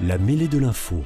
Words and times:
La 0.00 0.16
mêlée 0.16 0.46
de 0.46 0.58
l'info. 0.58 1.02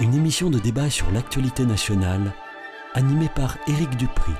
Une 0.00 0.12
émission 0.12 0.50
de 0.50 0.58
débat 0.58 0.90
sur 0.90 1.08
l'actualité 1.12 1.64
nationale, 1.64 2.32
animée 2.94 3.28
par 3.36 3.56
Éric 3.68 3.96
Dupri. 3.96 4.32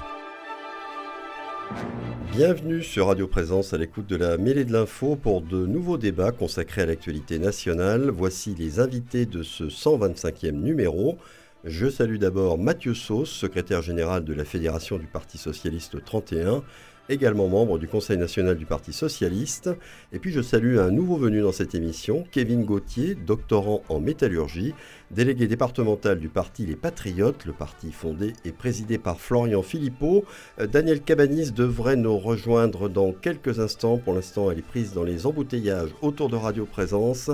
Bienvenue 2.33 2.83
sur 2.83 3.07
Radio 3.07 3.29
Présence 3.29 3.73
à 3.73 3.79
l'écoute 3.79 4.09
de 4.09 4.17
la 4.17 4.39
mêlée 4.39 4.65
de 4.65 4.73
l'info 4.73 5.15
pour 5.15 5.41
de 5.41 5.67
nouveaux 5.67 5.99
débats 5.99 6.33
consacrés 6.33 6.83
à 6.83 6.87
l'actualité 6.87 7.39
nationale. 7.39 8.11
Voici 8.11 8.57
les 8.57 8.81
invités 8.81 9.25
de 9.25 9.45
ce 9.45 9.65
125e 9.65 10.51
numéro. 10.51 11.17
Je 11.65 11.91
salue 11.91 12.19
d'abord 12.19 12.57
Mathieu 12.57 12.95
Sauce, 12.95 13.31
secrétaire 13.31 13.83
général 13.83 14.23
de 14.23 14.33
la 14.33 14.45
Fédération 14.45 14.97
du 14.97 15.09
Parti 15.09 15.39
Socialiste 15.39 16.05
31, 16.05 16.63
également 17.09 17.49
membre 17.49 17.79
du 17.79 17.89
Conseil 17.89 18.17
national 18.17 18.57
du 18.57 18.65
Parti 18.65 18.93
Socialiste. 18.93 19.69
Et 20.13 20.21
puis 20.21 20.31
je 20.31 20.41
salue 20.41 20.79
un 20.79 20.93
nouveau 20.93 21.17
venu 21.17 21.41
dans 21.41 21.51
cette 21.51 21.75
émission, 21.75 22.25
Kevin 22.31 22.65
Gauthier, 22.65 23.17
doctorant 23.17 23.83
en 23.89 23.99
métallurgie, 23.99 24.73
délégué 25.11 25.49
départemental 25.49 26.21
du 26.21 26.29
parti 26.29 26.65
Les 26.65 26.77
Patriotes, 26.77 27.45
le 27.45 27.53
parti 27.53 27.91
fondé 27.91 28.35
et 28.45 28.53
présidé 28.53 28.97
par 28.97 29.21
Florian 29.21 29.63
Philippot. 29.63 30.25
Euh, 30.61 30.69
Daniel 30.69 31.01
Cabanis 31.01 31.51
devrait 31.51 31.97
nous 31.97 32.19
rejoindre 32.19 32.89
dans 32.89 33.13
quelques 33.13 33.59
instants. 33.59 33.99
Pour 33.99 34.15
l'instant, 34.15 34.49
elle 34.53 34.61
est 34.61 34.63
prise 34.63 34.93
dans 34.93 35.05
les 35.05 35.27
embouteillages 35.27 35.91
autour 36.03 36.29
de 36.29 36.37
Radio 36.37 36.67
Présence. 36.67 37.33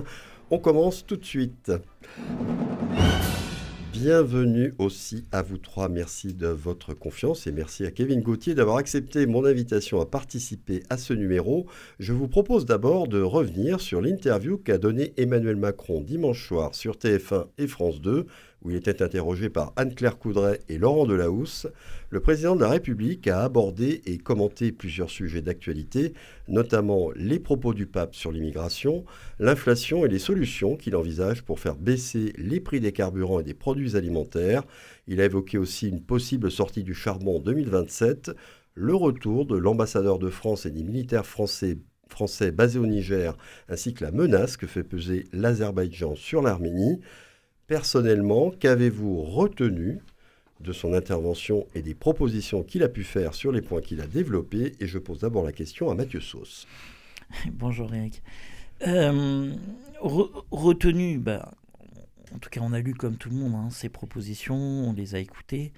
On 0.51 0.59
commence 0.59 1.05
tout 1.05 1.19
de 1.19 1.27
suite. 1.27 1.73
Bienvenue 3.95 4.75
aussi 4.79 5.25
à 5.31 5.43
vous 5.43 5.57
trois. 5.57 5.89
Merci 5.89 6.35
de 6.35 6.49
votre 6.49 6.95
confiance 6.95 7.47
et 7.47 7.53
merci 7.53 7.87
à 7.87 7.93
Kevin 7.93 8.23
Gauthier 8.23 8.57
d'avoir 8.57 8.79
accepté 8.79 9.25
mon 9.25 9.45
invitation 9.45 10.01
à 10.01 10.05
participer 10.05 10.83
à 10.91 10.97
ce 10.97 11.13
numéro. 11.15 11.67
Je 12.01 12.13
vous 12.13 12.27
propose 12.27 12.67
d'abord 12.67 13.07
de 13.07 13.23
revenir 13.23 13.81
sur 13.81 14.01
l'interview 14.01 14.59
qu'a 14.59 14.79
donnée 14.79 15.15
Emmanuel 15.17 15.55
Macron 15.55 16.01
dimanche 16.01 16.45
soir 16.45 16.75
sur 16.75 16.97
TF1 16.97 17.47
et 17.57 17.69
France 17.69 18.01
2 18.01 18.27
où 18.65 18.71
il 18.71 18.77
était 18.77 19.03
interrogé 19.03 19.51
par 19.51 19.73
Anne-Claire 19.77 20.19
Coudray 20.19 20.59
et 20.69 20.79
Laurent 20.79 21.07
Delahousse, 21.07 21.67
le 22.09 22.21
président 22.21 22.57
de 22.57 22.63
la 22.63 22.71
République 22.71 23.29
a 23.29 23.43
abordé 23.45 24.01
et 24.07 24.17
commenté 24.19 24.73
plusieurs 24.73 25.11
sujets 25.11 25.43
d'actualité, 25.43 26.15
notamment 26.49 27.11
les 27.15 27.39
propos 27.39 27.75
du 27.75 27.87
pape 27.87 28.15
sur 28.15 28.33
l'immigration, 28.33 29.05
l'inflation 29.39 30.07
et 30.07 30.09
les 30.09 30.19
solutions 30.19 30.77
qu'il 30.77 30.97
envisage 30.97 31.43
pour 31.43 31.61
faire 31.61 31.77
baisser 31.77 32.33
les 32.39 32.61
prix 32.61 32.81
des 32.81 32.93
carburants 32.93 33.41
et 33.41 33.45
des 33.45 33.55
produits 33.55 33.97
alimentaires. 33.97 34.63
Il 35.07 35.21
a 35.21 35.27
évoqué 35.27 35.59
aussi 35.59 35.89
une 35.89 36.01
possible 36.01 36.51
sortie 36.51 36.85
du 36.85 36.95
charbon 36.95 37.37
en 37.37 37.41
2027, 37.41 38.31
le 38.75 38.95
retour 38.95 39.45
de 39.47 39.57
l'ambassadeur 39.57 40.19
de 40.19 40.31
France 40.31 40.67
et 40.67 40.71
des 40.71 40.83
militaires 40.83 41.27
français 41.27 41.79
français 42.09 42.53
basés 42.53 42.79
au 42.79 42.87
Niger, 42.87 43.37
ainsi 43.69 43.93
que 43.93 44.05
la 44.05 44.13
menace 44.13 44.57
que 44.57 44.67
fait 44.67 44.85
peser 44.85 45.25
l'Azerbaïdjan 45.33 46.15
sur 46.15 46.43
l'Arménie. 46.43 47.01
Personnellement, 47.67 48.51
qu'avez-vous 48.51 49.23
retenu 49.23 50.01
de 50.61 50.73
son 50.73 50.93
intervention 50.93 51.67
et 51.75 51.81
des 51.81 51.95
propositions 51.95 52.63
qu'il 52.63 52.83
a 52.83 52.89
pu 52.89 53.05
faire 53.05 53.33
sur 53.33 53.53
les 53.53 53.63
points 53.63 53.81
qu'il 53.81 54.03
a 54.03 54.07
développés? 54.07 54.73
Et 54.81 54.87
je 54.87 54.99
pose 54.99 55.21
d'abord 55.21 55.45
la 55.45 55.53
question 55.53 55.91
à 55.91 55.95
Mathieu 55.95 56.21
Sauce. 56.21 56.67
Bonjour 57.53 57.93
Eric. 57.95 58.23
Euh, 58.87 59.55
retenu, 60.01 61.19
bah, 61.19 61.53
en 62.35 62.39
tout 62.39 62.51
cas 62.51 62.61
on 62.63 62.75
a 62.75 62.81
lu 62.81 62.93
comme 62.93 63.17
tout 63.17 63.31
le 63.31 63.37
monde 63.37 63.55
hein, 63.55 63.71
ces 63.71 63.89
propositions, 63.89 64.57
on 64.57 64.93
les 64.93 65.15
a 65.15 65.19
écoutées. 65.19 65.73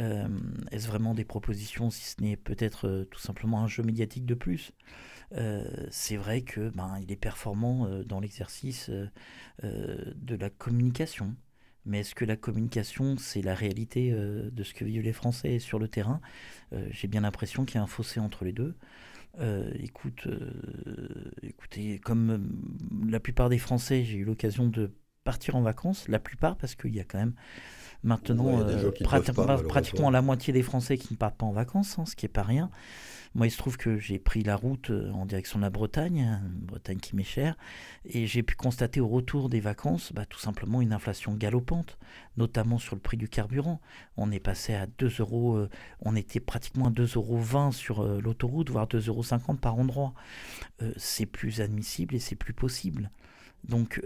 Euh, 0.00 0.26
est-ce 0.70 0.88
vraiment 0.88 1.14
des 1.14 1.24
propositions 1.24 1.90
si 1.90 2.02
ce 2.04 2.22
n'est 2.22 2.36
peut-être 2.36 2.88
euh, 2.88 3.04
tout 3.04 3.20
simplement 3.20 3.62
un 3.62 3.68
jeu 3.68 3.82
médiatique 3.82 4.24
de 4.24 4.34
plus? 4.34 4.72
Euh, 5.36 5.64
c'est 5.90 6.16
vrai 6.16 6.42
que 6.42 6.68
ben, 6.70 6.98
il 7.00 7.10
est 7.10 7.16
performant 7.16 7.86
euh, 7.86 8.04
dans 8.04 8.20
l'exercice 8.20 8.90
euh, 8.90 10.12
de 10.14 10.34
la 10.34 10.50
communication. 10.50 11.34
Mais 11.84 12.00
est-ce 12.00 12.14
que 12.14 12.24
la 12.24 12.36
communication, 12.36 13.16
c'est 13.18 13.42
la 13.42 13.56
réalité 13.56 14.12
de 14.12 14.62
ce 14.62 14.72
que 14.72 14.84
vivent 14.84 15.02
les 15.02 15.12
Français 15.12 15.58
sur 15.58 15.80
le 15.80 15.88
terrain? 15.88 16.20
J'ai 16.90 17.08
bien 17.08 17.22
l'impression 17.22 17.64
qu'il 17.64 17.74
y 17.74 17.78
a 17.78 17.82
un 17.82 17.88
fossé 17.88 18.20
entre 18.20 18.44
les 18.44 18.52
deux. 18.52 18.76
écoute, 19.80 20.28
écoutez, 21.42 21.98
comme 21.98 22.56
la 23.08 23.18
plupart 23.18 23.48
des 23.48 23.58
Français, 23.58 24.04
j'ai 24.04 24.18
eu 24.18 24.24
l'occasion 24.24 24.68
de 24.68 24.92
partir 25.24 25.56
en 25.56 25.62
vacances, 25.62 26.06
la 26.06 26.20
plupart, 26.20 26.56
parce 26.56 26.76
qu'il 26.76 26.94
y 26.94 27.00
a 27.00 27.04
quand 27.04 27.18
même 27.18 27.34
maintenant 28.04 28.64
pratiquement 29.68 30.10
la 30.10 30.22
moitié 30.22 30.52
des 30.52 30.62
Français 30.62 30.96
qui 30.96 31.14
ne 31.14 31.18
partent 31.18 31.36
pas 31.36 31.46
en 31.46 31.52
vacances, 31.52 31.98
hein, 31.98 32.06
ce 32.06 32.14
qui 32.14 32.26
n'est 32.26 32.32
pas 32.32 32.44
rien. 32.44 32.70
Moi, 33.34 33.46
il 33.46 33.50
se 33.50 33.56
trouve 33.56 33.76
que 33.76 33.98
j'ai 33.98 34.18
pris 34.18 34.42
la 34.42 34.56
route 34.56 34.90
euh, 34.90 35.10
en 35.12 35.24
direction 35.24 35.58
de 35.58 35.64
la 35.64 35.70
Bretagne, 35.70 36.40
Bretagne 36.54 36.98
qui 36.98 37.16
m'est 37.16 37.24
chère, 37.24 37.56
et 38.04 38.26
j'ai 38.26 38.42
pu 38.42 38.54
constater 38.54 39.00
au 39.00 39.08
retour 39.08 39.48
des 39.48 39.60
vacances 39.60 40.12
bah, 40.12 40.26
tout 40.26 40.38
simplement 40.38 40.82
une 40.82 40.92
inflation 40.92 41.34
galopante, 41.34 41.98
notamment 42.36 42.78
sur 42.78 42.94
le 42.94 43.00
prix 43.00 43.16
du 43.16 43.28
carburant. 43.28 43.80
On 44.16 44.30
est 44.30 44.40
passé 44.40 44.74
à 44.74 44.86
2 44.86 45.10
euros, 45.20 45.56
euh, 45.56 45.70
on 46.00 46.14
était 46.14 46.40
pratiquement 46.40 46.88
à 46.88 46.90
2,20 46.90 47.16
euros 47.16 47.72
sur 47.72 48.00
euh, 48.00 48.20
l'autoroute, 48.20 48.70
voire 48.70 48.86
2,50 48.86 49.08
euros 49.08 49.56
par 49.60 49.78
endroit. 49.78 50.14
c'est 50.96 51.26
plus 51.26 51.60
admissible 51.60 52.14
et 52.14 52.18
c'est 52.18 52.36
plus 52.36 52.52
possible. 52.52 53.10
Donc, 53.64 54.02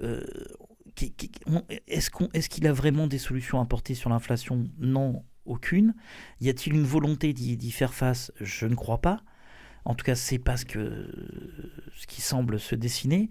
est-ce 1.87 2.49
qu'il 2.49 2.67
a 2.67 2.73
vraiment 2.73 3.07
des 3.07 3.19
solutions 3.19 3.59
à 3.59 3.63
apporter 3.63 3.95
sur 3.95 4.11
l'inflation? 4.11 4.69
Non, 4.79 5.25
aucune. 5.47 5.95
Y 6.41 6.49
a-t-il 6.49 6.75
une 6.75 6.85
volonté 6.85 7.33
d'y 7.33 7.71
faire 7.71 7.95
face? 7.95 8.33
Je 8.41 8.67
ne 8.67 8.75
crois 8.75 9.01
pas. 9.01 9.23
En 9.85 9.95
tout 9.95 10.05
cas, 10.05 10.17
c'est 10.17 10.39
pas 10.39 10.57
ce, 10.57 10.65
que, 10.65 11.09
ce 11.95 12.07
qui 12.07 12.21
semble 12.21 12.59
se 12.59 12.75
dessiner. 12.75 13.29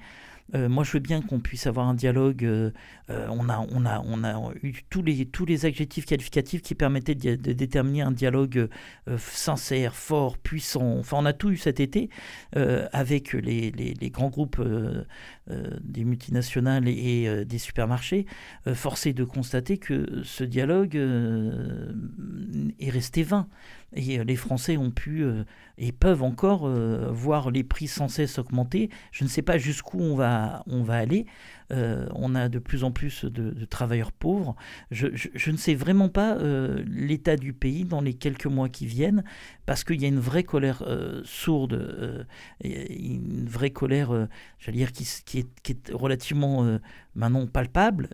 Euh, 0.53 0.69
moi, 0.69 0.83
je 0.83 0.91
veux 0.91 0.99
bien 0.99 1.21
qu'on 1.21 1.39
puisse 1.39 1.65
avoir 1.65 1.87
un 1.87 1.95
dialogue. 1.95 2.45
Euh, 2.45 2.71
euh, 3.09 3.27
on, 3.31 3.49
a, 3.49 3.65
on, 3.71 3.85
a, 3.85 3.99
on 4.05 4.23
a 4.23 4.53
eu 4.61 4.73
tous 4.89 5.01
les, 5.01 5.25
tous 5.25 5.45
les 5.45 5.65
adjectifs 5.65 6.05
qualificatifs 6.05 6.61
qui 6.61 6.75
permettaient 6.75 7.15
de, 7.15 7.35
déterminer 7.35 8.03
un 8.03 8.11
dialogue 8.11 8.69
sincère, 9.17 9.95
fort, 9.95 10.37
puissant. 10.37 10.97
Enfin, 10.99 11.17
on 11.19 11.25
a 11.25 11.33
tout 11.33 11.49
eu 11.49 11.57
cet 11.57 11.79
été 11.79 12.09
avec 12.53 13.33
les, 13.33 13.71
les, 13.71 14.09
grands 14.09 14.29
groupes 14.29 14.61
des 15.83 16.03
multinationales 16.05 16.87
et, 16.87 17.45
des 17.45 17.57
supermarchés. 17.57 18.25
forcé 18.73 19.13
de 19.13 19.23
constater 19.23 19.77
que 19.77 20.21
ce 20.23 20.43
dialogue 20.43 20.95
est 22.79 22.89
resté 22.89 23.23
vain. 23.23 23.47
Et 23.93 24.23
les 24.23 24.35
Français 24.35 24.77
ont 24.77 24.91
pu 24.91 25.23
et 25.77 25.91
peuvent 25.91 26.23
encore 26.23 26.67
voir 26.67 27.51
les 27.51 27.63
prix 27.63 27.87
sans 27.87 28.07
cesse 28.07 28.39
augmenter. 28.39 28.89
Je 29.11 29.23
ne 29.23 29.29
sais 29.29 29.41
pas 29.41 29.57
jusqu'où 29.57 29.99
on 29.99 30.15
va 30.15 30.63
on 30.67 30.83
va 30.83 30.95
aller. 30.95 31.25
Euh, 31.71 32.07
on 32.13 32.35
a 32.35 32.47
de 32.49 32.59
plus 32.59 32.83
en 32.83 32.91
plus 32.91 33.25
de, 33.25 33.65
travailleurs 33.65 34.11
pauvres. 34.11 34.55
Je, 34.91 35.07
ne 35.51 35.57
sais 35.57 35.75
vraiment 35.75 36.09
pas 36.09 36.37
euh, 36.37 36.83
l'état 36.87 37.35
du 37.37 37.53
pays 37.53 37.85
dans 37.85 38.01
les 38.01 38.13
quelques 38.13 38.45
mois 38.45 38.69
qui 38.69 38.85
viennent, 38.85 39.23
parce 39.65 39.83
qu'il 39.83 40.01
y 40.01 40.05
a 40.05 40.07
une 40.07 40.19
vraie 40.19 40.43
colère 40.43 40.83
euh, 40.85 41.21
sourde, 41.23 42.27
une 42.63 43.47
vraie 43.47 43.71
colère, 43.71 44.27
j'allais 44.59 44.77
dire, 44.77 44.91
qui, 44.91 45.39
est, 45.39 45.91
relativement 45.91 46.79
maintenant 47.15 47.47
palpable, 47.47 48.09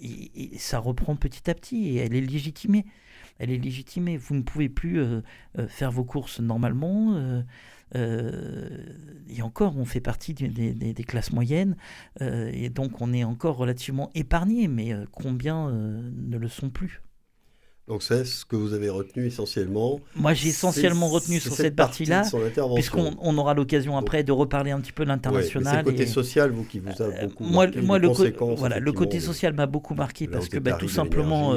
et, 0.00 0.54
et, 0.54 0.58
ça 0.58 0.78
reprend 0.78 1.16
petit 1.16 1.50
à 1.50 1.54
petit, 1.54 1.88
et 1.88 1.96
elle 1.96 2.14
est 2.14 2.20
légitimée. 2.20 2.86
Elle 3.38 3.50
est 3.50 3.58
légitimée. 3.58 4.16
Vous 4.16 4.34
ne 4.34 4.42
pouvez 4.42 4.70
plus 4.70 5.02
faire 5.68 5.90
vos 5.90 6.04
courses 6.04 6.40
normalement. 6.40 7.42
Euh, 7.94 8.68
et 9.28 9.42
encore, 9.42 9.76
on 9.76 9.84
fait 9.84 10.00
partie 10.00 10.34
des, 10.34 11.04
classes 11.06 11.32
moyennes, 11.32 11.76
euh, 12.20 12.50
et 12.52 12.68
donc 12.68 13.00
on 13.00 13.12
est 13.12 13.24
encore 13.24 13.56
relativement 13.56 14.10
épargné, 14.14 14.66
mais 14.66 14.92
euh, 14.92 15.04
combien 15.12 15.70
ne 15.70 16.36
le 16.36 16.48
sont 16.48 16.70
plus 16.70 17.00
donc 17.88 18.02
c'est 18.02 18.24
ce 18.24 18.44
que 18.44 18.56
vous 18.56 18.74
avez 18.74 18.88
retenu 18.88 19.26
essentiellement. 19.26 20.00
Moi 20.16 20.34
j'ai 20.34 20.48
essentiellement 20.48 21.06
retenu 21.08 21.38
sur 21.38 21.52
cette, 21.52 21.76
partie-là, 21.76 22.24
puisqu'on 22.74 23.14
on 23.20 23.38
aura 23.38 23.54
l'occasion 23.54 23.96
après 23.96 24.24
de 24.24 24.32
reparler 24.32 24.72
un 24.72 24.80
petit 24.80 24.90
peu 24.90 25.04
de 25.04 25.08
l'international. 25.08 25.72
c'est 25.72 25.76
le 25.78 25.92
côté 25.92 26.06
social 26.06 26.50
vous 26.50 26.64
qui 26.64 26.80
vous 26.80 27.00
a 27.00 27.26
beaucoup 27.26 27.44
marqué. 27.44 27.80
Moi, 27.80 27.98
le, 28.00 28.08
voilà, 28.56 28.80
le 28.80 28.92
côté 28.92 29.20
social 29.20 29.54
m'a 29.54 29.66
beaucoup 29.66 29.94
marqué 29.94 30.26
parce 30.26 30.48
que 30.48 30.58
bah, 30.58 30.72
tout 30.72 30.88
simplement, 30.88 31.54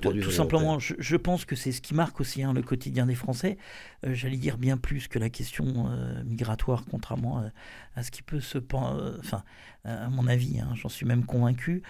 tout 0.00 0.30
simplement, 0.30 0.78
je, 0.78 1.16
pense 1.16 1.44
que 1.44 1.54
c'est 1.54 1.72
ce 1.72 1.82
qui 1.82 1.92
marque 1.92 2.18
aussi 2.20 2.42
hein, 2.42 2.54
le 2.54 2.62
quotidien 2.62 3.04
des 3.04 3.14
Français. 3.14 3.58
Euh, 4.06 4.14
j'allais 4.14 4.36
dire 4.36 4.58
bien 4.58 4.76
plus 4.76 5.08
que 5.08 5.18
la 5.18 5.30
question 5.30 5.90
migratoire, 6.24 6.84
contrairement 6.90 7.42
à 7.96 8.02
ce 8.02 8.10
qui 8.10 8.22
peut 8.22 8.40
se, 8.40 8.58
enfin 9.18 9.42
à 9.84 10.08
mon 10.10 10.26
avis, 10.26 10.60
hein, 10.60 10.70
j'en 10.74 10.88
suis 10.88 11.06
même 11.06 11.24
convaincu. 11.24 11.82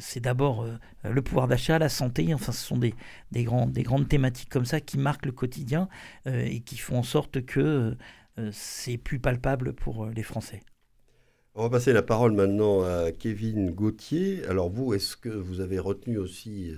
c'est 0.00 0.20
d'abord 0.20 0.66
le 1.04 1.22
pouvoir 1.22 1.48
d'achat, 1.48 1.78
la 1.78 1.88
santé. 1.88 2.32
Enfin, 2.34 2.52
ce 2.52 2.64
sont 2.64 2.78
des 2.78 2.94
des, 3.32 3.46
des 3.68 3.82
grandes 3.82 4.08
thématiques 4.08 4.48
comme 4.48 4.64
ça 4.64 4.80
qui 4.80 4.98
marquent 4.98 5.26
le 5.26 5.32
quotidien 5.32 5.88
euh, 6.26 6.44
et 6.44 6.60
qui 6.60 6.76
font 6.76 6.98
en 6.98 7.02
sorte 7.02 7.44
que 7.44 7.96
euh, 8.38 8.50
c'est 8.52 8.98
plus 8.98 9.18
palpable 9.18 9.72
pour 9.72 10.04
euh, 10.04 10.10
les 10.14 10.22
Français. 10.22 10.62
On 11.54 11.62
va 11.62 11.70
passer 11.70 11.92
la 11.92 12.02
parole 12.02 12.32
maintenant 12.32 12.82
à 12.82 13.12
Kevin 13.12 13.70
Gauthier. 13.70 14.44
Alors 14.44 14.68
vous, 14.68 14.92
est-ce 14.92 15.16
que 15.16 15.30
vous 15.30 15.60
avez 15.60 15.78
retenu 15.78 16.18
aussi 16.18 16.74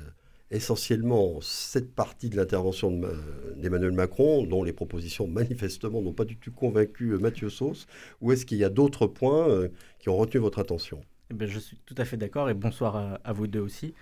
essentiellement 0.51 1.41
cette 1.41 1.95
partie 1.95 2.31
de 2.31 2.37
l'intervention 2.37 2.91
d'Emmanuel 3.57 3.93
Macron, 3.93 4.45
dont 4.45 4.63
les 4.63 4.73
propositions 4.73 5.27
manifestement 5.29 6.01
n'ont 6.01 6.13
pas 6.13 6.25
du 6.25 6.37
tout 6.37 6.53
convaincu 6.53 7.11
euh, 7.11 7.19
Mathieu 7.19 7.51
Sauce, 7.51 7.87
ou 8.21 8.33
est-ce 8.33 8.47
qu'il 8.47 8.59
y 8.59 8.65
a 8.65 8.71
d'autres 8.71 9.07
points 9.07 9.49
euh, 9.49 9.69
qui 9.99 10.09
ont 10.09 10.17
retenu 10.17 10.41
votre 10.41 10.59
attention? 10.59 11.01
Eh 11.31 11.35
ben, 11.35 11.47
je 11.47 11.59
suis 11.59 11.79
tout 11.85 11.95
à 11.99 12.07
fait 12.07 12.17
d'accord 12.17 12.49
et 12.49 12.55
bonsoir 12.55 13.19
à, 13.23 13.33
vous 13.35 13.47
deux 13.47 13.61
aussi. 13.61 13.93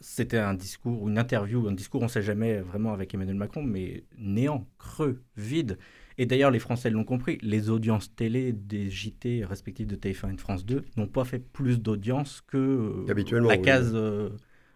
C'était 0.00 0.38
un 0.38 0.54
discours, 0.54 1.08
une 1.08 1.18
interview, 1.18 1.68
un 1.68 1.72
discours, 1.72 2.00
on 2.00 2.06
ne 2.06 2.10
sait 2.10 2.22
jamais 2.22 2.58
vraiment 2.60 2.92
avec 2.92 3.14
Emmanuel 3.14 3.36
Macron, 3.36 3.62
mais 3.62 4.02
néant, 4.18 4.66
creux, 4.78 5.22
vide. 5.36 5.78
Et 6.18 6.26
d'ailleurs, 6.26 6.50
les 6.50 6.58
Français 6.58 6.90
l'ont 6.90 7.04
compris, 7.04 7.38
les 7.42 7.70
audiences 7.70 8.14
télé 8.14 8.52
des 8.52 8.90
JT 8.90 9.44
respectifs 9.44 9.86
de 9.86 9.94
TF1 9.94 10.32
et 10.32 10.34
de 10.34 10.40
France 10.40 10.66
2 10.66 10.84
n'ont 10.96 11.06
pas 11.06 11.24
fait 11.24 11.38
plus 11.38 11.80
d'audience 11.80 12.40
que 12.40 13.04
la 13.06 13.58
case 13.58 13.96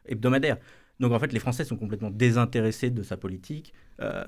hebdomadaire. 0.08 0.58
Donc 1.00 1.12
en 1.12 1.18
fait, 1.18 1.32
les 1.32 1.38
Français 1.38 1.64
sont 1.64 1.76
complètement 1.76 2.10
désintéressés 2.10 2.90
de 2.90 3.02
sa 3.02 3.16
politique. 3.16 3.74
Euh, 4.00 4.24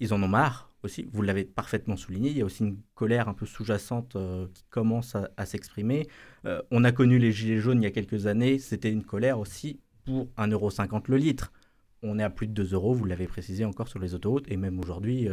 ils 0.00 0.12
en 0.12 0.22
ont 0.22 0.28
marre 0.28 0.70
aussi. 0.82 1.08
Vous 1.12 1.22
l'avez 1.22 1.44
parfaitement 1.44 1.96
souligné. 1.96 2.30
Il 2.30 2.36
y 2.36 2.42
a 2.42 2.44
aussi 2.44 2.64
une 2.64 2.78
colère 2.94 3.28
un 3.28 3.34
peu 3.34 3.46
sous-jacente 3.46 4.16
euh, 4.16 4.46
qui 4.52 4.64
commence 4.70 5.16
à, 5.36 5.46
s'exprimer. 5.46 6.06
Euh, 6.44 6.60
on 6.70 6.84
a 6.84 6.92
connu 6.92 7.18
les 7.18 7.32
Gilets 7.32 7.58
jaunes 7.58 7.82
il 7.82 7.84
y 7.84 7.88
a 7.88 7.90
quelques 7.90 8.26
années. 8.26 8.58
C'était 8.58 8.90
une 8.90 9.04
colère 9.04 9.38
aussi 9.38 9.80
pour 10.04 10.26
1,50€ 10.36 11.04
le 11.08 11.16
litre. 11.16 11.52
On 12.02 12.18
est 12.18 12.22
à 12.22 12.30
plus 12.30 12.46
de 12.46 12.52
2 12.52 12.74
euros, 12.74 12.94
vous 12.94 13.06
l'avez 13.06 13.26
précisé 13.26 13.64
encore 13.64 13.88
sur 13.88 13.98
les 13.98 14.14
autoroutes. 14.14 14.44
Et 14.48 14.56
même 14.56 14.78
aujourd'hui, 14.78 15.28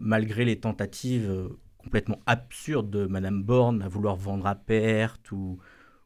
malgré 0.00 0.46
les 0.46 0.58
tentatives 0.58 1.50
complètement 1.76 2.20
absurdes 2.24 2.88
de 2.88 3.04
Madame 3.04 3.42
Borne 3.42 3.82
à 3.82 3.88
vouloir 3.88 4.16
vendre 4.16 4.46
à 4.46 4.54
perte 4.54 5.30
ou, 5.30 5.58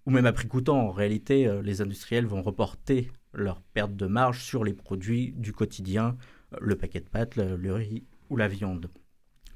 ou 0.09 0.11
même 0.11 0.25
à 0.25 0.33
prix 0.33 0.49
coûtant. 0.49 0.89
En 0.89 0.91
réalité, 0.91 1.47
euh, 1.47 1.61
les 1.61 1.83
industriels 1.83 2.25
vont 2.25 2.41
reporter 2.41 3.13
leur 3.35 3.61
perte 3.61 3.95
de 3.95 4.07
marge 4.07 4.43
sur 4.43 4.65
les 4.65 4.73
produits 4.73 5.35
du 5.37 5.53
quotidien, 5.53 6.17
euh, 6.55 6.57
le 6.63 6.77
paquet 6.77 7.01
de 7.01 7.09
pâtes, 7.11 7.37
le, 7.37 7.75
riz 7.75 8.05
ou 8.31 8.39
la 8.39 8.49
viande. 8.49 8.89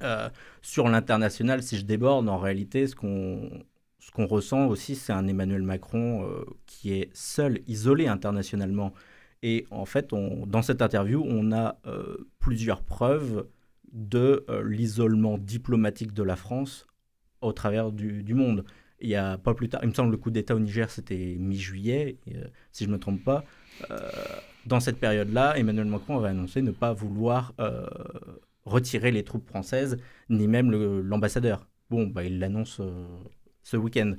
Euh, 0.03 0.29
sur 0.61 0.89
l'international, 0.89 1.63
si 1.63 1.79
je 1.79 1.87
déborde, 1.87 2.29
en 2.29 2.37
réalité, 2.37 2.87
ce 2.87 2.95
qu'on 2.95 4.27
ressent 4.27 4.67
aussi, 4.67 4.95
c'est 4.95 5.15
un 5.15 5.27
Emmanuel 5.27 5.63
Macron 5.63 6.29
qui 6.67 6.93
est 6.93 7.09
seul, 7.15 7.61
isolé 7.67 8.07
internationalement. 8.07 8.93
Et 9.43 9.67
en 9.71 9.87
fait, 9.87 10.11
dans 10.11 10.61
cette 10.61 10.83
interview, 10.83 11.25
on 11.27 11.51
a 11.53 11.79
plusieurs 12.41 12.83
preuves 12.83 13.47
de 13.93 14.45
l'isolement 14.65 15.39
diplomatique 15.39 16.13
de 16.13 16.23
la 16.23 16.37
France 16.37 16.87
au 17.41 17.53
travers 17.53 17.91
du 17.91 18.35
monde 18.35 18.65
il 19.03 19.11
y 19.11 19.17
a 19.17 19.39
pas 19.39 19.55
plus 19.55 19.69
tard, 19.69 19.81
il 19.83 19.89
me 19.89 19.95
semble 19.95 20.13
le 20.13 20.17
coup 20.17 20.31
d'État 20.31 20.55
au 20.55 20.59
Niger, 20.61 20.91
c'était 20.91 21.37
mi-juillet, 21.39 22.17
euh, 22.29 22.45
si 22.71 22.85
je 22.85 22.89
ne 22.89 22.95
me 22.95 22.99
trompe 22.99 23.23
pas. 23.23 23.45
Euh, 23.91 24.09
dans 24.67 24.81
cette 24.81 24.99
période-là, 24.99 25.59
Emmanuel 25.59 25.87
Macron 25.87 26.19
avait 26.19 26.29
annoncé 26.29 26.63
ne 26.63 26.71
pas 26.71 26.93
vouloir 26.93 27.53
euh, 27.61 27.87
retirer 28.65 29.11
les 29.11 29.25
troupes 29.25 29.47
françaises, 29.49 29.99
ni 30.31 30.47
même 30.47 30.71
l'ambassadeur. 30.71 31.67
bon, 31.91 32.07
bah, 32.07 32.25
il 32.25 32.39
l'annonce 32.39 32.81
ce 33.63 33.77
week-end. 33.77 34.15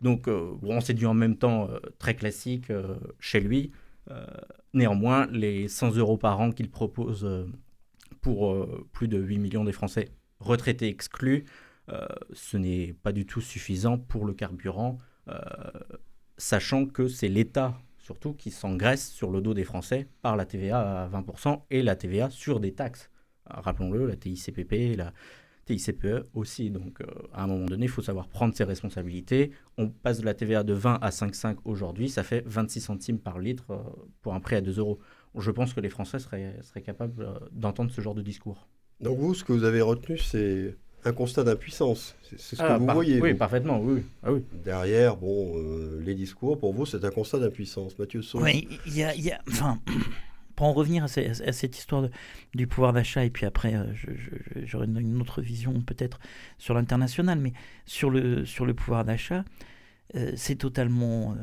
Donc, 0.00 0.28
bon, 0.28 0.80
c'est 0.80 0.94
du 0.94 1.06
en 1.06 1.14
même 1.14 1.36
temps 1.36 1.68
très 1.98 2.14
classique 2.14 2.72
chez 3.18 3.40
lui. 3.40 3.72
néanmoins, 4.72 5.26
les 5.32 5.66
100 5.68 5.96
euros 5.96 6.16
par 6.16 6.40
an 6.40 6.52
qu'il 6.52 6.70
propose 6.70 7.28
pour 8.20 8.66
plus 8.92 9.08
de 9.08 9.18
8 9.18 9.38
millions 9.38 9.64
des 9.64 9.72
Français 9.72 10.08
retraités 10.40 10.88
exclus, 10.88 11.44
ce 12.32 12.56
n'est 12.56 12.94
pas 13.02 13.12
du 13.12 13.26
tout 13.26 13.40
suffisant 13.40 13.98
pour 13.98 14.24
le 14.24 14.32
carburant, 14.32 14.98
euh, 15.28 15.38
sachant 16.36 16.86
que 16.86 17.08
c'est 17.08 17.28
l'État 17.28 17.78
surtout 17.98 18.32
qui 18.32 18.50
s'engraisse 18.50 19.10
sur 19.10 19.30
le 19.30 19.40
dos 19.40 19.54
des 19.54 19.64
Français 19.64 20.08
par 20.22 20.36
la 20.36 20.44
TVA 20.44 21.04
à 21.04 21.08
20% 21.08 21.62
et 21.70 21.82
la 21.82 21.96
TVA 21.96 22.30
sur 22.30 22.58
des 22.58 22.72
taxes. 22.72 23.10
Rappelons-le, 23.46 24.06
la 24.06 24.16
TICPP, 24.16 24.96
la 24.96 25.12
TICPE 25.66 26.26
aussi. 26.34 26.70
Donc 26.70 27.02
à 27.32 27.44
un 27.44 27.46
moment 27.46 27.66
donné, 27.66 27.84
il 27.84 27.88
faut 27.88 28.02
savoir 28.02 28.28
prendre 28.28 28.54
ses 28.54 28.64
responsabilités. 28.64 29.52
On 29.76 29.88
passe 29.88 30.20
de 30.20 30.24
la 30.24 30.34
TVA 30.34 30.64
de 30.64 30.72
20 30.72 30.94
à 30.94 31.10
5,5 31.10 31.58
aujourd'hui, 31.64 32.08
ça 32.08 32.22
fait 32.22 32.42
26 32.46 32.80
centimes 32.80 33.18
par 33.18 33.38
litre 33.38 33.66
pour 34.22 34.34
un 34.34 34.40
prix 34.40 34.56
à 34.56 34.60
2 34.60 34.78
euros. 34.78 34.98
Je 35.36 35.50
pense 35.50 35.74
que 35.74 35.80
les 35.80 35.90
Français 35.90 36.18
seraient 36.18 36.82
capables 36.82 37.40
d'entendre 37.52 37.92
ce 37.92 38.00
genre 38.00 38.14
de 38.14 38.22
discours. 38.22 38.68
Donc 39.00 39.18
vous, 39.18 39.34
ce 39.34 39.44
que 39.44 39.52
vous 39.52 39.64
avez 39.64 39.80
retenu, 39.80 40.18
c'est 40.18 40.76
un 41.04 41.12
constat 41.12 41.44
d'impuissance. 41.44 42.14
C'est 42.22 42.56
ce 42.56 42.56
que 42.56 42.62
ah, 42.62 42.78
vous 42.78 42.86
voyez. 42.86 43.20
Oui, 43.20 43.34
parfaitement, 43.34 43.80
oui. 43.80 44.02
Ah, 44.22 44.32
oui. 44.32 44.44
Derrière, 44.64 45.16
bon, 45.16 45.56
euh, 45.56 46.00
les 46.04 46.14
discours, 46.14 46.58
pour 46.58 46.72
vous, 46.72 46.86
c'est 46.86 47.04
un 47.04 47.10
constat 47.10 47.38
d'impuissance. 47.38 47.98
Mathieu. 47.98 48.20
Oui, 48.34 48.68
il 48.86 48.96
y 48.96 49.02
a, 49.02 49.40
enfin, 49.48 49.80
pour 50.56 50.66
en 50.66 50.72
revenir 50.72 51.04
à, 51.04 51.08
cette 51.08 51.78
histoire 51.78 52.08
du 52.54 52.66
pouvoir 52.66 52.92
d'achat, 52.92 53.24
et 53.24 53.30
puis 53.30 53.46
après, 53.46 53.74
euh, 53.74 53.86
j'aurai 54.64 54.86
une, 54.86 55.20
autre 55.20 55.40
vision 55.40 55.80
peut-être 55.80 56.20
sur 56.58 56.74
l'international, 56.74 57.38
mais 57.38 57.52
sur 57.86 58.10
le, 58.10 58.44
sur 58.44 58.66
le 58.66 58.74
pouvoir 58.74 59.04
d'achat, 59.04 59.44
euh, 60.16 60.32
c'est 60.36 60.56
totalement 60.56 61.36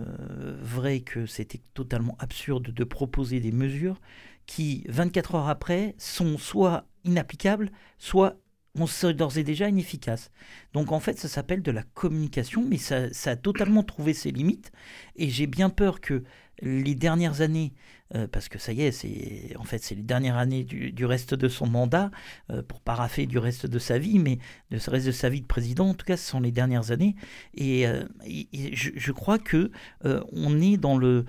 vrai 0.62 1.00
que 1.00 1.26
c'était 1.26 1.62
totalement 1.74 2.16
absurde 2.20 2.72
de 2.72 2.84
proposer 2.84 3.40
des 3.40 3.52
mesures 3.52 4.00
qui, 4.46 4.86
24 4.88 5.36
heures 5.36 5.50
après, 5.50 5.96
sont 5.98 6.38
soit 6.38 6.86
inapplicables, 7.04 7.72
soit 7.98 8.38
on 8.80 8.88
sait 8.88 9.14
d'ores 9.14 9.38
et 9.38 9.44
déjà 9.44 9.70
inefficace. 9.70 10.32
Donc 10.74 10.92
en 10.92 11.00
fait, 11.00 11.20
ça 11.20 11.28
s'appelle 11.28 11.62
de 11.62 11.72
la 11.72 11.84
communication, 11.84 12.64
mais 12.68 12.78
ça, 12.78 13.08
a 13.26 13.36
totalement 13.36 13.84
trouvé 13.84 14.14
ses 14.14 14.32
limites. 14.32 14.72
Et 15.16 15.30
j'ai 15.30 15.48
bien 15.48 15.70
peur 15.70 16.02
que 16.02 16.24
les 16.62 16.96
dernières 16.96 17.42
années, 17.42 17.74
euh, 18.16 18.28
parce 18.28 18.50
que 18.50 18.58
ça 18.58 18.74
y 18.74 18.82
est, 18.82 18.92
c'est 18.92 19.56
en 19.58 19.64
fait 19.64 19.84
c'est 19.84 19.96
les 19.96 20.02
dernières 20.04 20.38
années 20.38 20.64
du, 20.64 21.06
reste 21.06 21.34
de 21.34 21.48
son 21.48 21.68
mandat, 21.68 22.10
euh, 22.52 22.64
pour 22.64 22.82
paraffer 22.82 23.26
du 23.26 23.38
reste 23.38 23.66
de 23.68 23.80
sa 23.80 24.00
vie, 24.00 24.20
mais 24.20 24.40
de 24.72 24.78
ce 24.78 24.90
reste 24.90 25.06
de 25.06 25.12
sa 25.12 25.30
vie 25.30 25.42
de 25.42 25.48
président, 25.48 25.90
en 25.90 25.94
tout 25.94 26.06
cas, 26.06 26.18
ce 26.18 26.28
sont 26.28 26.40
les 26.40 26.52
dernières 26.52 26.92
années. 26.92 27.16
Et, 27.54 27.88
euh, 27.88 28.04
je, 28.26 29.12
crois 29.12 29.40
que 29.40 29.72
on 30.04 30.62
est 30.62 30.78
dans 30.78 30.98
le 30.98 31.26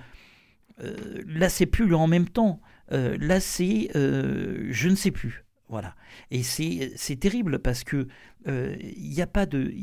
là, 1.25 1.49
c'est 1.49 1.65
plus 1.65 1.87
le 1.87 1.95
en 1.95 2.07
même 2.07 2.29
temps. 2.29 2.61
là, 2.91 3.39
c'est 3.39 3.89
je 3.93 4.89
ne 4.89 4.95
sais 4.95 5.11
plus. 5.11 5.45
Voilà. 5.69 5.95
Et 6.31 6.41
c'est 6.43 7.15
terrible 7.19 7.59
parce 7.59 7.83
que 7.83 8.07
euh, 8.47 8.75
a 9.17 9.27
pas 9.27 9.45
de 9.45 9.73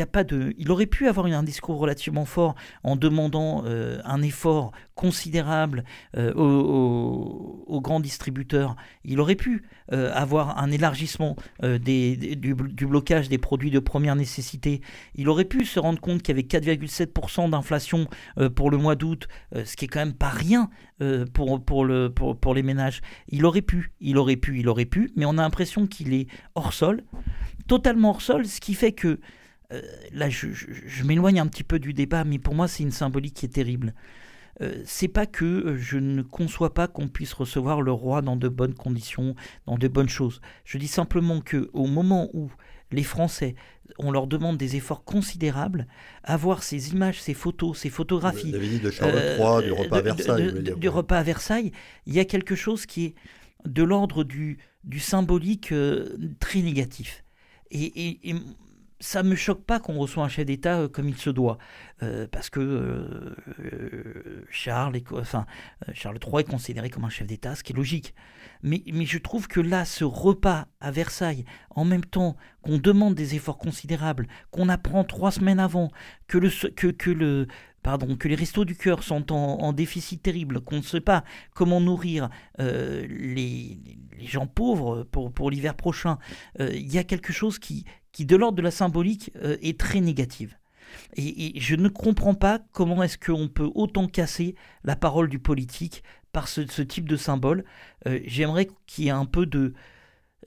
a 0.00 0.06
pas 0.06 0.24
de. 0.24 0.54
Il 0.56 0.70
aurait 0.70 0.86
pu 0.86 1.08
avoir 1.08 1.26
un 1.26 1.42
discours 1.42 1.78
relativement 1.78 2.24
fort 2.24 2.54
en 2.84 2.96
demandant 2.96 3.64
euh, 3.66 4.00
un 4.04 4.22
effort 4.22 4.72
considérable 4.94 5.84
euh, 6.16 6.32
aux, 6.32 7.80
grands 7.80 8.00
distributeurs. 8.00 8.76
Il 9.04 9.20
aurait 9.20 9.34
pu 9.34 9.64
avoir 9.90 10.58
un 10.58 10.70
élargissement 10.70 11.36
du, 11.62 12.54
blocage 12.54 13.28
des 13.28 13.36
produits 13.36 13.70
de 13.70 13.78
première 13.78 14.16
nécessité. 14.16 14.80
Il 15.16 15.28
aurait 15.28 15.44
pu 15.44 15.66
se 15.66 15.78
rendre 15.78 16.00
compte 16.00 16.22
qu'il 16.22 16.34
y 16.34 16.38
avait 16.38 16.48
4,7% 16.48 17.50
d'inflation 17.50 18.06
pour 18.54 18.70
le 18.70 18.78
mois 18.78 18.94
d'août, 18.94 19.28
ce 19.52 19.76
qui 19.76 19.84
est 19.84 19.88
quand 19.88 19.98
même 19.98 20.14
pas 20.14 20.30
rien 20.30 20.70
pour, 21.34 21.62
pour, 21.62 21.84
le, 21.84 22.08
pour 22.08 22.54
les 22.54 22.62
ménages. 22.62 23.02
Il 23.28 23.44
aurait 23.44 23.60
pu, 23.60 23.92
il 24.00 24.16
aurait 24.16 24.36
pu, 24.36 24.60
il 24.60 24.68
aurait 24.68 24.86
pu, 24.86 25.10
mais 25.16 25.26
on 25.26 25.36
a 25.36 25.42
l'impression 25.42 25.86
qu'il 25.86 26.14
est 26.14 26.28
hors 26.54 26.72
sol, 26.72 27.02
totalement 27.66 28.10
hors 28.10 28.22
sol, 28.22 28.46
ce 28.46 28.60
qui 28.60 28.74
fait 28.74 28.92
que 28.92 29.18
euh, 29.72 29.82
là, 30.12 30.28
je, 30.28 30.46
m'éloigne 31.04 31.40
un 31.40 31.46
petit 31.46 31.64
peu 31.64 31.78
du 31.78 31.92
débat, 31.92 32.24
mais 32.24 32.38
pour 32.38 32.54
moi, 32.54 32.68
c'est 32.68 32.82
une 32.82 32.90
symbolique 32.90 33.34
qui 33.34 33.46
est 33.46 33.54
terrible. 33.54 33.94
Euh, 34.60 34.82
c'est 34.84 35.08
pas 35.08 35.26
que 35.26 35.44
euh, 35.44 35.76
je 35.76 35.98
ne 35.98 36.22
conçois 36.22 36.74
pas 36.74 36.86
qu'on 36.86 37.08
puisse 37.08 37.32
recevoir 37.32 37.82
le 37.82 37.90
roi 37.90 38.22
dans 38.22 38.36
de 38.36 38.48
bonnes 38.48 38.74
conditions, 38.74 39.34
dans 39.66 39.76
de 39.76 39.88
bonnes 39.88 40.08
choses. 40.08 40.40
Je 40.64 40.78
dis 40.78 40.86
simplement 40.86 41.40
que 41.40 41.70
au 41.72 41.86
moment 41.86 42.30
où 42.34 42.52
les 42.92 43.02
Français, 43.02 43.56
on 43.98 44.12
leur 44.12 44.28
demande 44.28 44.56
des 44.56 44.76
efforts 44.76 45.02
considérables, 45.02 45.88
avoir 46.22 46.62
ces 46.62 46.92
images, 46.92 47.20
ces 47.20 47.34
photos, 47.34 47.76
ces 47.76 47.90
photographies. 47.90 48.52
La 48.52 48.58
visite 48.58 48.84
de 48.84 48.90
Charles 48.92 49.14
III, 49.16 49.64
du 49.64 49.72
repas 49.72 49.98
à 49.98 50.02
Versailles. 50.02 50.52
du 50.76 50.88
repas 50.88 51.18
à 51.18 51.22
Versailles, 51.24 51.72
il 52.06 52.14
y 52.14 52.20
a 52.20 52.24
quelque 52.24 52.54
chose 52.54 52.86
qui 52.86 53.06
est 53.06 53.14
de 53.64 53.82
l'ordre 53.82 54.22
du, 54.22 54.58
du 54.84 55.00
symbolique 55.00 55.74
très 56.38 56.60
négatif. 56.60 57.23
Et, 57.74 58.30
et, 58.30 58.34
ça 59.00 59.22
me 59.22 59.34
choque 59.34 59.64
pas 59.64 59.80
qu'on 59.80 59.98
reçoit 59.98 60.24
un 60.24 60.28
chef 60.28 60.46
d'État 60.46 60.78
euh, 60.78 60.88
comme 60.88 61.08
il 61.08 61.16
se 61.16 61.28
doit, 61.28 61.58
euh, 62.02 62.26
parce 62.30 62.48
que 62.48 62.60
euh, 62.60 64.44
Charles, 64.50 64.98
enfin, 65.12 65.46
Charles 65.92 66.18
III 66.24 66.40
est 66.40 66.50
considéré 66.50 66.88
comme 66.88 67.04
un 67.04 67.10
chef 67.10 67.26
d'État, 67.26 67.54
ce 67.54 67.62
qui 67.62 67.72
est 67.72 67.76
logique. 67.76 68.14
Mais, 68.62 68.82
je 68.86 69.18
trouve 69.18 69.46
que 69.46 69.60
là, 69.60 69.84
ce 69.84 70.04
repas 70.04 70.68
à 70.80 70.90
Versailles, 70.90 71.44
en 71.68 71.84
même 71.84 72.04
temps 72.04 72.36
qu'on 72.62 72.78
demande 72.78 73.14
des 73.14 73.34
efforts 73.34 73.58
considérables, 73.58 74.26
qu'on 74.50 74.70
apprend 74.70 75.04
trois 75.04 75.32
semaines 75.32 75.60
avant 75.60 75.90
que 76.26 76.38
le, 76.38 76.48
que 76.70 77.10
le, 77.10 77.46
pardon, 77.84 78.16
que 78.16 78.26
les 78.26 78.34
restos 78.34 78.64
du 78.64 78.74
cœur 78.74 79.04
sont 79.04 79.30
en, 79.30 79.72
déficit 79.72 80.20
terrible, 80.22 80.60
qu'on 80.60 80.78
ne 80.78 80.82
sait 80.82 81.00
pas 81.00 81.22
comment 81.54 81.80
nourrir 81.80 82.30
les, 82.58 83.06
les, 84.18 84.26
gens 84.26 84.48
pauvres 84.48 85.04
pour, 85.04 85.50
l'hiver 85.50 85.76
prochain, 85.76 86.18
il 86.58 86.92
y 86.92 86.98
a 86.98 87.04
quelque 87.04 87.32
chose 87.32 87.60
qui, 87.60 87.84
qui, 88.14 88.24
de 88.24 88.36
l'ordre 88.36 88.56
de 88.56 88.62
la 88.62 88.70
symbolique, 88.70 89.30
euh, 89.42 89.58
est 89.60 89.78
très 89.78 90.00
négative. 90.00 90.56
Et, 91.16 91.60
je 91.60 91.74
ne 91.74 91.88
comprends 91.88 92.34
pas 92.34 92.60
comment 92.72 93.02
est-ce 93.02 93.18
qu'on 93.18 93.48
peut 93.48 93.70
autant 93.74 94.06
casser 94.06 94.54
la 94.84 94.96
parole 94.96 95.28
du 95.28 95.38
politique 95.38 96.02
par 96.32 96.48
ce, 96.48 96.60
type 96.82 97.08
de 97.08 97.16
symbole. 97.16 97.64
J'aimerais 98.24 98.68
qu'il 98.86 99.04
y 99.04 99.08
ait 99.08 99.10
un 99.10 99.24
peu 99.24 99.46
de, 99.46 99.74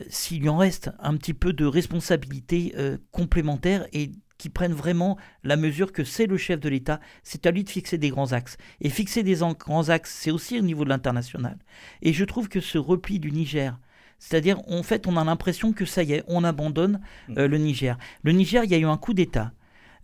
s'il 0.10 0.41
lui 0.41 0.50
en 0.50 0.58
reste, 0.58 0.91
un 1.00 1.15
petit 1.15 1.34
peu 1.34 1.53
de 1.53 1.65
responsabilité 1.65 2.74
complémentaire 3.12 3.88
et 3.94 4.12
qui 4.38 4.50
prennent 4.50 4.74
vraiment 4.74 5.17
la 5.44 5.56
mesure 5.56 5.91
que 5.91 6.03
c'est 6.03 6.27
le 6.27 6.38
chef 6.38 6.60
de 6.60 6.70
l'État, 6.70 7.00
c'est 7.24 7.46
à 7.46 7.51
lui 7.51 7.63
de 7.63 7.70
fixer 7.70 7.98
des 7.98 8.10
grands 8.10 8.34
axes. 8.34 8.58
Et 8.82 8.89
fixer 8.89 9.24
des 9.24 9.39
grands 9.58 9.89
axes, 9.89 10.13
c'est 10.13 10.32
aussi 10.32 10.60
au 10.60 10.62
niveau 10.62 10.84
de 10.84 10.89
l'international. 10.89 11.58
Et 12.01 12.13
je 12.13 12.25
trouve 12.25 12.50
que 12.50 12.60
ce 12.60 12.77
repli 12.77 13.20
du 13.20 13.32
Niger, 13.32 13.77
c'est-à-dire, 14.20 14.60
en 14.67 14.84
fait, 14.84 15.08
on 15.08 15.15
a 15.17 15.24
l'impression 15.24 15.74
que 15.74 15.86
ça 15.86 16.03
y 16.03 16.13
est, 16.13 16.24
on 16.27 16.44
abandonne 16.44 17.01
euh, 17.38 17.48
le 17.48 17.58
Niger. 17.58 17.98
Le 18.24 18.32
Niger, 18.32 18.63
il 18.63 18.72
y 18.72 18.75
a 18.75 18.79
eu 18.79 18.86
un 18.86 18.98
coup 18.98 19.13
d'État. 19.13 19.51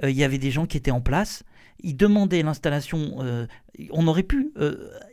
Euh, 0.03 0.09
il 0.11 0.15
y 0.15 0.23
avait 0.23 0.37
des 0.37 0.51
gens 0.51 0.65
qui 0.65 0.77
étaient 0.77 0.91
en 0.91 1.01
place. 1.01 1.43
Ils 1.79 1.95
demandaient 1.95 2.43
l'installation. 2.43 3.17
Euh, 3.21 3.47
on 3.91 4.07
aurait 4.07 4.23
pu 4.23 4.53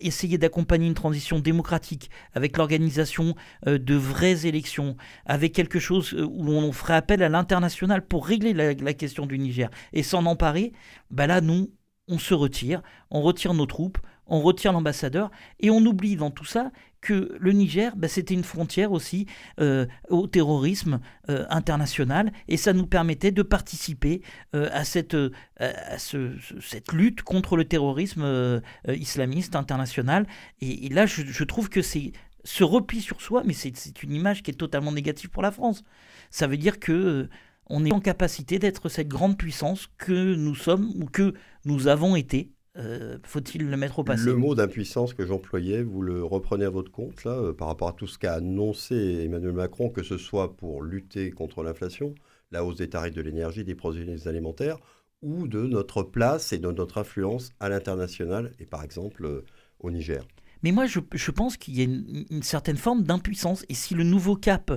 essayer 0.00 0.36
d'accompagner 0.36 0.86
une 0.86 0.94
transition 0.94 1.38
démocratique 1.38 2.10
avec 2.34 2.56
l'organisation 2.58 3.34
de 3.66 3.94
vraies 3.94 4.46
élections, 4.46 4.96
avec 5.24 5.54
quelque 5.54 5.78
chose 5.78 6.12
où 6.12 6.50
on 6.50 6.70
ferait 6.72 6.94
appel 6.94 7.22
à 7.22 7.30
l'international 7.30 8.06
pour 8.06 8.26
régler 8.26 8.52
la, 8.52 8.92
question 8.92 9.24
du 9.24 9.38
Niger 9.38 9.70
et 9.94 10.02
s'en 10.02 10.26
emparer. 10.26 10.74
Bah 11.10 11.26
là, 11.26 11.40
nous, 11.40 11.70
on 12.06 12.18
se 12.18 12.34
retire, 12.34 12.82
on 13.10 13.22
retire 13.22 13.54
nos 13.54 13.66
troupes, 13.66 13.98
on 14.26 14.40
retire 14.40 14.72
l'ambassadeur 14.72 15.30
et 15.58 15.70
on 15.70 15.78
oublie 15.78 16.16
dans 16.16 16.30
tout 16.30 16.44
ça 16.44 16.70
que 17.00 17.36
le 17.38 17.52
Niger, 17.52 17.96
bah, 17.96 18.08
c'était 18.08 18.34
une 18.34 18.44
frontière 18.44 18.92
aussi 18.92 19.26
euh, 19.60 19.86
au 20.08 20.26
terrorisme 20.26 21.00
euh, 21.28 21.46
international 21.48 22.32
et 22.48 22.56
ça 22.56 22.72
nous 22.72 22.86
permettait 22.86 23.30
de 23.30 23.42
participer 23.42 24.22
euh, 24.54 24.68
à, 24.72 24.84
cette, 24.84 25.14
lutte 26.92 27.22
contre 27.22 27.56
le 27.56 27.64
terrorisme 27.64 28.60
islamiste 28.88 29.56
international. 29.56 30.26
Et, 30.60 30.88
là, 30.88 31.06
je, 31.06 31.44
trouve 31.44 31.68
que 31.68 31.82
c'est 31.82 32.12
ce 32.44 32.64
repli 32.64 33.00
sur 33.00 33.20
soi, 33.20 33.42
mais 33.44 33.54
c'est 33.54 34.02
une 34.02 34.12
image 34.12 34.42
qui 34.42 34.50
est 34.50 34.54
totalement 34.54 34.92
négative 34.92 35.30
pour 35.30 35.42
la 35.42 35.50
France. 35.50 35.82
Ça 36.30 36.46
veut 36.46 36.56
dire 36.56 36.78
que 36.80 37.28
on 37.72 37.84
est 37.84 37.92
en 37.92 38.00
capacité 38.00 38.58
d'être 38.58 38.88
cette 38.88 39.08
grande 39.08 39.38
puissance 39.38 39.88
que 39.96 40.34
nous 40.34 40.56
sommes 40.56 40.90
ou 40.96 41.06
que 41.06 41.34
nous 41.64 41.86
avons 41.86 42.16
été 42.16 42.50
euh, 42.80 43.18
faut-il 43.22 43.68
le 43.68 43.76
mettre 43.76 43.98
au 43.98 44.04
passé 44.04 44.24
Le 44.24 44.34
mot 44.34 44.54
d'impuissance 44.54 45.14
que 45.14 45.26
j'employais, 45.26 45.82
vous 45.82 46.02
le 46.02 46.24
reprenez 46.24 46.64
à 46.64 46.70
votre 46.70 46.90
compte, 46.90 47.24
là, 47.24 47.32
euh, 47.32 47.52
par 47.52 47.68
rapport 47.68 47.88
à 47.88 47.92
tout 47.92 48.06
ce 48.06 48.18
qu'a 48.18 48.34
annoncé 48.34 49.22
Emmanuel 49.24 49.52
Macron, 49.52 49.90
que 49.90 50.02
ce 50.02 50.16
soit 50.16 50.56
pour 50.56 50.82
lutter 50.82 51.30
contre 51.30 51.62
l'inflation, 51.62 52.14
la 52.50 52.64
hausse 52.64 52.76
des 52.76 52.88
tarifs 52.88 53.14
de 53.14 53.22
l'énergie, 53.22 53.64
des 53.64 53.74
produits 53.74 54.26
alimentaires, 54.26 54.78
ou 55.22 55.46
de 55.46 55.60
notre 55.66 56.02
place 56.02 56.52
et 56.52 56.58
de 56.58 56.70
notre 56.70 56.98
influence 56.98 57.50
à 57.60 57.68
l'international, 57.68 58.52
et 58.58 58.64
par 58.64 58.82
exemple 58.82 59.24
euh, 59.26 59.44
au 59.80 59.90
Niger. 59.90 60.24
Mais 60.62 60.72
moi, 60.72 60.86
je, 60.86 61.30
pense 61.30 61.56
qu'il 61.56 61.78
y 61.78 61.80
a 61.80 61.84
une, 61.84 62.42
certaine 62.42 62.76
forme 62.76 63.02
d'impuissance. 63.02 63.64
Et 63.68 63.74
si 63.74 63.94
le 63.94 64.04
nouveau 64.04 64.36
cap, 64.36 64.70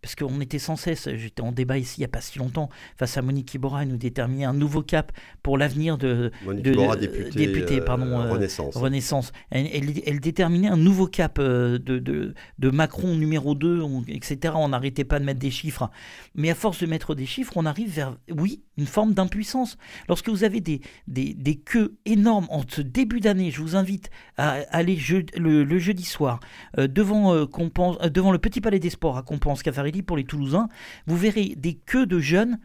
parce 0.00 0.14
qu'on 0.14 0.40
était 0.40 0.58
sans 0.58 0.76
cesse, 0.76 1.08
j'étais 1.14 1.42
en 1.42 1.52
débat 1.52 1.78
ici 1.78 1.96
il 1.98 2.00
n'y 2.00 2.04
a 2.04 2.08
pas 2.08 2.20
si 2.20 2.38
longtemps, 2.38 2.68
face 2.96 3.16
à 3.16 3.22
Monique 3.22 3.54
Iborra, 3.54 3.84
nous 3.84 3.96
déterminer 3.96 4.44
un 4.44 4.52
nouveau 4.52 4.82
cap 4.82 5.12
pour 5.42 5.58
l'avenir 5.58 5.98
de, 5.98 6.30
Monique 6.44 6.66
Iborra, 6.66 6.96
députée, 6.96 7.80
pardon, 7.80 8.20
euh, 8.20 8.26
euh, 8.26 8.32
Renaissance. 8.32 8.76
Renaissance. 8.76 9.32
Elle, 9.50 10.20
déterminait 10.20 10.68
un 10.68 10.76
nouveau 10.76 11.06
cap 11.06 11.38
euh, 11.38 11.78
de, 11.78 11.98
de, 11.98 12.70
Macron 12.70 13.14
numéro 13.16 13.54
2, 13.54 13.82
etc. 14.08 14.54
On 14.56 14.68
n'arrêtait 14.68 15.04
pas 15.04 15.18
de 15.18 15.24
mettre 15.24 15.40
des 15.40 15.50
chiffres. 15.50 15.90
Mais 16.34 16.50
à 16.50 16.54
force 16.54 16.80
de 16.80 16.86
mettre 16.86 17.14
des 17.14 17.26
chiffres, 17.26 17.54
on 17.56 17.66
arrive 17.66 17.90
vers, 17.90 18.16
oui, 18.30 18.62
une 18.76 18.86
forme 18.86 19.14
d'impuissance. 19.14 19.76
Lorsque 20.08 20.28
vous 20.28 20.44
avez 20.44 20.60
des, 20.60 20.80
des, 21.06 21.34
des 21.34 21.56
queues 21.56 21.96
énormes 22.04 22.46
en 22.50 22.62
ce 22.68 22.80
début 22.80 23.20
d'année, 23.20 23.50
je 23.50 23.60
vous 23.60 23.76
invite 23.76 24.10
à 24.36 24.58
aller 24.70 24.98
le, 25.36 25.78
jeudi 25.78 26.04
soir, 26.04 26.40
euh, 26.78 26.86
devant, 26.86 27.34
euh, 27.34 27.44
euh, 27.44 28.08
devant 28.08 28.32
le 28.32 28.38
Petit 28.38 28.60
Palais 28.60 28.78
des 28.78 28.90
Sports 28.90 29.16
à 29.16 29.22
Compense 29.22 29.62
Pour 30.02 30.16
les 30.16 30.24
Toulousains, 30.24 30.68
vous 31.06 31.16
verrez 31.16 31.54
des 31.56 31.74
queues 31.74 32.06
de 32.06 32.18
jeunes 32.18 32.58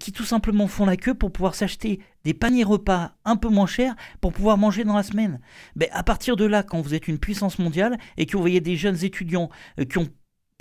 qui 0.00 0.10
tout 0.10 0.24
simplement 0.24 0.66
font 0.66 0.86
la 0.86 0.96
queue 0.96 1.14
pour 1.14 1.30
pouvoir 1.30 1.54
s'acheter 1.54 2.00
des 2.24 2.34
paniers 2.34 2.64
repas 2.64 3.12
un 3.24 3.36
peu 3.36 3.48
moins 3.48 3.68
chers 3.68 3.94
pour 4.20 4.32
pouvoir 4.32 4.58
manger 4.58 4.82
dans 4.82 4.96
la 4.96 5.04
semaine. 5.04 5.38
Mais 5.76 5.88
à 5.90 6.02
partir 6.02 6.34
de 6.34 6.44
là, 6.44 6.64
quand 6.64 6.80
vous 6.80 6.94
êtes 6.94 7.06
une 7.06 7.20
puissance 7.20 7.60
mondiale 7.60 7.96
et 8.16 8.26
que 8.26 8.32
vous 8.32 8.42
voyez 8.42 8.60
des 8.60 8.74
jeunes 8.74 9.04
étudiants 9.04 9.50
qui 9.88 9.98
ont 9.98 10.08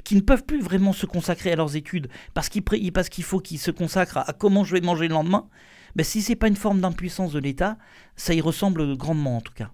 qui 0.07 0.15
ne 0.15 0.21
peuvent 0.21 0.45
plus 0.45 0.61
vraiment 0.61 0.93
se 0.93 1.05
consacrer 1.05 1.51
à 1.51 1.57
leurs 1.57 1.75
études 1.75 2.07
parce 2.33 2.47
qu'il 2.47 2.63
qu'il 2.63 3.23
faut 3.25 3.39
qu'ils 3.41 3.59
se 3.59 3.71
consacrent 3.71 4.19
à, 4.19 4.31
comment 4.31 4.63
je 4.63 4.73
vais 4.73 4.79
manger 4.79 5.09
le 5.09 5.13
lendemain, 5.13 5.49
ben 5.97 6.05
si 6.05 6.21
c'est 6.21 6.37
pas 6.37 6.47
une 6.47 6.55
forme 6.55 6.79
d'impuissance 6.79 7.33
de 7.33 7.39
l'État, 7.39 7.77
ça 8.15 8.33
y 8.33 8.39
ressemble 8.39 8.95
grandement 8.95 9.35
en 9.35 9.41
tout 9.41 9.51
cas. 9.53 9.73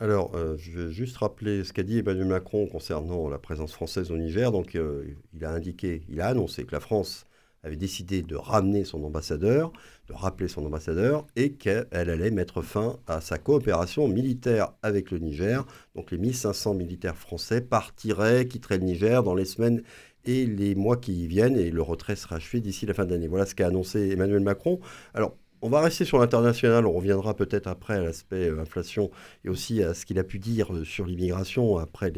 Alors, 0.00 0.30
euh, 0.36 0.56
je 0.58 0.70
vais 0.70 0.92
juste 0.92 1.16
rappeler 1.16 1.64
ce 1.64 1.72
qu'a 1.72 1.82
dit 1.82 1.98
Emmanuel 1.98 2.26
Macron 2.26 2.66
concernant 2.68 3.28
la 3.28 3.38
présence 3.38 3.72
française 3.72 4.12
au 4.12 4.16
Niger. 4.16 4.52
Donc, 4.52 4.76
euh, 4.76 5.04
il 5.34 5.44
a 5.44 5.50
indiqué, 5.50 6.02
il 6.08 6.20
a 6.20 6.28
annoncé 6.28 6.64
que 6.64 6.70
la 6.72 6.78
France 6.80 7.26
avait 7.64 7.74
décidé 7.76 8.22
de 8.22 8.36
ramener 8.36 8.84
son 8.84 9.02
ambassadeur, 9.02 9.72
de 10.06 10.12
rappeler 10.12 10.46
son 10.46 10.64
ambassadeur, 10.64 11.26
et 11.34 11.54
qu'elle 11.54 11.88
allait 11.90 12.30
mettre 12.30 12.62
fin 12.62 13.00
à 13.08 13.20
sa 13.20 13.38
coopération 13.38 14.06
militaire 14.06 14.72
avec 14.82 15.10
le 15.10 15.18
Niger. 15.18 15.66
Donc, 15.96 16.12
les 16.12 16.18
1500 16.18 16.74
militaires 16.74 17.16
français 17.16 17.60
partiraient, 17.60 18.46
quitteraient 18.46 18.78
le 18.78 18.84
Niger 18.84 19.24
dans 19.24 19.34
les 19.34 19.44
semaines 19.44 19.82
et 20.24 20.46
les 20.46 20.76
mois 20.76 20.96
qui 20.96 21.26
viennent, 21.26 21.56
et 21.56 21.72
le 21.72 21.82
retrait 21.82 22.14
sera 22.14 22.36
achevé 22.36 22.60
d'ici 22.60 22.86
la 22.86 22.94
fin 22.94 23.04
de 23.04 23.10
l'année. 23.10 23.26
Voilà 23.26 23.46
ce 23.46 23.56
qu'a 23.56 23.66
annoncé 23.66 24.10
Emmanuel 24.10 24.40
Macron. 24.40 24.78
Alors, 25.12 25.36
on 25.62 25.68
va 25.68 25.80
rester 25.80 26.04
sur 26.04 26.18
l'international, 26.18 26.86
on 26.86 26.92
reviendra 26.92 27.34
peut-être 27.34 27.66
après 27.66 27.94
à 27.94 28.02
l'aspect 28.02 28.48
euh, 28.48 28.60
inflation 28.60 29.10
et 29.44 29.48
aussi 29.48 29.82
à 29.82 29.94
ce 29.94 30.06
qu'il 30.06 30.18
a 30.18 30.24
pu 30.24 30.38
dire 30.38 30.72
euh, 30.72 30.84
sur 30.84 31.06
l'immigration 31.06 31.78
après 31.78 32.12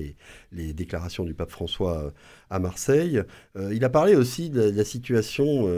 les, 0.52 0.72
déclarations 0.72 1.24
du 1.24 1.34
pape 1.34 1.50
François 1.50 2.04
euh, 2.04 2.10
à 2.50 2.58
Marseille. 2.58 3.22
il 3.70 3.84
a 3.84 3.88
parlé 3.88 4.16
aussi 4.16 4.50
de, 4.50 4.70
la 4.70 4.84
situation 4.84 5.68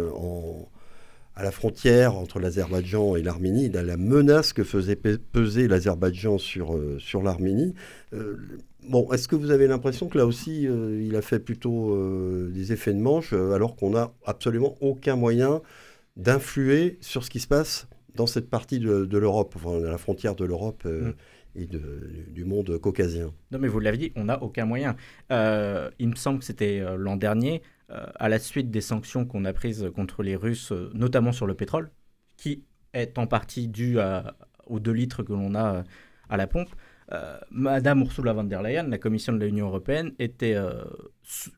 à 1.34 1.42
la 1.42 1.50
frontière 1.50 2.16
entre 2.16 2.40
l'Azerbaïdjan 2.40 3.16
et 3.16 3.22
l'Arménie, 3.22 3.68
de 3.68 3.78
la 3.78 3.96
menace 3.96 4.52
que 4.52 4.64
faisait 4.64 4.96
peser 4.96 5.68
l'Azerbaïdjan 5.68 6.38
sur, 6.38 7.22
l'Arménie. 7.22 7.74
bon, 8.88 9.12
est-ce 9.12 9.28
que 9.28 9.36
vous 9.36 9.50
avez 9.50 9.66
l'impression 9.66 10.08
que 10.08 10.16
là 10.16 10.26
aussi, 10.26 10.62
il 10.62 11.14
a 11.14 11.22
fait 11.22 11.40
plutôt 11.40 11.94
des 12.48 12.72
effets 12.72 12.94
de 12.94 13.00
manche 13.00 13.34
alors 13.34 13.76
qu'on 13.76 13.90
n'a 13.90 14.12
absolument 14.24 14.76
aucun 14.80 15.16
moyen 15.16 15.60
d'influer 16.16 16.98
sur 17.00 17.24
ce 17.24 17.30
qui 17.30 17.40
se 17.40 17.46
passe 17.46 17.88
dans 18.14 18.26
cette 18.26 18.50
partie 18.50 18.78
de, 18.78 19.18
l'Europe, 19.18 19.54
enfin, 19.56 19.82
à 19.82 19.90
la 19.90 19.98
frontière 19.98 20.34
de 20.34 20.44
l'Europe 20.44 20.82
euh, 20.84 21.12
mm. 21.12 21.14
et 21.56 21.66
du 21.66 22.44
monde 22.44 22.78
caucasien. 22.78 23.32
Non, 23.50 23.58
mais 23.58 23.68
vous 23.68 23.80
l'avez 23.80 23.98
dit, 23.98 24.12
on 24.16 24.24
n'a 24.24 24.42
aucun 24.42 24.66
moyen. 24.66 24.96
Euh, 25.30 25.90
il 25.98 26.08
me 26.08 26.14
semble 26.14 26.40
que 26.40 26.44
c'était 26.44 26.80
euh, 26.80 26.96
l'an 26.96 27.16
dernier, 27.16 27.62
à 28.14 28.30
la 28.30 28.38
suite 28.38 28.70
des 28.70 28.80
sanctions 28.80 29.26
qu'on 29.26 29.44
a 29.44 29.52
prises 29.52 29.90
contre 29.94 30.22
les 30.22 30.34
Russes, 30.34 30.72
notamment 30.94 31.30
sur 31.30 31.46
le 31.46 31.52
pétrole, 31.52 31.90
qui 32.38 32.64
est 32.94 33.18
en 33.18 33.26
partie 33.26 33.68
dû 33.68 33.98
aux 34.64 34.80
2 34.80 34.92
litres 34.92 35.22
que 35.22 35.34
l'on 35.34 35.54
a 35.54 35.84
à 36.30 36.36
la 36.38 36.46
pompe. 36.46 36.70
Euh, 37.12 37.38
Madame 37.50 38.02
Ursula 38.02 38.32
von 38.32 38.44
der 38.44 38.62
Leyen, 38.62 38.88
la 38.88 38.98
Commission 38.98 39.34
de 39.34 39.44
l'Union 39.44 39.66
européenne, 39.66 40.12
était 40.18 40.54
euh, 40.54 40.84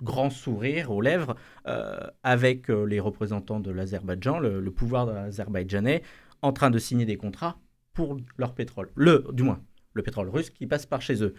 grand 0.03 0.31
sourire 0.31 0.91
aux 0.91 1.01
lèvres 1.01 1.37
euh, 1.67 1.99
avec 2.23 2.69
les 2.69 2.99
représentants 2.99 3.61
de 3.61 3.71
l'Azerbaïdjan, 3.71 4.41
le, 4.41 4.71
pouvoir 4.71 5.09
azerbaïdjanais, 5.09 6.03
en 6.43 6.53
train 6.53 6.71
de 6.71 6.79
signer 6.79 7.07
des 7.07 7.17
contrats 7.17 7.59
pour 7.93 8.17
leur 8.37 8.55
pétrole. 8.55 8.91
Le, 8.97 9.27
du 9.33 9.45
moins, 9.45 9.63
le 9.93 10.03
pétrole 10.03 10.29
russe 10.29 10.51
qui 10.51 10.67
passe 10.67 10.87
par 10.87 11.01
chez 11.01 11.23
eux, 11.23 11.35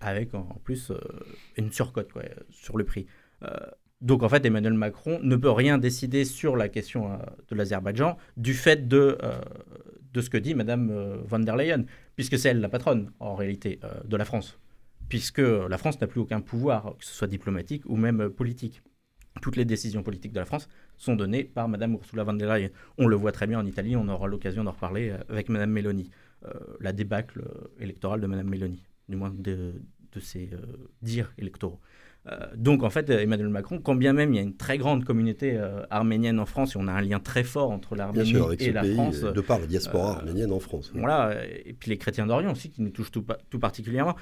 avec 0.00 0.34
en, 0.34 0.60
plus 0.64 0.90
une 1.56 1.70
surcote 1.70 2.08
sur 2.50 2.78
le 2.78 2.84
prix. 2.84 3.06
Donc 4.00 4.22
en 4.22 4.28
fait, 4.28 4.44
Emmanuel 4.46 4.72
Macron 4.72 5.20
ne 5.22 5.36
peut 5.36 5.50
rien 5.50 5.76
décider 5.76 6.24
sur 6.24 6.56
la 6.56 6.70
question 6.70 7.18
de 7.48 7.54
l'Azerbaïdjan 7.54 8.16
du 8.38 8.54
fait 8.54 8.88
de, 8.88 9.18
de 10.14 10.20
ce 10.20 10.30
que 10.30 10.38
dit 10.38 10.54
Madame 10.54 10.90
von 11.26 11.40
der 11.40 11.56
Leyen 11.56 11.84
puisque 12.16 12.38
c'est 12.38 12.50
elle 12.50 12.60
la 12.60 12.68
patronne, 12.68 13.10
en 13.20 13.34
réalité, 13.34 13.80
euh, 13.84 13.88
de 14.04 14.16
la 14.16 14.24
France, 14.24 14.58
puisque 15.08 15.38
la 15.38 15.78
France 15.78 16.00
n'a 16.00 16.06
plus 16.06 16.20
aucun 16.20 16.40
pouvoir, 16.40 16.96
que 16.98 17.04
ce 17.04 17.12
soit 17.12 17.26
diplomatique 17.26 17.82
ou 17.86 17.96
même 17.96 18.20
euh, 18.20 18.30
politique. 18.30 18.82
Toutes 19.42 19.56
les 19.56 19.64
décisions 19.64 20.02
politiques 20.02 20.32
de 20.32 20.38
la 20.38 20.44
France 20.44 20.68
sont 20.96 21.16
données 21.16 21.42
par 21.42 21.68
Mme 21.68 21.94
Ursula 21.94 22.22
von 22.22 22.34
der 22.34 22.54
Leyen. 22.54 22.70
On 22.98 23.08
le 23.08 23.16
voit 23.16 23.32
très 23.32 23.46
bien 23.46 23.58
en 23.58 23.66
Italie, 23.66 23.96
on 23.96 24.08
aura 24.08 24.28
l'occasion 24.28 24.62
d'en 24.62 24.70
reparler 24.70 25.10
euh, 25.10 25.18
avec 25.28 25.48
Mme 25.48 25.70
Meloni. 25.70 26.10
la 26.80 26.92
débâcle 26.92 27.42
électorale 27.80 28.20
de 28.20 28.26
Mme 28.26 28.48
Meloni, 28.48 28.84
du 29.08 29.16
moins 29.16 29.30
de, 29.30 29.72
de 30.12 30.20
ses 30.20 30.50
dires 31.00 31.32
électoraux. 31.38 31.80
Euh, 32.26 32.38
donc 32.56 32.82
en 32.82 32.90
fait, 32.90 33.10
Emmanuel 33.10 33.48
Macron, 33.48 33.78
quand 33.78 33.94
bien 33.94 34.12
même 34.12 34.32
il 34.32 34.36
y 34.36 34.38
a 34.38 34.42
une 34.42 34.56
très 34.56 34.78
grande 34.78 35.04
communauté 35.04 35.56
euh, 35.56 35.82
arménienne 35.90 36.40
en 36.40 36.46
France 36.46 36.74
et 36.74 36.78
on 36.78 36.88
a 36.88 36.92
un 36.92 37.02
lien 37.02 37.20
très 37.20 37.44
fort 37.44 37.70
entre 37.70 37.96
l'Arménie 37.96 38.34
et 38.60 38.72
la 38.72 38.84
France. 38.84 39.20
De 39.20 39.40
par 39.40 39.58
la 39.58 39.66
diaspora 39.66 40.12
euh, 40.12 40.16
arménienne 40.16 40.52
en 40.52 40.60
France. 40.60 40.90
Voilà, 40.94 41.34
et 41.44 41.74
puis 41.74 41.90
les 41.90 41.98
chrétiens 41.98 42.26
d'Orient 42.26 42.52
aussi 42.52 42.70
qui 42.70 42.82
nous 42.82 42.90
touchent 42.90 43.10
tout, 43.10 43.24
tout 43.50 43.58
particulièrement. 43.58 44.16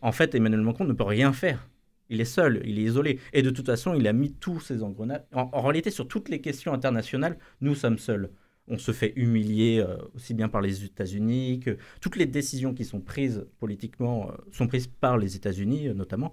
en 0.00 0.12
fait, 0.12 0.34
Emmanuel 0.34 0.60
Macron 0.60 0.84
ne 0.84 0.92
peut 0.92 1.04
rien 1.04 1.32
faire. 1.32 1.68
Il 2.10 2.20
est 2.20 2.26
seul, 2.26 2.62
il 2.64 2.78
est 2.78 2.82
isolé. 2.82 3.18
Et 3.32 3.42
de 3.42 3.50
toute 3.50 3.66
façon, 3.66 3.94
il 3.94 4.06
a 4.06 4.12
mis 4.12 4.32
tous 4.32 4.60
ses 4.60 4.82
engrenages. 4.82 5.20
En, 5.32 5.60
réalité, 5.60 5.90
sur 5.90 6.08
toutes 6.08 6.28
les 6.28 6.40
questions 6.40 6.72
internationales, 6.72 7.36
nous 7.60 7.74
sommes 7.74 7.98
seuls. 7.98 8.30
On 8.68 8.78
se 8.78 8.92
fait 8.92 9.12
humilier 9.16 9.84
aussi 10.14 10.34
bien 10.34 10.48
par 10.48 10.60
les 10.60 10.84
États-Unis 10.84 11.60
que 11.60 11.76
toutes 12.00 12.16
les 12.16 12.26
décisions 12.26 12.74
qui 12.74 12.84
sont 12.84 13.00
prises 13.00 13.46
politiquement 13.58 14.32
sont 14.52 14.66
prises 14.66 14.86
par 14.86 15.18
les 15.18 15.36
États-Unis, 15.36 15.88
notamment 15.94 16.32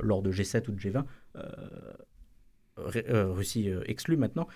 lors 0.00 0.22
de 0.22 0.32
G7 0.32 0.68
ou 0.68 0.72
de 0.72 0.80
G20. 0.80 1.04
Russie 2.76 3.70
exclue 3.86 4.16
maintenant. 4.16 4.48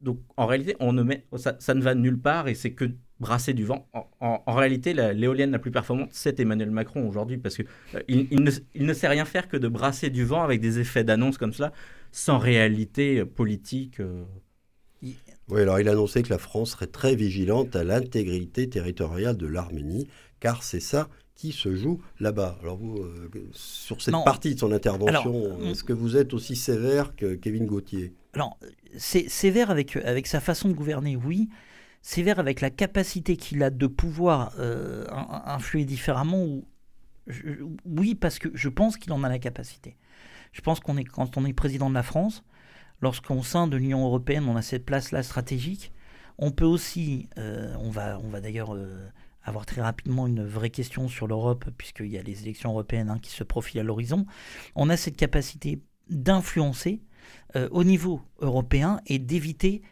donc 0.00 0.20
en 0.36 0.46
réalité, 0.46 0.76
on 0.80 0.92
ne 0.92 1.02
met, 1.02 1.26
ça, 1.36 1.74
ne 1.74 1.82
va 1.82 1.94
nulle 1.94 2.18
part 2.18 2.48
et 2.48 2.54
c'est 2.54 2.72
que 2.72 2.90
brasser 3.20 3.54
du 3.54 3.64
vent. 3.64 3.88
En, 4.20 4.54
réalité, 4.54 4.92
l'éolienne 4.92 5.50
la, 5.50 5.58
plus 5.58 5.70
performante, 5.70 6.10
c'est 6.12 6.38
Emmanuel 6.40 6.70
Macron 6.70 7.08
aujourd'hui, 7.08 7.38
parce 7.38 7.56
qu'il 7.56 7.66
euh, 7.94 8.02
il, 8.08 8.42
ne, 8.42 8.50
il, 8.74 8.86
ne, 8.86 8.92
sait 8.92 9.08
rien 9.08 9.24
faire 9.24 9.48
que 9.48 9.56
de 9.56 9.68
brasser 9.68 10.10
du 10.10 10.24
vent 10.24 10.42
avec 10.42 10.60
des 10.60 10.78
effets 10.78 11.04
d'annonce 11.04 11.38
comme 11.38 11.52
cela, 11.52 11.72
sans 12.12 12.38
réalité 12.38 13.24
politique. 13.24 14.00
Euh. 15.50 15.54
Oui, 15.54 15.60
alors 15.62 15.80
il 15.80 15.88
a 15.88 15.92
annoncé 15.92 16.22
que 16.22 16.30
la 16.30 16.38
France 16.38 16.72
serait 16.72 16.86
très 16.86 17.14
vigilante 17.14 17.76
à 17.76 17.84
l'intégrité 17.84 18.68
territoriale 18.68 19.36
de 19.36 19.46
l'Arménie, 19.46 20.08
car 20.40 20.62
c'est 20.62 20.80
ça 20.80 21.08
qui 21.34 21.52
se 21.52 21.74
joue 21.74 22.00
là-bas. 22.18 22.58
Alors 22.62 22.78
vous, 22.78 22.96
euh, 22.98 23.30
sur 23.52 24.00
cette 24.00 24.14
partie 24.24 24.54
de 24.54 24.60
son 24.60 24.72
intervention, 24.72 25.60
est-ce 25.64 25.84
que 25.84 25.92
vous 25.92 26.16
êtes 26.16 26.32
aussi 26.32 26.56
sévère 26.56 27.14
que 27.14 27.34
Kevin 27.34 27.66
Gauthier? 27.66 28.14
Alors, 28.32 28.58
c'est 28.96 29.28
sévère 29.28 29.70
avec, 29.70 29.96
avec 29.96 30.26
sa 30.26 30.40
façon 30.40 30.68
de 30.68 30.74
gouverner, 30.74 31.16
oui 31.16 31.48
sévère 32.06 32.38
avec 32.38 32.60
la 32.60 32.70
capacité 32.70 33.36
qu'il 33.36 33.64
a 33.64 33.70
de 33.70 33.86
pouvoir 33.88 34.52
euh, 34.60 35.04
influer 35.10 35.84
différemment 35.84 36.40
ou, 36.40 36.64
Oui, 37.84 38.14
parce 38.14 38.38
que 38.38 38.48
je 38.54 38.68
pense 38.68 38.96
qu'il 38.96 39.12
en 39.12 39.24
a 39.24 39.28
la 39.28 39.40
capacité. 39.40 39.96
Je 40.52 40.60
pense 40.60 40.78
qu'on 40.78 40.96
est 40.96 41.04
quand 41.04 41.36
on 41.36 41.44
est 41.44 41.52
président 41.52 41.90
de 41.90 41.94
la 41.94 42.04
France, 42.04 42.44
lorsqu'au 43.00 43.42
sein 43.42 43.66
de 43.66 43.76
l'Union 43.76 44.04
européenne, 44.04 44.44
on 44.48 44.56
a 44.56 44.62
cette 44.62 44.84
place-là 44.84 45.22
stratégique, 45.22 45.92
on 46.38 46.50
peut 46.50 46.64
aussi, 46.64 47.28
euh, 47.38 47.74
on 47.78 47.90
va, 47.90 48.18
on 48.22 48.28
va 48.28 48.40
d'ailleurs 48.40 48.74
euh, 48.74 49.08
avoir 49.42 49.66
très 49.66 49.80
rapidement 49.80 50.26
une 50.26 50.44
vraie 50.44 50.70
question 50.70 51.08
sur 51.08 51.26
l'Europe, 51.26 51.66
puisqu'il 51.78 52.08
y 52.08 52.18
a 52.18 52.22
les 52.22 52.42
élections 52.42 52.70
européennes 52.70 53.10
hein, 53.10 53.18
qui 53.20 53.30
se 53.30 53.44
profilent 53.44 53.80
à 53.80 53.84
l'horizon, 53.84 54.26
on 54.74 54.90
a 54.90 54.96
cette 54.96 55.16
capacité 55.16 55.80
d'influencer 56.10 57.02
au 57.70 57.82
niveau 57.82 58.20
européen 58.40 59.00
et 59.06 59.18
d'éviter 59.18 59.82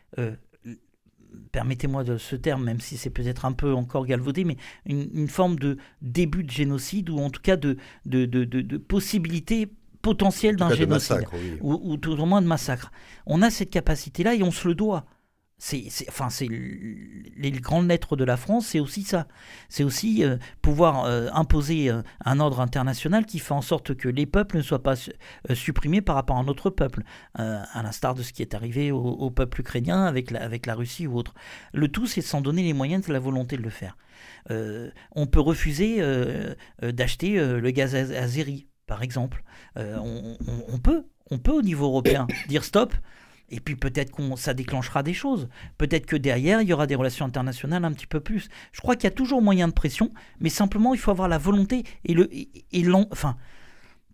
permettez-moi 1.53 2.05
de 2.05 2.19
ce 2.19 2.37
terme, 2.37 2.65
même 2.65 2.81
si 2.81 2.97
c'est 2.97 3.11
peut-être 3.11 3.45
un 3.45 3.53
peu 3.53 3.75
encore 3.75 4.07
galvaudé, 4.07 4.45
mais 4.45 4.57
une, 4.87 5.29
forme 5.29 5.59
de 5.59 5.79
début 6.03 6.45
de 6.45 6.51
génocide 6.51 7.11
ou 7.11 7.19
en 7.19 7.31
tout 7.31 7.41
cas 7.41 7.57
de, 7.57 7.77
de, 8.07 8.27
de, 8.27 8.45
de 8.45 8.77
possibilité 8.77 9.69
potentielle 10.05 10.57
d'un 10.57 10.73
génocide 10.75 11.27
ou, 11.63 11.81
ou, 11.83 11.97
tout 11.97 12.13
au 12.13 12.27
moins 12.27 12.43
de 12.43 12.47
massacre. 12.47 12.93
On 13.27 13.41
a 13.43 13.51
cette 13.51 13.71
capacité-là 13.71 14.35
et 14.35 14.43
on 14.43 14.51
se 14.51 14.69
le 14.69 14.75
doit 14.75 15.07
c'est, 15.59 15.89
enfin, 16.09 16.31
c'est 16.31 16.49
les 16.49 17.51
grandes 17.53 17.89
lettres 17.89 18.17
de 18.17 18.25
la 18.25 18.37
France, 18.37 18.67
c'est 18.67 18.81
aussi 18.81 19.03
ça. 19.03 19.27
C'est 19.69 19.85
aussi 19.85 20.25
euh, 20.25 20.37
pouvoir 20.63 21.05
euh, 21.05 21.29
imposer 21.33 21.91
euh, 21.91 22.03
un 22.25 22.41
ordre 22.41 22.61
international 22.61 23.25
qui 23.25 23.39
fait 23.39 23.55
en 23.55 23.63
sorte 23.63 23.95
que 23.95 24.09
les 24.09 24.27
peuples 24.27 24.59
ne 24.59 24.63
soient 24.63 24.83
pas 24.83 24.95
supprimés 25.55 26.03
par 26.03 26.17
rapport 26.17 26.37
à 26.37 26.41
un 26.41 26.49
autre 26.49 26.71
peuple, 26.71 27.03
à 27.35 27.83
l'instar 27.83 28.15
de 28.15 28.23
ce 28.23 28.33
qui 28.33 28.43
est 28.43 28.55
arrivé 28.55 28.91
au, 28.91 29.31
peuple 29.31 29.61
ukrainien 29.61 30.05
avec 30.05 30.31
la, 30.31 30.43
avec 30.43 30.67
la 30.67 30.75
Russie 30.75 31.07
ou 31.07 31.17
autre. 31.17 31.35
Le 31.73 31.89
tout, 31.89 32.07
c'est 32.07 32.21
de 32.21 32.27
s'en 32.27 32.41
donner 32.41 32.63
les 32.63 32.73
moyens 32.73 33.07
de 33.07 33.13
la 33.13 33.19
volonté 33.19 33.57
de 33.57 33.63
le 33.63 33.71
faire. 33.71 33.97
on 34.51 35.27
peut 35.27 35.41
refuser 35.41 36.03
d'acheter 36.83 37.37
le 37.37 37.71
gaz 37.71 37.95
azéri, 37.95 38.67
par 38.87 39.03
exemple. 39.03 39.43
On, 39.77 40.37
on, 40.69 40.79
peut, 40.79 41.05
on 41.31 41.39
peut 41.39 41.53
au 41.53 41.63
niveau 41.63 41.87
européen 41.87 42.27
dire 42.49 42.65
stop. 42.65 42.95
Et 43.51 43.61
puis 43.61 43.77
peut-être 43.77 44.11
qu'on 44.11 44.37
ça 44.37 44.55
déclenchera 44.55 45.03
des 45.03 45.13
choses. 45.13 45.49
Peut-être 45.77 46.07
que 46.07 46.17
derrière, 46.17 46.63
il 46.63 46.69
y 46.69 46.73
aura 46.73 46.87
des 46.87 46.95
relations 46.95 47.27
internationales 47.27 47.85
un 47.85 47.93
petit 47.93 48.07
peu 48.07 48.21
plus. 48.21 48.49
Je 48.73 48.81
crois 48.81 48.97
qu'il 48.97 49.05
y 49.05 49.13
a 49.13 49.15
toujours 49.15 49.43
moyen 49.43 49.69
de 49.69 49.73
pression, 49.73 50.13
mais 50.41 50.49
simplement, 50.49 50.95
il 50.95 50.99
faut 50.99 51.11
avoir 51.11 51.29
la 51.29 51.39
volonté 51.39 51.85
et 52.05 52.15
le 52.15 52.29
et, 52.33 52.49
enfin 53.11 53.37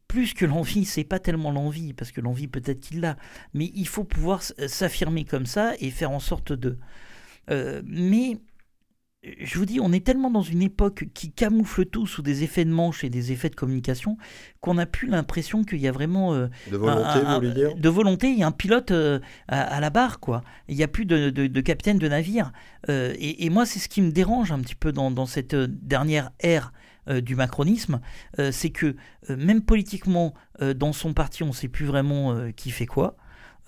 plus 0.09 0.35
que 0.35 0.45
l'envie, 0.45 0.85
c'est 0.85 1.05
pas 1.05 1.21
tellement 1.21 1.53
l'envie 1.53 1.93
parce 1.93 2.11
que 2.11 2.21
l'envie 2.21 2.49
peut-être 2.49 2.81
qu'il 2.81 2.99
l'a, 2.99 3.17
mais 3.55 3.71
il 3.77 3.87
faut 3.87 4.03
pouvoir 4.03 4.43
s'affirmer 4.43 5.25
comme 5.25 5.47
ça 5.47 5.75
et 5.79 5.91
faire 5.91 6.11
en 6.11 6.19
sorte 6.19 6.53
de. 6.53 6.79
Euh, 7.49 7.81
mais 7.87 8.39
je 9.23 9.59
vous 9.59 9.67
dis, 9.67 9.81
on 9.81 9.93
est 9.93 10.05
tellement 10.05 10.31
dans 10.31 10.43
une 10.43 10.63
époque 10.63 11.05
qui 11.13 11.31
camoufle 11.31 11.85
tout 11.85 12.07
sous 12.07 12.23
des 12.23 12.43
effets 12.43 12.65
de 12.65 12.71
manche 12.71 13.05
et 13.05 13.11
des 13.11 13.33
effets 13.33 13.51
de 13.51 13.55
communication 13.55 14.17
qu'on 14.61 14.75
n'a 14.75 14.87
plus 14.87 15.09
l'impression 15.09 15.63
qu'il 15.63 15.79
y 15.79 15.89
a 15.89 15.93
vraiment 15.93 16.33
euh, 16.33 16.49
de 16.71 16.77
volonté, 16.79 17.19
un, 17.27 17.41
dire 17.41 17.77
de 17.77 17.89
volonté. 17.89 18.31
Il 18.31 18.39
y 18.39 18.43
a 18.43 18.47
un 18.47 18.53
pilote 18.53 18.93
euh, 18.93 19.21
à, 19.49 19.79
la 19.81 19.91
barre, 19.91 20.21
quoi. 20.21 20.43
Il 20.69 20.77
n'y 20.77 20.83
a 20.83 20.89
plus 20.89 21.05
de, 21.05 21.61
capitaine 21.61 21.99
de 21.99 22.09
navire. 22.09 22.53
Euh, 22.89 23.15
et, 23.19 23.51
moi, 23.51 23.67
c'est 23.67 23.79
ce 23.79 23.89
qui 23.89 24.01
me 24.01 24.11
dérange 24.11 24.53
un 24.53 24.61
petit 24.61 24.75
peu 24.75 24.91
dans, 24.91 25.27
cette 25.27 25.55
dernière 25.55 26.31
ère 26.41 26.73
du 27.23 27.35
macronisme, 27.35 28.01
c'est 28.53 28.71
que 28.71 28.95
même 29.29 29.63
politiquement, 29.63 30.35
dans 30.77 30.93
son 30.93 31.13
parti, 31.13 31.43
on 31.43 31.49
ne 31.49 31.53
sait 31.53 31.69
plus 31.69 31.87
vraiment 31.87 32.51
qui 32.55 32.71
fait 32.71 32.87
quoi. 32.87 33.17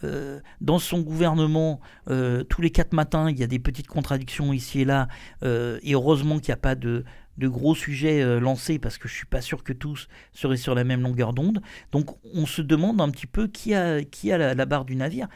Euh, 0.04 0.40
dans 0.60 0.78
son 0.78 1.00
gouvernement, 1.00 1.80
euh, 2.08 2.44
tous 2.44 2.62
les 2.62 2.70
quatre 2.70 2.92
matins, 2.92 3.30
il 3.30 3.38
y 3.38 3.42
a 3.42 3.46
des 3.46 3.58
petites 3.58 3.86
contradictions 3.86 4.52
ici 4.52 4.80
et 4.80 4.84
là, 4.84 5.08
euh, 5.42 5.78
et 5.82 5.94
heureusement 5.94 6.38
qu'il 6.38 6.48
n'y 6.48 6.54
a 6.54 6.58
pas 6.58 6.74
de, 6.74 7.04
gros 7.38 7.74
sujets 7.74 8.38
lancés, 8.40 8.78
parce 8.78 8.98
que 8.98 9.08
je 9.08 9.14
ne 9.14 9.16
suis 9.16 9.26
pas 9.26 9.40
sûr 9.40 9.64
que 9.64 9.72
tous 9.72 10.08
seraient 10.32 10.56
sur 10.56 10.74
la 10.74 10.84
même 10.84 11.02
longueur 11.02 11.32
d'onde. 11.32 11.60
Donc 11.90 12.10
on 12.34 12.46
se 12.46 12.62
demande 12.62 13.00
un 13.00 13.10
petit 13.10 13.26
peu 13.26 13.48
qui 13.48 13.74
a, 13.74 14.04
qui 14.04 14.30
a 14.32 14.54
la, 14.54 14.66
barre 14.66 14.84
du 14.84 14.94
navire. 14.96 15.28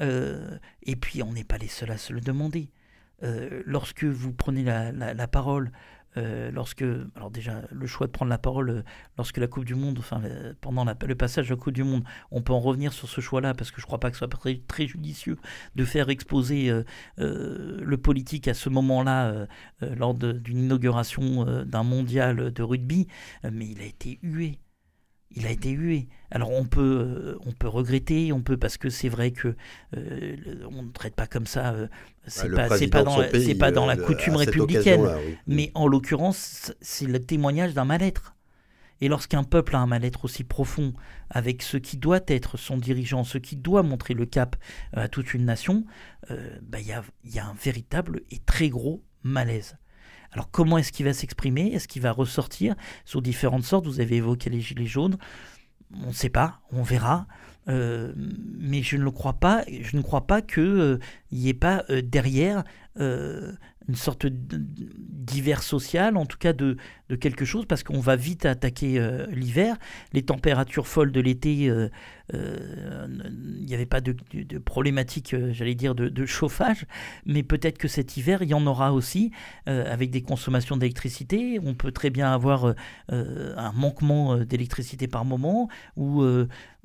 et 0.00 0.96
puis 0.96 1.22
on 1.22 1.32
n'est 1.32 1.44
pas 1.44 1.58
les 1.58 1.68
seuls 1.68 1.90
à 1.90 1.98
se 1.98 2.12
le 2.12 2.20
demander. 2.20 2.70
lorsque 3.64 4.04
vous 4.04 4.32
prenez 4.32 4.64
la 4.64 5.28
parole 5.28 5.70
euh, 6.16 6.50
lorsque, 6.50 6.84
alors 7.16 7.30
déjà, 7.30 7.62
le 7.70 7.86
choix 7.86 8.06
de 8.06 8.12
prendre 8.12 8.30
la 8.30 8.38
parole 8.38 8.70
euh, 8.70 8.82
lorsque 9.16 9.38
la 9.38 9.46
Coupe 9.46 9.64
du 9.64 9.74
Monde, 9.74 9.98
enfin, 9.98 10.20
pendant 10.60 10.84
le 10.84 11.14
passage 11.14 11.50
à 11.50 11.54
la 11.54 11.60
Coupe 11.60 11.72
du 11.72 11.84
Monde, 11.84 12.04
on 12.30 12.42
peut 12.42 12.52
en 12.52 12.60
revenir 12.60 12.92
sur 12.92 13.08
ce 13.08 13.20
choix-là 13.20 13.54
parce 13.54 13.70
que 13.70 13.80
je 13.80 13.84
ne 13.84 13.86
crois 13.86 14.00
pas 14.00 14.10
que 14.10 14.16
ce 14.16 14.20
soit 14.20 14.28
très, 14.28 14.60
très 14.66 14.86
judicieux 14.86 15.38
de 15.74 15.84
faire 15.84 16.10
exposer 16.10 16.70
euh, 16.70 16.84
le 17.18 17.96
politique 17.96 18.48
à 18.48 18.54
ce 18.54 18.68
moment-là 18.68 19.46
lors 19.80 20.14
d'une 20.14 20.58
inauguration 20.58 21.64
d'un 21.64 21.82
mondial 21.82 22.52
de 22.52 22.62
rugby, 22.62 23.06
mais 23.50 23.68
il 23.68 23.80
a 23.80 23.84
été 23.84 24.18
hué 24.22 24.58
il 25.34 25.46
a 25.46 25.50
été 25.50 25.70
hué. 25.70 26.08
Alors 26.30 26.50
on 26.50 26.64
peut, 26.64 26.80
euh, 26.80 27.38
on 27.46 27.52
peut 27.52 27.68
regretter, 27.68 28.32
on 28.32 28.42
peut 28.42 28.56
parce 28.56 28.76
que 28.76 28.90
c'est 28.90 29.08
vrai 29.08 29.32
que 29.32 29.54
euh, 29.96 30.36
on 30.70 30.82
ne 30.82 30.90
traite 30.90 31.14
pas 31.14 31.26
comme 31.26 31.46
ça. 31.46 31.72
Euh, 31.72 31.88
c'est 32.26 32.50
pas, 32.50 32.68
pas, 32.68 33.02
dans, 33.02 33.22
c'est 33.32 33.54
pas 33.54 33.70
dans 33.70 33.86
la 33.86 33.96
coutume 33.96 34.36
républicaine. 34.36 35.06
Mais 35.46 35.70
en 35.74 35.86
l'occurrence, 35.86 36.72
c'est 36.80 37.06
le 37.06 37.20
témoignage 37.20 37.74
d'un 37.74 37.84
mal-être. 37.84 38.34
Et 39.00 39.08
lorsqu'un 39.08 39.42
peuple 39.42 39.74
a 39.74 39.80
un 39.80 39.86
mal-être 39.86 40.24
aussi 40.24 40.44
profond 40.44 40.94
avec 41.28 41.62
ce 41.62 41.76
qui 41.76 41.96
doit 41.96 42.20
être 42.28 42.56
son 42.56 42.76
dirigeant, 42.76 43.24
ce 43.24 43.38
qui 43.38 43.56
doit 43.56 43.82
montrer 43.82 44.14
le 44.14 44.26
cap 44.26 44.54
à 44.92 45.08
toute 45.08 45.34
une 45.34 45.44
nation, 45.44 45.84
bah, 46.30 46.78
il 46.78 46.86
y, 46.86 46.92
a, 46.92 47.02
y 47.24 47.40
a 47.40 47.46
un 47.46 47.54
véritable 47.54 48.22
et 48.30 48.38
très 48.38 48.68
gros 48.68 49.02
malaise. 49.24 49.76
Alors 50.32 50.50
comment 50.50 50.78
est-ce 50.78 50.92
qu'il 50.92 51.06
va 51.06 51.12
s'exprimer? 51.12 51.72
Est-ce 51.72 51.88
qu'il 51.88 52.02
va 52.02 52.12
ressortir 52.12 52.74
sous 53.04 53.20
différentes 53.20 53.64
sortes? 53.64 53.86
Vous 53.86 54.00
avez 54.00 54.16
évoqué 54.16 54.50
les 54.50 54.60
gilets 54.60 54.86
jaunes. 54.86 55.18
On 56.02 56.08
ne 56.08 56.12
sait 56.12 56.30
pas, 56.30 56.60
on 56.72 56.82
verra. 56.82 57.26
Euh, 57.68 58.12
mais 58.16 58.82
je 58.82 58.96
ne 58.96 59.02
le 59.02 59.10
crois 59.10 59.34
pas. 59.34 59.64
Je 59.68 59.96
ne 59.96 60.02
crois 60.02 60.26
pas 60.26 60.42
qu'il 60.42 60.62
euh, 60.62 60.98
n'y 61.30 61.48
ait 61.48 61.54
pas 61.54 61.84
euh, 61.90 62.02
derrière 62.02 62.64
une 63.88 63.94
sorte 63.94 64.26
d'hiver 64.26 65.62
social, 65.62 66.16
en 66.16 66.26
tout 66.26 66.38
cas 66.38 66.52
de, 66.52 66.76
de 67.08 67.16
quelque 67.16 67.44
chose, 67.44 67.66
parce 67.66 67.82
qu'on 67.82 68.00
va 68.00 68.16
vite 68.16 68.46
attaquer 68.46 68.98
euh, 68.98 69.26
l'hiver. 69.30 69.76
Les 70.12 70.22
températures 70.22 70.86
folles 70.86 71.12
de 71.12 71.20
l'été, 71.20 71.68
euh, 71.68 71.88
euh, 72.34 73.06
il 73.58 73.66
n'y 73.66 73.74
avait 73.74 73.86
pas 73.86 74.00
de, 74.00 74.14
problématique, 74.58 75.34
j'allais 75.52 75.74
dire, 75.74 75.94
de, 75.94 76.08
de, 76.08 76.26
chauffage, 76.26 76.86
mais 77.26 77.42
peut-être 77.42 77.78
que 77.78 77.88
cet 77.88 78.16
hiver, 78.16 78.42
il 78.42 78.50
y 78.50 78.54
en 78.54 78.66
aura 78.66 78.92
aussi, 78.92 79.30
avec 79.66 80.10
des 80.10 80.22
consommations 80.22 80.76
d'électricité. 80.76 81.58
On 81.62 81.74
peut 81.74 81.92
très 81.92 82.10
bien 82.10 82.32
avoir 82.32 82.74
un 83.08 83.72
manquement 83.72 84.38
d'électricité 84.38 85.08
par 85.08 85.24
moment, 85.24 85.68
ou 85.96 86.24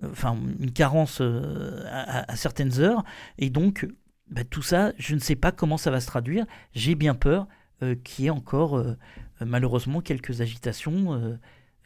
enfin 0.03 0.37
une 0.59 0.71
carence 0.71 1.21
à, 1.21 2.31
à 2.31 2.35
certaines 2.35 2.79
heures, 2.79 3.03
et 3.37 3.49
donc 3.49 3.85
bah, 4.29 4.43
tout 4.43 4.61
ça, 4.61 4.93
je 4.97 5.15
ne 5.15 5.19
sais 5.19 5.35
pas 5.35 5.51
comment 5.51 5.77
ça 5.77 5.91
va 5.91 5.99
se 5.99 6.07
traduire. 6.07 6.45
J'ai 6.73 6.95
bien 6.95 7.15
peur 7.15 7.47
euh, 7.83 7.95
qu'il 8.03 8.25
y 8.25 8.27
ait 8.27 8.31
encore, 8.31 8.77
euh, 8.77 8.93
malheureusement, 9.39 10.01
quelques 10.01 10.41
agitations 10.41 11.13
euh, 11.13 11.37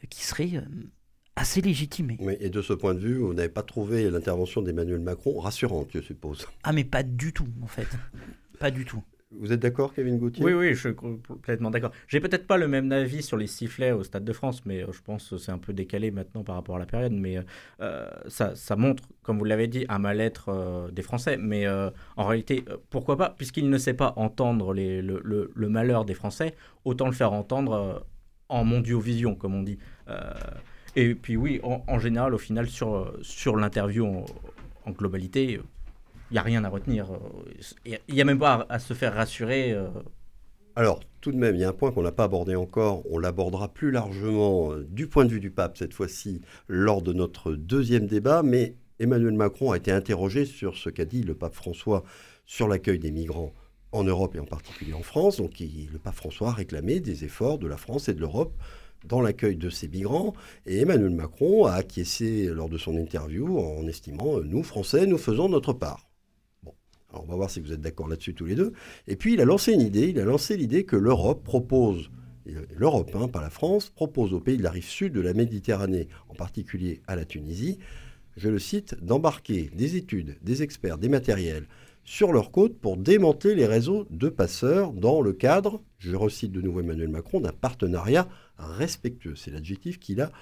qui 0.08 0.24
seraient 0.24 0.64
assez 1.36 1.60
légitimées. 1.60 2.16
Oui, 2.20 2.36
et 2.40 2.50
de 2.50 2.62
ce 2.62 2.72
point 2.72 2.94
de 2.94 3.00
vue, 3.00 3.18
vous 3.18 3.34
n'avez 3.34 3.48
pas 3.48 3.62
trouvé 3.62 4.10
l'intervention 4.10 4.62
d'Emmanuel 4.62 5.00
Macron 5.00 5.38
rassurante, 5.38 5.88
je 5.94 6.00
suppose? 6.00 6.46
Ah, 6.62 6.72
mais 6.72 6.84
pas 6.84 7.02
du 7.02 7.32
tout, 7.32 7.48
en 7.62 7.66
fait. 7.66 7.88
pas 8.58 8.70
du 8.70 8.84
tout. 8.84 9.02
Vous 9.38 9.52
êtes 9.52 9.60
d'accord, 9.60 9.94
Kevin 9.94 10.18
Gauthier? 10.18 10.44
Oui, 10.44 10.52
oui, 10.52 10.74
je 10.74 10.80
suis 10.88 10.94
complètement 10.94 11.70
d'accord. 11.70 11.92
J'ai 12.08 12.20
peut-être 12.20 12.46
pas 12.46 12.56
le 12.56 12.68
même 12.68 12.90
avis 12.92 13.22
sur 13.22 13.36
les 13.36 13.46
sifflets 13.46 13.92
au 13.92 14.02
Stade 14.02 14.24
de 14.24 14.32
France, 14.32 14.64
mais 14.66 14.82
euh, 14.82 14.92
je 14.92 15.00
pense 15.00 15.30
que 15.30 15.36
c'est 15.38 15.52
un 15.52 15.58
peu 15.58 15.72
décalé 15.72 16.10
maintenant 16.10 16.42
par 16.44 16.56
rapport 16.56 16.76
à 16.76 16.78
la 16.78 16.86
période. 16.86 17.12
Mais 17.12 17.38
euh, 17.80 18.06
ça, 18.28 18.54
ça, 18.54 18.76
montre, 18.76 19.04
comme 19.22 19.38
vous 19.38 19.44
l'avez 19.44 19.68
dit, 19.68 19.86
un 19.88 19.98
mal-être 19.98 20.48
euh, 20.48 20.90
des 20.90 21.02
Français. 21.02 21.36
Mais 21.38 21.66
en 21.68 22.26
réalité, 22.26 22.64
pourquoi 22.90 23.16
pas? 23.16 23.30
Puisqu'il 23.30 23.70
ne 23.70 23.78
sait 23.78 23.94
pas 23.94 24.12
entendre 24.16 24.74
le, 24.74 25.68
malheur 25.68 26.04
des 26.04 26.14
Français, 26.14 26.54
autant 26.84 27.06
le 27.06 27.12
faire 27.12 27.32
entendre 27.32 28.06
en 28.48 28.64
mondiovision, 28.64 29.34
comme 29.34 29.54
on 29.54 29.62
dit. 29.62 29.78
et 30.96 31.14
puis 31.14 31.36
oui, 31.36 31.60
en, 31.62 31.98
général, 31.98 32.34
au 32.34 32.38
final, 32.38 32.68
sur, 32.68 33.56
l'interview 33.56 34.06
en 34.84 34.90
globalité, 34.90 35.60
il 36.32 36.36
n'y 36.36 36.38
a 36.38 36.42
rien 36.42 36.64
à 36.64 36.70
retenir. 36.70 37.08
Il 37.84 37.98
n'y 38.08 38.20
a 38.22 38.24
même 38.24 38.38
pas 38.38 38.66
à, 38.70 38.78
se 38.78 38.94
faire 38.94 39.12
rassurer. 39.12 39.72
Euh. 39.72 39.88
Alors, 40.76 41.00
tout 41.20 41.30
de 41.30 41.36
même, 41.36 41.54
il 41.56 41.60
y 41.60 41.64
a 41.64 41.68
un 41.68 41.74
point 41.74 41.92
qu'on 41.92 42.02
n'a 42.02 42.10
pas 42.10 42.24
abordé 42.24 42.54
encore. 42.54 43.02
On 43.10 43.18
l'abordera 43.18 43.68
plus 43.68 43.90
largement 43.90 44.72
euh, 44.72 44.86
du 44.88 45.08
point 45.08 45.26
de 45.26 45.30
vue 45.30 45.40
du 45.40 45.50
pape 45.50 45.76
cette 45.76 45.92
fois-ci 45.92 46.40
lors 46.68 47.02
de 47.02 47.12
notre 47.12 47.52
deuxième 47.52 48.06
débat. 48.06 48.42
Mais 48.42 48.76
Emmanuel 48.98 49.34
Macron 49.34 49.72
a 49.72 49.76
été 49.76 49.92
interrogé 49.92 50.46
sur 50.46 50.78
ce 50.78 50.88
qu'a 50.88 51.04
dit 51.04 51.22
le 51.22 51.34
pape 51.34 51.52
François 51.52 52.02
sur 52.46 52.66
l'accueil 52.66 52.98
des 52.98 53.10
migrants 53.10 53.52
en 53.92 54.04
Europe 54.04 54.34
et 54.34 54.40
en 54.40 54.46
particulier 54.46 54.94
en 54.94 55.02
France. 55.02 55.36
Donc, 55.36 55.60
le 55.60 55.98
pape 55.98 56.14
François 56.14 56.48
a 56.48 56.54
réclamé 56.54 57.00
des 57.00 57.24
efforts 57.24 57.58
de 57.58 57.66
la 57.66 57.76
France 57.76 58.08
et 58.08 58.14
de 58.14 58.20
l'Europe 58.20 58.54
dans 59.04 59.20
l'accueil 59.20 59.56
de 59.56 59.68
ces 59.68 59.86
migrants. 59.86 60.32
Et 60.64 60.80
Emmanuel 60.80 61.10
Macron 61.10 61.66
a 61.66 61.72
acquiescé 61.72 62.46
lors 62.46 62.70
de 62.70 62.78
son 62.78 62.96
interview 62.96 63.58
en 63.58 63.86
estimant, 63.86 64.38
euh, 64.38 64.44
nous, 64.46 64.62
Français, 64.62 65.06
nous 65.06 65.18
faisons 65.18 65.50
notre 65.50 65.74
part 65.74 66.08
on 67.12 67.26
va 67.26 67.36
voir 67.36 67.50
si 67.50 67.60
vous 67.60 67.72
êtes 67.72 67.80
d'accord 67.80 68.08
là-dessus 68.08 68.34
tous 68.34 68.46
les 68.46 68.54
deux. 68.54 68.72
Et 69.06 69.16
puis 69.16 69.34
il 69.34 69.40
a 69.40 69.44
lancé 69.44 69.72
une 69.72 69.80
idée, 69.80 70.08
il 70.08 70.20
a 70.20 70.24
lancé 70.24 70.56
l'idée 70.56 70.84
que 70.84 70.96
l'Europe 70.96 71.44
propose, 71.44 72.10
l'Europe, 72.76 73.14
hein, 73.14 73.28
pas 73.28 73.40
la 73.40 73.50
France, 73.50 73.90
propose 73.90 74.32
aux 74.32 74.40
pays 74.40 74.56
de 74.56 74.62
la 74.62 74.70
rive 74.70 74.88
sud 74.88 75.12
de 75.12 75.20
la 75.20 75.34
Méditerranée, 75.34 76.08
en 76.28 76.34
particulier 76.34 77.00
à 77.06 77.16
la 77.16 77.24
Tunisie, 77.24 77.78
je 78.36 78.48
le 78.48 78.58
cite, 78.58 78.96
d'embarquer 79.02 79.70
des 79.74 79.96
études, 79.96 80.38
des 80.42 80.62
experts, 80.62 80.98
des 80.98 81.08
matériels 81.08 81.66
sur 82.04 82.32
leur 82.32 82.50
côte 82.50 82.78
pour 82.78 82.96
démanteler 82.96 83.54
les 83.54 83.66
réseaux 83.66 84.06
de 84.10 84.28
passeurs 84.28 84.92
dans 84.92 85.20
le 85.20 85.32
cadre, 85.32 85.82
je 85.98 86.16
recite 86.16 86.52
de 86.52 86.60
nouveau 86.60 86.80
Emmanuel 86.80 87.08
Macron, 87.08 87.40
d'un 87.40 87.52
partenariat 87.52 88.28
respectueux. 88.58 89.36
C'est 89.36 89.50
l'adjectif 89.50 89.98
qu'il 90.00 90.20
a 90.20 90.32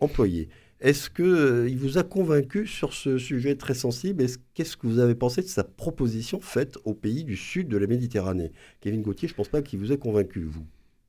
employé. 0.00 0.48
Est-ce 0.80 1.10
qu'il 1.10 1.24
euh, 1.24 1.74
vous 1.76 1.98
a 1.98 2.04
convaincu 2.04 2.66
sur 2.66 2.92
ce 2.92 3.18
sujet 3.18 3.56
très 3.56 3.74
sensible? 3.74 4.24
Qu'est-ce 4.54 4.76
que 4.76 4.86
vous 4.86 5.00
avez 5.00 5.16
pensé 5.16 5.42
de 5.42 5.48
sa 5.48 5.64
proposition 5.64 6.40
faite 6.40 6.78
aux 6.84 6.94
pays 6.94 7.24
du 7.24 7.36
sud 7.36 7.68
de 7.68 7.76
la 7.76 7.88
Méditerranée? 7.88 8.52
Kevin 8.80 9.02
Gauthier, 9.02 9.26
je 9.26 9.34
ne 9.34 9.36
pense 9.36 9.48
pas 9.48 9.60
qu'il 9.60 9.80
vous 9.80 9.92
ait 9.92 9.98
convaincu, 9.98 10.44
vous. 10.44 10.64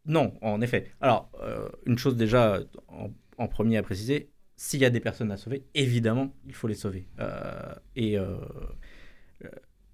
Non, 0.05 0.33
en 0.41 0.61
effet. 0.61 0.91
Alors, 1.01 1.29
euh, 1.43 1.69
une 1.85 1.99
chose 1.99 2.15
déjà 2.15 2.61
en, 3.37 3.47
premier 3.47 3.77
à 3.77 3.83
préciser, 3.83 4.29
s'il 4.57 4.79
y 4.79 4.85
a 4.85 4.89
des 4.89 4.99
personnes 4.99 5.31
à 5.31 5.37
sauver, 5.37 5.63
évidemment, 5.75 6.33
il 6.47 6.55
faut 6.55 6.67
les 6.67 6.73
sauver. 6.73 7.05
Euh, 7.19 7.73
et 7.95 8.17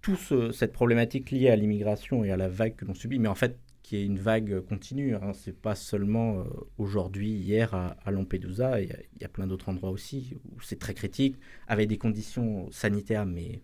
toute 0.01 0.53
cette 0.53 0.71
problématique 0.71 1.31
liée 1.31 1.49
à 1.49 1.55
l'immigration 1.55 2.23
et 2.23 2.31
à 2.31 2.37
la 2.37 2.47
vague 2.47 2.75
que 2.75 2.85
l'on 2.85 2.93
subit, 2.93 3.19
mais 3.19 3.27
en 3.27 3.35
fait, 3.35 3.59
qui 3.85 3.97
est 3.97 4.03
une 4.03 4.17
vague 4.17 4.61
continue. 4.61 5.13
Hein. 5.13 5.33
Ce 5.33 5.51
n'est 5.51 5.55
pas 5.55 5.75
seulement 5.75 6.39
euh, 6.39 6.43
aujourd'hui, 6.79 7.29
hier 7.29 7.75
à, 7.75 7.95
Lampedusa, 8.09 8.81
il 8.81 8.89
y, 9.21 9.23
a, 9.23 9.27
plein 9.27 9.45
d'autres 9.45 9.69
endroits 9.69 9.91
aussi 9.91 10.35
où 10.43 10.59
c'est 10.59 10.79
très 10.79 10.95
critique, 10.95 11.35
avec 11.67 11.87
des 11.87 11.99
conditions 11.99 12.67
sanitaires, 12.71 13.27
mais 13.27 13.61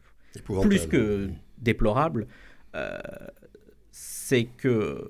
plus 0.62 0.86
que 0.86 1.27
déplorables. 1.57 2.27
Euh, 2.75 2.99
c'est 3.89 4.45
que 4.45 5.07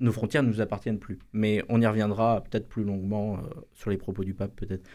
nos 0.00 0.12
frontières 0.12 0.42
ne 0.42 0.48
nous 0.48 0.62
appartiennent 0.62 0.98
plus. 0.98 1.18
Mais 1.34 1.62
on 1.68 1.82
y 1.82 1.86
reviendra 1.86 2.42
peut-être 2.42 2.68
plus 2.68 2.84
longuement 2.84 3.36
euh, 3.36 3.42
sur 3.74 3.90
les 3.90 3.98
propos 3.98 4.24
du 4.24 4.32
pape, 4.32 4.56
peut-être. 4.56 4.88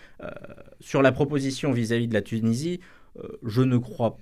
sur 0.80 1.04
la 1.04 1.12
proposition 1.12 1.74
vis-à-vis 1.74 2.06
-vis 2.06 2.10
de 2.10 2.14
la 2.16 2.24
Tunisie, 2.24 2.80
je 3.44 3.62
ne 3.62 3.78
crois 3.78 4.18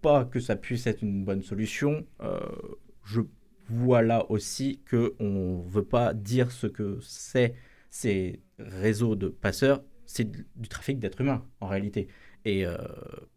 pas 0.00 0.24
que 0.24 0.38
ça 0.38 0.54
puisse 0.54 0.86
être 0.86 1.02
une 1.02 1.24
bonne 1.24 1.42
solution. 1.42 2.06
je 3.02 3.22
voilà 3.68 4.30
aussi 4.30 4.80
qu'on 4.88 5.64
ne 5.64 5.70
veut 5.70 5.84
pas 5.84 6.14
dire 6.14 6.50
ce 6.50 6.66
que 6.66 6.98
c'est 7.02 7.54
ces 7.90 8.42
réseaux 8.58 9.16
de 9.16 9.28
passeurs, 9.28 9.82
c'est 10.04 10.30
du 10.30 10.68
trafic 10.68 10.98
d'êtres 10.98 11.20
humains 11.20 11.44
en 11.60 11.66
réalité. 11.66 12.08
Et, 12.44 12.66
euh, 12.66 12.76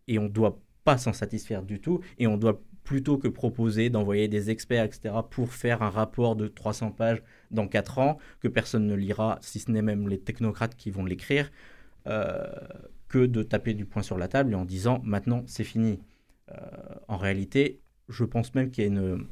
et 0.07 0.19
on 0.19 0.23
ne 0.23 0.29
doit 0.29 0.59
pas 0.83 0.97
s'en 0.97 1.13
satisfaire 1.13 1.63
du 1.63 1.79
tout, 1.79 2.01
et 2.17 2.27
on 2.27 2.37
doit 2.37 2.61
plutôt 2.83 3.17
que 3.17 3.27
proposer 3.27 3.89
d'envoyer 3.89 4.27
des 4.27 4.49
experts, 4.49 4.83
etc., 4.83 5.13
pour 5.29 5.53
faire 5.53 5.83
un 5.83 5.89
rapport 5.89 6.35
de 6.35 6.47
300 6.47 6.91
pages 6.91 7.21
dans 7.51 7.67
4 7.67 7.99
ans, 7.99 8.17
que 8.39 8.47
personne 8.47 8.87
ne 8.87 8.95
lira, 8.95 9.37
si 9.41 9.59
ce 9.59 9.71
n'est 9.71 9.81
même 9.81 10.07
les 10.07 10.19
technocrates 10.19 10.75
qui 10.75 10.89
vont 10.89 11.05
l'écrire, 11.05 11.51
euh, 12.07 12.47
que 13.07 13.25
de 13.25 13.43
taper 13.43 13.73
du 13.73 13.85
poing 13.85 14.03
sur 14.03 14.17
la 14.17 14.27
table 14.27 14.53
et 14.53 14.55
en 14.55 14.65
disant 14.65 15.01
maintenant 15.03 15.43
c'est 15.47 15.63
fini. 15.63 15.99
Euh, 16.51 16.55
en 17.07 17.17
réalité, 17.17 17.81
je 18.07 18.23
pense 18.23 18.55
même 18.55 18.71
qu'il 18.71 18.83
y 18.83 18.87
a 18.87 18.89
une, 18.89 19.27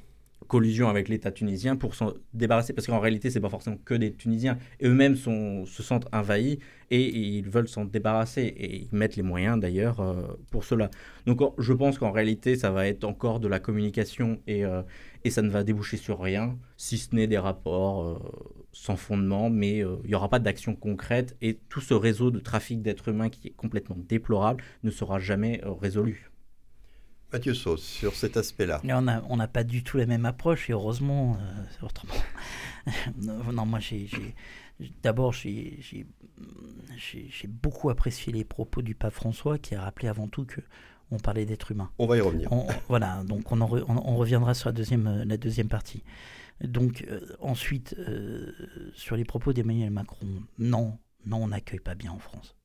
collusion 0.48 0.90
avec 0.90 1.10
l'État 1.10 1.32
tunisien 1.32 1.76
pour 1.76 1.96
s'en 1.96 2.14
débarrasser, 2.34 2.74
parce 2.74 2.88
qu'en 2.88 3.00
réalité, 3.00 3.30
c'est 3.30 3.40
pas 3.40 3.50
forcément 3.50 3.78
que 3.84 3.94
des 3.94 4.14
Tunisiens. 4.14 4.58
Eux-mêmes 4.84 5.16
se 5.16 5.84
sentent 5.84 6.08
envahis 6.14 6.60
et, 6.92 7.18
ils 7.18 7.50
veulent 7.50 7.68
s'en 7.68 7.86
débarrasser 7.86 8.42
et 8.42 8.78
ils 8.84 8.90
mettent 8.92 9.16
les 9.16 9.24
moyens 9.24 9.60
d'ailleurs 9.60 10.00
euh, 10.00 10.40
pour 10.52 10.64
cela. 10.64 10.90
Donc 11.26 11.42
je 11.58 11.74
pense 11.74 11.98
qu'en 11.98 12.12
réalité, 12.12 12.56
ça 12.56 12.72
va 12.72 12.88
être 12.88 13.04
encore 13.04 13.40
de 13.40 13.48
la 13.48 13.60
communication 13.60 14.40
et, 14.48 14.66
euh, 14.66 14.82
et 15.24 15.30
ça 15.30 15.42
ne 15.42 15.50
va 15.50 15.64
déboucher 15.64 15.98
sur 15.98 16.20
rien, 16.20 16.58
si 16.78 16.98
ce 16.98 17.14
n'est 17.14 17.28
des 17.28 17.38
rapports 17.38 18.04
euh, 18.04 18.18
sans 18.72 18.96
fondement, 18.96 19.50
mais 19.50 19.80
il 19.80 20.08
n'y 20.08 20.16
aura 20.16 20.30
pas 20.30 20.40
d'action 20.40 20.76
concrète 20.76 21.36
et 21.42 21.60
tout 21.70 21.82
ce 21.82 21.94
réseau 21.94 22.32
de 22.32 22.40
trafic 22.40 22.82
d'êtres 22.82 23.10
humains 23.10 23.30
qui 23.30 23.48
est 23.50 23.56
complètement 23.56 23.98
déplorable 24.08 24.64
ne 24.84 24.92
sera 24.92 25.20
jamais 25.20 25.62
résolu. 25.82 26.32
Mathieu 27.34 27.54
Sauce, 27.54 27.84
sur 27.84 28.16
cet 28.16 28.38
aspect-là. 28.38 28.82
On 29.30 29.38
n'a 29.38 29.48
pas 29.48 29.64
du 29.64 29.84
tout 29.84 29.98
la 29.98 30.06
même 30.06 30.26
approche, 30.26 30.70
et 30.70 30.74
heureusement, 30.74 31.38
euh, 31.40 31.86
autrement. 31.86 32.14
non, 33.52 33.66
moi, 33.66 33.80
j'ai, 33.80 34.08
d'abord, 35.04 35.34
j'ai, 35.34 36.06
beaucoup 37.48 37.90
apprécié 37.90 38.32
les 38.32 38.44
propos 38.44 38.82
du 38.82 38.96
pape 38.96 39.14
François, 39.14 39.58
qui 39.58 39.76
a 39.76 39.82
rappelé 39.82 40.08
avant 40.08 40.28
tout 40.28 40.46
que 40.46 40.62
on 41.10 41.20
parlait 41.20 41.46
d'être 41.46 41.72
humain. 41.72 41.90
On 42.00 42.06
va 42.06 42.18
y 42.18 42.22
revenir. 42.22 42.50
voilà, 42.90 43.24
donc 43.24 43.52
on, 43.52 43.62
on, 43.62 44.16
reviendra 44.18 44.54
sur 44.54 44.70
la 44.70 44.74
deuxième, 44.74 45.24
la 45.24 45.38
deuxième 45.38 45.70
partie. 45.70 46.04
Donc, 46.62 47.06
euh, 47.10 47.22
ensuite, 47.40 47.96
euh, 48.00 48.52
sur 48.94 49.16
les 49.16 49.24
propos 49.24 49.54
d'Emmanuel 49.54 49.92
Macron, 49.92 50.28
non, 50.60 50.98
non, 51.26 51.44
on 51.44 51.48
n'accueille 51.50 51.80
pas 51.80 51.96
bien 51.96 52.12
en 52.12 52.20
France. 52.20 52.56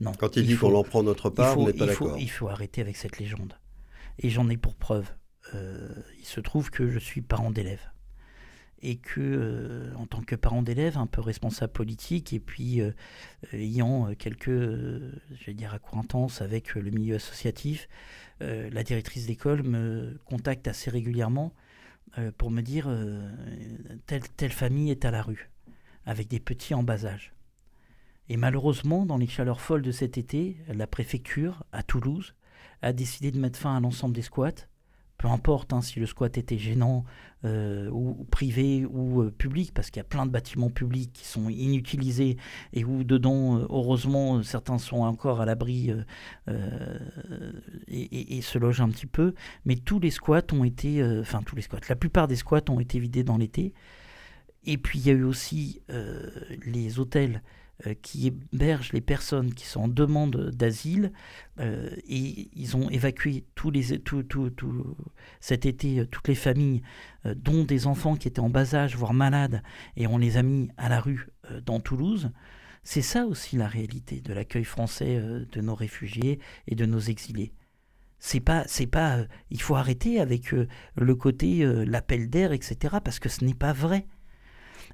Non, 0.00 0.12
Quand 0.12 0.36
il, 0.36 0.46
dit 0.46 0.56
qu'on 0.56 0.74
en 0.74 0.82
prend 0.82 1.02
notre 1.02 1.30
part, 1.30 1.56
on 1.56 1.66
n'est 1.66 1.72
pas 1.72 1.86
d'accord. 1.86 2.18
Il 2.18 2.30
faut 2.30 2.48
arrêter 2.48 2.80
avec 2.80 2.96
cette 2.96 3.18
légende. 3.18 3.54
Et 4.18 4.30
j'en 4.30 4.48
ai 4.48 4.56
pour 4.56 4.74
preuve. 4.74 5.10
Euh, 5.54 5.88
il 6.18 6.24
se 6.24 6.40
trouve 6.40 6.70
que 6.70 6.88
je 6.88 6.98
suis 6.98 7.20
parent 7.20 7.50
d'élève. 7.50 7.90
Et 8.84 8.96
que, 8.96 9.20
euh, 9.20 9.94
en 9.96 10.06
tant 10.06 10.22
que 10.22 10.34
parent 10.34 10.62
d'élève, 10.62 10.98
un 10.98 11.06
peu 11.06 11.20
responsable 11.20 11.72
politique, 11.72 12.32
et 12.32 12.40
puis 12.40 12.80
euh, 12.80 12.92
ayant 13.52 14.12
quelques, 14.14 14.50
je 14.50 15.44
vais 15.46 15.54
dire, 15.54 15.72
accointances 15.72 16.42
avec 16.42 16.74
le 16.74 16.90
milieu 16.90 17.16
associatif, 17.16 17.88
la 18.40 18.82
directrice 18.82 19.26
d'école 19.28 19.62
me 19.62 20.18
contacte 20.24 20.66
assez 20.66 20.90
régulièrement 20.90 21.54
pour 22.38 22.50
me 22.50 22.60
dire 22.60 22.90
telle, 24.06 24.28
telle 24.36 24.50
famille 24.50 24.90
est 24.90 25.04
à 25.04 25.12
la 25.12 25.22
rue, 25.22 25.48
avec 26.06 26.26
des 26.26 26.40
petits 26.40 26.74
en 26.74 26.82
bas 26.82 27.06
âge. 27.06 27.32
Et 28.28 28.36
malheureusement, 28.36 29.06
dans 29.06 29.16
les 29.16 29.28
chaleurs 29.28 29.60
folles 29.60 29.82
de 29.82 29.92
cet 29.92 30.18
été, 30.18 30.56
la 30.66 30.88
préfecture, 30.88 31.62
à 31.70 31.84
Toulouse, 31.84 32.34
a 32.82 32.92
décidé 32.92 33.30
de 33.30 33.38
mettre 33.38 33.58
fin 33.58 33.76
à 33.76 33.80
l'ensemble 33.80 34.14
des 34.14 34.22
squats. 34.22 34.66
Peu 35.22 35.28
importe 35.28 35.72
hein, 35.72 35.82
si 35.82 36.00
le 36.00 36.06
squat 36.06 36.36
était 36.36 36.58
gênant 36.58 37.04
euh, 37.44 37.88
ou, 37.90 38.24
privé 38.24 38.84
ou 38.84 39.22
euh, 39.22 39.30
public, 39.30 39.72
parce 39.72 39.88
qu'il 39.88 39.98
y 39.98 40.00
a 40.00 40.04
plein 40.04 40.26
de 40.26 40.32
bâtiments 40.32 40.68
publics 40.68 41.12
qui 41.12 41.24
sont 41.24 41.48
inutilisés 41.48 42.38
et 42.72 42.84
où 42.84 43.04
dedans, 43.04 43.58
euh, 43.58 43.66
heureusement, 43.70 44.42
certains 44.42 44.78
sont 44.78 45.02
encore 45.02 45.40
à 45.40 45.46
l'abri 45.46 45.92
et, 47.86 48.42
se 48.42 48.58
logent 48.58 48.80
un 48.80 48.88
petit 48.88 49.06
peu. 49.06 49.34
Mais 49.64 49.76
tous 49.76 50.00
les 50.00 50.10
squats 50.10 50.42
ont 50.52 50.64
été, 50.64 51.04
enfin 51.20 51.42
tous 51.42 51.54
les 51.54 51.62
squats, 51.62 51.78
la 51.88 51.94
plupart 51.94 52.26
des 52.26 52.36
squats 52.36 52.68
ont 52.68 52.80
été 52.80 52.98
vidés 52.98 53.22
dans 53.22 53.38
l'été. 53.38 53.74
Et 54.64 54.76
puis 54.76 54.98
il 54.98 55.06
y 55.06 55.10
a 55.10 55.14
eu 55.14 55.22
aussi 55.24 55.82
les 56.66 56.98
hôtels 56.98 57.42
qui 58.00 58.28
héberge 58.28 58.92
les 58.92 59.00
personnes 59.00 59.54
qui 59.54 59.66
sont 59.66 59.82
en 59.82 59.88
demande 59.88 60.50
d'asile 60.50 61.12
euh, 61.60 61.90
et 62.08 62.50
ils 62.54 62.76
ont 62.76 62.88
évacué 62.90 63.44
les, 63.72 63.98
tout, 64.00 64.22
tout, 64.22 64.50
tout, 64.50 64.96
cet 65.40 65.66
été 65.66 66.00
euh, 66.00 66.06
toutes 66.06 66.28
les 66.28 66.34
familles, 66.34 66.82
dont 67.24 67.64
des 67.64 67.86
enfants 67.86 68.16
qui 68.16 68.28
étaient 68.28 68.40
en 68.40 68.50
bas 68.50 68.74
âge, 68.74 68.96
voire 68.96 69.14
malades, 69.14 69.62
et 69.96 70.06
on 70.06 70.18
les 70.18 70.36
a 70.36 70.42
mis 70.42 70.68
à 70.76 70.88
la 70.88 71.00
rue 71.00 71.28
dans 71.64 71.78
Toulouse. 71.78 72.30
C'est 72.82 73.02
ça 73.02 73.26
aussi 73.26 73.56
la 73.56 73.68
réalité 73.68 74.20
de 74.20 74.32
l'accueil 74.32 74.64
français 74.64 75.20
de 75.20 75.60
nos 75.60 75.76
réfugiés 75.76 76.40
et 76.66 76.74
de 76.74 76.84
nos 76.84 76.98
exilés. 76.98 77.52
C'est 78.24 78.38
pas, 78.38 78.62
c'est 78.68 78.86
pas. 78.86 79.18
Euh, 79.18 79.26
il 79.50 79.60
faut 79.60 79.74
arrêter 79.74 80.20
avec 80.20 80.54
euh, 80.54 80.68
le 80.96 81.14
côté 81.16 81.66
l'appel 81.84 82.30
d'air, 82.30 82.52
etc. 82.52 82.98
Parce 83.02 83.18
que 83.18 83.28
ce 83.28 83.44
n'est 83.44 83.52
pas 83.52 83.72
vrai. 83.72 84.06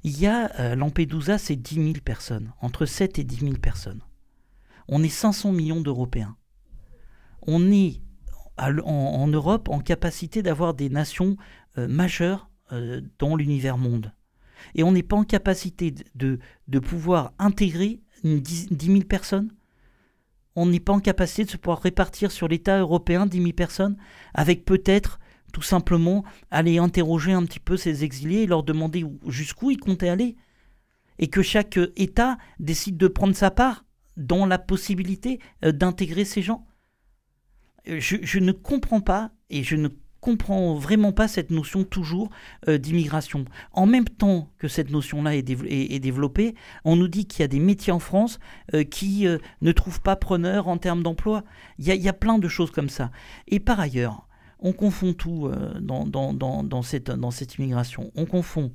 Il 0.05 0.19
y 0.21 0.27
a 0.27 0.75
Lampedusa, 0.75 1.39
c'est 1.39 1.57
10 1.57 1.75
000 1.75 1.93
personnes, 2.05 2.53
entre 2.61 2.87
7 2.87 3.19
et 3.19 3.25
10 3.25 3.37
000 3.41 3.53
personnes. 3.55 4.03
On 4.89 5.03
est 5.03 5.09
500 5.09 5.53
millions 5.53 5.81
d'Européens. 5.81 6.37
On 7.43 7.71
est 7.71 8.01
en, 8.57 9.27
Europe 9.29 9.69
en 9.69 9.81
capacité 9.81 10.43
d'avoir 10.43 10.75
des 10.75 10.89
nations 10.89 11.37
majeures 11.77 12.51
dans 13.19 13.37
l'univers 13.37 13.79
monde. 13.79 14.13
Et 14.75 14.83
on 14.83 14.93
n'est 14.93 15.03
pas 15.03 15.17
en 15.17 15.25
capacité 15.25 15.95
de, 16.15 16.39
de 16.69 16.79
pouvoir 16.79 17.33
intégrer 17.39 18.01
10, 18.25 18.69
000 18.81 19.01
personnes 19.03 19.51
On 20.57 20.67
n'est 20.67 20.81
pas 20.81 20.93
en 20.93 21.01
capacité 21.01 21.45
de 21.45 21.51
se 21.51 21.57
pouvoir 21.57 21.81
répartir 21.81 22.33
sur 22.33 22.49
l'État 22.49 22.79
européen 22.79 23.27
10 23.27 23.39
000 23.39 23.53
personnes 23.53 23.97
avec 24.35 24.65
peut-être 24.65 25.19
tout 25.59 25.63
simplement 25.63 26.23
aller 26.53 26.79
interroger 26.79 27.33
un 27.33 27.45
petit 27.45 27.59
peu 27.59 27.77
ces 27.77 28.05
exilés 28.05 28.43
et 28.43 28.47
leur 28.47 28.63
demander 28.63 29.05
jusqu'où 29.27 29.73
ils 29.73 29.77
comptaient 29.77 30.09
aller. 30.09 30.37
Et 31.19 31.27
que 31.27 31.43
chaque 31.43 31.81
État 31.97 32.39
décide 32.61 32.97
de 32.97 33.09
prendre 33.09 33.35
sa 33.35 33.51
part 33.51 33.85
dans 34.17 34.47
la 34.47 34.59
possibilité 34.59 35.41
euh, 35.65 35.73
d'intégrer 35.73 36.25
ces 36.25 36.43
gens. 36.43 36.65
Je, 37.87 38.19
je, 38.23 38.39
ne 38.39 38.53
comprends 38.53 39.01
pas 39.01 39.33
et 39.51 39.65
je 39.65 39.75
ne 39.75 39.89
comprend 40.21 40.75
vraiment 40.75 41.13
pas 41.13 41.29
cette 41.29 41.51
notion 41.51 41.85
toujours 41.85 42.31
euh, 42.69 42.79
d'immigration. 42.79 43.45
En 43.73 43.87
même 43.87 44.09
temps 44.09 44.51
que 44.59 44.69
cette 44.69 44.91
notion-là 44.91 45.37
est, 45.37 45.43
développée, 45.99 46.55
on 46.85 46.97
nous 46.97 47.09
dit 47.09 47.27
qu'il 47.27 47.41
y 47.41 47.45
a 47.45 47.49
des 47.49 47.61
métiers 47.61 47.93
en 47.93 47.99
France 47.99 48.39
euh, 48.75 48.85
qui 48.85 49.27
euh, 49.27 49.39
ne 49.61 49.73
trouvent 49.73 50.01
pas 50.03 50.17
preneur 50.17 50.69
en 50.69 50.79
termes 50.79 51.03
d'emploi. 51.03 51.45
Il 51.79 51.87
y, 51.87 52.09
a 52.09 52.13
plein 52.13 52.39
de 52.39 52.49
choses 52.49 52.71
comme 52.71 52.89
ça. 52.89 53.11
Et 53.47 53.61
par 53.61 53.81
ailleurs, 53.81 54.28
on 54.59 54.73
confond 54.73 55.13
tout 55.13 55.51
dans, 55.81 56.07
dans, 56.07 56.83
cette, 56.83 57.11
dans 57.11 57.31
cette 57.31 57.57
immigration. 57.57 58.11
On 58.15 58.27
confond 58.27 58.73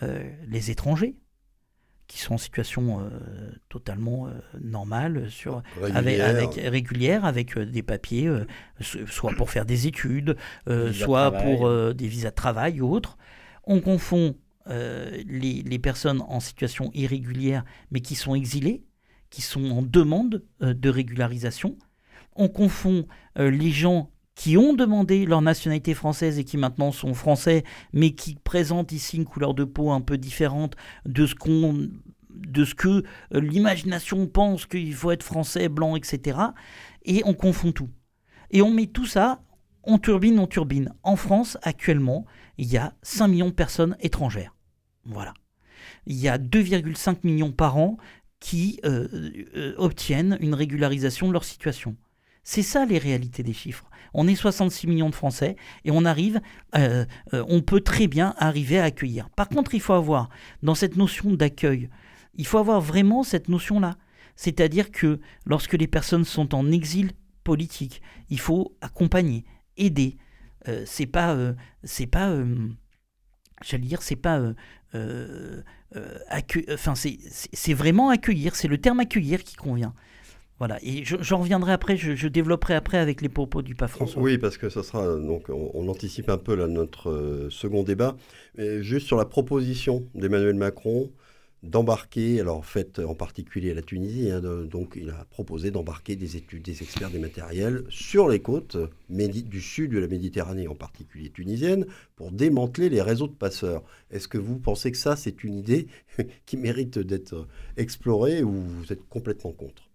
les 0.00 0.70
étrangers, 0.70 1.16
qui 2.06 2.20
sont 2.20 2.34
en 2.34 2.38
situation 2.38 3.00
euh, 3.00 3.10
totalement 3.68 4.26
euh, 4.26 4.30
normale, 4.60 5.30
sur, 5.30 5.62
régulière. 5.80 6.28
Avec, 6.28 6.54
régulière, 6.54 7.24
avec 7.24 7.56
euh, 7.56 7.66
des 7.66 7.82
papiers, 7.82 8.30
soit 8.80 9.32
pour 9.32 9.50
faire 9.50 9.64
des 9.64 9.86
études, 9.86 10.36
soit 10.92 11.32
pour 11.32 11.70
des 11.94 12.08
visas 12.08 12.30
de 12.30 12.34
travail 12.34 12.80
ou 12.80 12.90
autres. 12.90 13.16
On 13.64 13.80
confond 13.80 14.36
les, 14.66 15.62
les, 15.62 15.78
personnes 15.78 16.22
en 16.22 16.40
situation 16.40 16.90
irrégulière, 16.94 17.64
mais 17.90 18.00
qui 18.00 18.14
sont 18.14 18.34
exilées, 18.34 18.84
qui 19.30 19.42
sont 19.42 19.70
en 19.70 19.82
demande 19.82 20.44
de 20.60 20.88
régularisation. 20.88 21.76
On 22.34 22.48
confond 22.48 23.06
les 23.36 23.70
gens 23.70 24.10
qui 24.36 24.56
ont 24.58 24.74
demandé 24.74 25.24
leur 25.24 25.42
nationalité 25.42 25.94
française 25.94 26.38
et 26.38 26.44
qui 26.44 26.58
maintenant 26.58 26.92
sont 26.92 27.14
français, 27.14 27.64
mais 27.92 28.12
qui 28.12 28.36
présentent 28.36 28.92
ici 28.92 29.16
une 29.16 29.24
couleur 29.24 29.54
de 29.54 29.64
peau 29.64 29.90
un 29.90 30.02
peu 30.02 30.18
différente 30.18 30.76
de 31.06 31.26
ce 31.26 31.34
qu'on 31.34 31.88
de 32.28 32.66
ce 32.66 32.74
que 32.74 33.02
euh, 33.34 33.40
l'imagination 33.40 34.26
pense 34.26 34.66
qu'il 34.66 34.94
faut 34.94 35.10
être 35.10 35.22
français, 35.22 35.70
blanc, 35.70 35.96
etc. 35.96 36.38
Et 37.06 37.22
on 37.24 37.32
confond 37.32 37.72
tout. 37.72 37.88
Et 38.50 38.60
on 38.60 38.70
met 38.70 38.88
tout 38.88 39.06
ça, 39.06 39.40
on 39.84 39.98
turbine, 39.98 40.38
on 40.38 40.46
turbine. 40.46 40.92
En 41.02 41.16
France, 41.16 41.56
actuellement, 41.62 42.26
il 42.58 42.70
y 42.70 42.76
a 42.76 42.92
5 43.00 43.28
millions 43.28 43.48
de 43.48 43.52
personnes 43.52 43.96
étrangères. 44.00 44.54
Voilà. 45.06 45.32
Il 46.06 46.16
y 46.16 46.28
a 46.28 46.36
2,5 46.36 47.18
millions 47.24 47.52
par 47.52 47.78
an 47.78 47.96
qui 48.38 48.80
euh, 48.84 49.08
euh, 49.56 49.74
obtiennent 49.78 50.36
une 50.40 50.54
régularisation 50.54 51.26
de 51.28 51.32
leur 51.32 51.44
situation. 51.44 51.96
C'est 52.48 52.62
ça 52.62 52.86
les 52.86 52.98
réalités 52.98 53.42
des 53.42 53.52
chiffres. 53.52 53.90
On 54.14 54.28
est 54.28 54.36
66 54.36 54.86
millions 54.86 55.10
de 55.10 55.16
Français 55.16 55.56
et 55.84 55.90
on 55.90 56.04
arrive, 56.04 56.40
euh, 56.76 57.04
euh, 57.34 57.44
on 57.48 57.60
peut 57.60 57.80
très 57.80 58.06
bien 58.06 58.36
arriver 58.38 58.78
à 58.78 58.84
accueillir. 58.84 59.28
Par 59.30 59.48
contre, 59.48 59.74
il 59.74 59.80
faut 59.80 59.94
avoir 59.94 60.28
dans 60.62 60.76
cette 60.76 60.96
notion 60.96 61.32
d'accueil, 61.32 61.90
il 62.34 62.46
faut 62.46 62.58
avoir 62.58 62.80
vraiment 62.80 63.24
cette 63.24 63.48
notion-là. 63.48 63.96
C'est-à-dire 64.36 64.92
que 64.92 65.18
lorsque 65.44 65.72
les 65.72 65.88
personnes 65.88 66.24
sont 66.24 66.54
en 66.54 66.70
exil 66.70 67.10
politique, 67.42 68.00
il 68.30 68.38
faut 68.38 68.76
accompagner, 68.80 69.44
aider. 69.76 70.16
Euh, 70.68 70.84
c'est 70.86 71.06
pas, 71.06 71.36
c'est 71.82 72.06
pas, 72.06 72.32
j'allais 73.60 73.86
dire, 73.86 74.02
c'est 74.02 74.14
pas, 74.14 74.40
enfin 74.94 76.94
c'est 76.94 77.74
vraiment 77.74 78.10
accueillir. 78.10 78.54
C'est 78.54 78.68
le 78.68 78.78
terme 78.78 79.00
accueillir 79.00 79.42
qui 79.42 79.56
convient. 79.56 79.94
Voilà, 80.58 80.78
et 80.82 81.04
j'en 81.04 81.40
reviendrai 81.40 81.72
après, 81.72 81.96
je, 81.96 82.28
développerai 82.28 82.74
après 82.74 82.96
avec 82.96 83.20
les 83.20 83.28
propos 83.28 83.60
du 83.60 83.74
pape 83.74 83.90
François. 83.90 84.22
Oui, 84.22 84.38
parce 84.38 84.56
que 84.56 84.70
ça 84.70 84.82
sera, 84.82 85.16
donc 85.16 85.50
on, 85.50 85.88
anticipe 85.88 86.30
un 86.30 86.38
peu 86.38 86.56
notre 86.66 87.10
euh, 87.10 87.50
second 87.50 87.82
débat, 87.82 88.16
juste 88.56 89.06
sur 89.06 89.18
la 89.18 89.26
proposition 89.26 90.06
d'Emmanuel 90.14 90.54
Macron 90.54 91.10
d'embarquer, 91.62 92.40
alors 92.40 92.64
fait 92.64 92.98
en 93.00 93.14
particulier 93.14 93.70
à 93.70 93.74
la 93.74 93.82
Tunisie, 93.82 94.30
hein, 94.30 94.40
donc 94.40 94.94
il 94.96 95.10
a 95.10 95.24
proposé 95.30 95.70
d'embarquer 95.70 96.16
des 96.16 96.36
études, 96.36 96.62
des 96.62 96.82
experts, 96.82 97.10
des 97.10 97.18
matériels 97.18 97.84
sur 97.88 98.28
les 98.28 98.40
côtes 98.40 98.76
du 99.08 99.60
sud 99.60 99.92
de 99.92 99.98
la 99.98 100.06
Méditerranée, 100.06 100.68
en 100.68 100.74
particulier 100.74 101.30
tunisienne, 101.30 101.86
pour 102.14 102.30
démanteler 102.30 102.88
les 102.88 103.02
réseaux 103.02 103.26
de 103.26 103.34
passeurs. 103.34 103.82
Est-ce 104.10 104.28
que 104.28 104.38
vous 104.38 104.58
pensez 104.58 104.92
que 104.92 104.98
ça, 104.98 105.16
c'est 105.16 105.44
une 105.44 105.54
idée 105.54 105.88
qui 106.46 106.56
mérite 106.56 106.98
d'être 106.98 107.46
explorée 107.76 108.42
ou 108.42 108.52
vous 108.52 108.92
êtes 108.92 109.06
complètement 109.08 109.52
contre? 109.52 109.85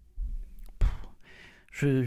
Je, 1.72 2.04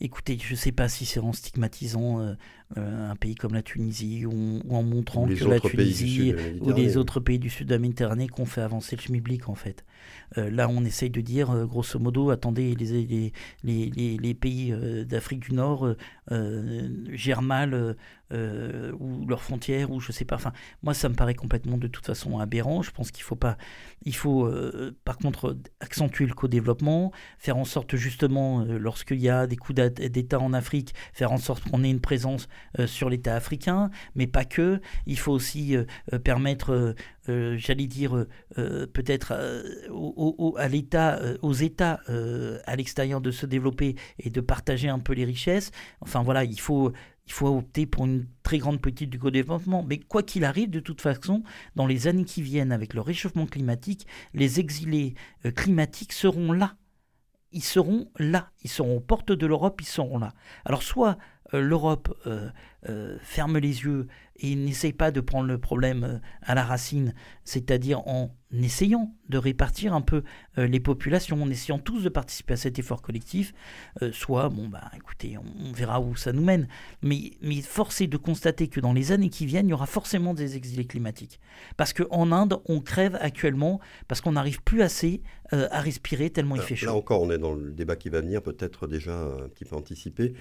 écoutez, 0.00 0.38
je 0.38 0.52
ne 0.52 0.56
sais 0.56 0.72
pas 0.72 0.88
si 0.88 1.06
c'est 1.06 1.20
en 1.20 1.32
stigmatisant 1.32 2.20
euh, 2.20 2.34
euh, 2.76 3.10
un 3.10 3.16
pays 3.16 3.34
comme 3.34 3.54
la 3.54 3.62
Tunisie 3.62 4.26
ou, 4.26 4.60
en 4.70 4.82
montrant 4.82 5.26
que 5.26 5.44
la 5.44 5.60
Tunisie 5.60 6.34
ou 6.60 6.72
les 6.72 6.96
autres 6.96 7.20
pays 7.20 7.38
du 7.38 7.50
sud 7.50 7.66
de 7.66 7.72
la 7.72 7.78
Méditerranée 7.78 8.28
qu'on 8.28 8.46
fait 8.46 8.60
avancer 8.60 8.96
le 8.96 9.02
schmilblick 9.02 9.48
en 9.48 9.54
fait. 9.54 9.84
Euh, 10.38 10.50
là, 10.50 10.68
on 10.68 10.84
essaye 10.84 11.10
de 11.10 11.20
dire, 11.20 11.66
grosso 11.66 11.98
modo, 11.98 12.30
attendez, 12.30 12.74
les, 12.74 14.34
pays 14.34 14.74
d'Afrique 15.06 15.40
du 15.40 15.54
Nord 15.54 15.94
gèrent 17.12 17.42
mal 17.42 17.96
ou 18.32 19.26
leurs 19.26 19.42
frontières, 19.42 19.90
ou 19.90 20.00
je 20.00 20.12
sais 20.12 20.24
pas. 20.24 20.36
Enfin, 20.36 20.52
moi, 20.82 20.94
ça 20.94 21.08
me 21.08 21.14
paraît 21.14 21.34
complètement 21.34 21.78
de 21.78 21.86
toute 21.86 22.06
façon 22.06 22.38
aberrant. 22.38 22.82
Je 22.82 22.90
pense 22.90 23.10
qu'il 23.10 23.22
faut 23.22 23.36
pas. 23.36 23.56
Il 24.04 24.14
faut, 24.14 24.50
par 25.04 25.18
contre, 25.18 25.56
accentuer 25.80 26.26
le 26.26 26.34
co-développement, 26.34 27.12
faire 27.38 27.56
en 27.56 27.64
sorte 27.64 27.96
justement, 27.96 28.64
lorsqu'il 28.64 29.20
y 29.20 29.28
a 29.28 29.46
des 29.46 29.56
coups 29.56 29.80
d'État 29.80 30.40
en 30.40 30.52
Afrique, 30.52 30.94
faire 31.12 31.32
en 31.32 31.38
sorte 31.38 31.68
qu'on 31.68 31.84
ait 31.84 31.90
une 31.90 32.00
présence 32.00 32.48
sur 32.86 33.08
l'État 33.08 33.36
africain, 33.36 33.90
mais 34.14 34.26
pas 34.26 34.44
que. 34.44 34.80
Il 35.06 35.18
faut 35.18 35.32
aussi 35.32 35.76
permettre 36.24 36.94
euh, 37.28 37.56
j'allais 37.58 37.86
dire, 37.86 38.16
euh, 38.16 38.28
euh, 38.58 38.86
peut-être 38.86 39.32
à 39.32 40.68
l'État, 40.68 41.20
aux 41.42 41.52
États 41.52 42.00
à 42.66 42.76
l'extérieur 42.76 43.20
de 43.20 43.30
se 43.30 43.46
développer 43.46 43.96
et 44.18 44.30
de 44.30 44.40
partager 44.40 44.88
un 44.88 44.98
peu 44.98 45.12
les 45.12 45.24
richesses. 45.24 45.70
Enfin 46.00 46.22
voilà, 46.22 46.44
il 46.44 46.60
faut, 46.60 46.92
il 47.26 47.32
faut 47.32 47.58
opter 47.58 47.86
pour 47.86 48.06
une 48.06 48.26
très 48.42 48.58
grande 48.58 48.80
politique 48.80 49.10
du 49.10 49.18
co-développement. 49.18 49.84
Mais 49.86 49.98
quoi 49.98 50.22
qu'il 50.22 50.44
arrive, 50.44 50.70
de 50.70 50.80
toute 50.80 51.00
façon, 51.00 51.42
dans 51.74 51.86
les 51.86 52.06
années 52.06 52.24
qui 52.24 52.42
viennent, 52.42 52.72
avec 52.72 52.94
le 52.94 53.00
réchauffement 53.00 53.46
climatique, 53.46 54.06
les 54.34 54.60
exilés 54.60 55.14
climatiques 55.54 56.12
seront 56.12 56.52
là. 56.52 56.76
Ils 57.52 57.64
seront 57.64 58.10
là. 58.18 58.50
Ils 58.62 58.70
seront 58.70 58.96
aux 58.96 59.00
portes 59.00 59.32
de 59.32 59.46
l'Europe, 59.46 59.80
ils 59.80 59.86
seront 59.86 60.18
là. 60.18 60.34
Alors 60.64 60.82
soit 60.82 61.16
l'Europe 61.52 62.16
ferme 63.22 63.58
les 63.58 63.82
yeux 63.82 64.06
et 64.38 64.54
n'essaye 64.54 64.92
pas 64.92 65.10
de 65.10 65.20
prendre 65.20 65.48
le 65.48 65.58
problème 65.58 66.20
à 66.42 66.54
la 66.54 66.64
racine, 66.64 67.14
c'est-à-dire 67.44 68.06
en 68.06 68.34
essayant 68.52 69.14
de 69.28 69.38
répartir 69.38 69.92
un 69.92 70.00
peu 70.00 70.22
euh, 70.58 70.66
les 70.66 70.80
populations, 70.80 71.42
en 71.42 71.50
essayant 71.50 71.78
tous 71.78 72.02
de 72.02 72.08
participer 72.08 72.54
à 72.54 72.56
cet 72.56 72.78
effort 72.78 73.02
collectif, 73.02 73.52
euh, 74.02 74.12
soit, 74.12 74.48
bon, 74.48 74.68
bah 74.68 74.90
écoutez, 74.96 75.36
on, 75.36 75.72
verra 75.72 76.00
où 76.00 76.16
ça 76.16 76.32
nous 76.32 76.44
mène, 76.44 76.68
mais, 77.02 77.32
mais 77.42 77.60
force 77.60 78.00
est 78.00 78.06
de 78.06 78.16
constater 78.16 78.68
que 78.68 78.80
dans 78.80 78.92
les 78.92 79.12
années 79.12 79.30
qui 79.30 79.46
viennent, 79.46 79.66
il 79.66 79.70
y 79.70 79.74
aura 79.74 79.86
forcément 79.86 80.32
des 80.32 80.56
exilés 80.56 80.86
climatiques. 80.86 81.40
Parce 81.76 81.92
qu'en 81.92 82.32
Inde, 82.32 82.58
on 82.66 82.80
crève 82.80 83.18
actuellement, 83.20 83.80
parce 84.08 84.20
qu'on 84.20 84.32
n'arrive 84.32 84.62
plus 84.62 84.82
assez 84.82 85.22
euh, 85.52 85.68
à 85.70 85.80
respirer 85.80 86.30
tellement 86.30 86.56
il 86.56 86.62
fait 86.62 86.76
chaud. 86.76 86.86
Là 86.86 86.94
encore, 86.94 87.22
on 87.22 87.30
est 87.30 87.38
dans 87.38 87.52
le 87.52 87.72
débat 87.72 87.96
qui 87.96 88.10
va 88.10 88.20
venir, 88.20 88.42
peut-être 88.42 88.86
déjà 88.86 89.18
un 89.18 89.48
petit 89.48 89.64
peu 89.64 89.76
anticipé. 89.76 90.34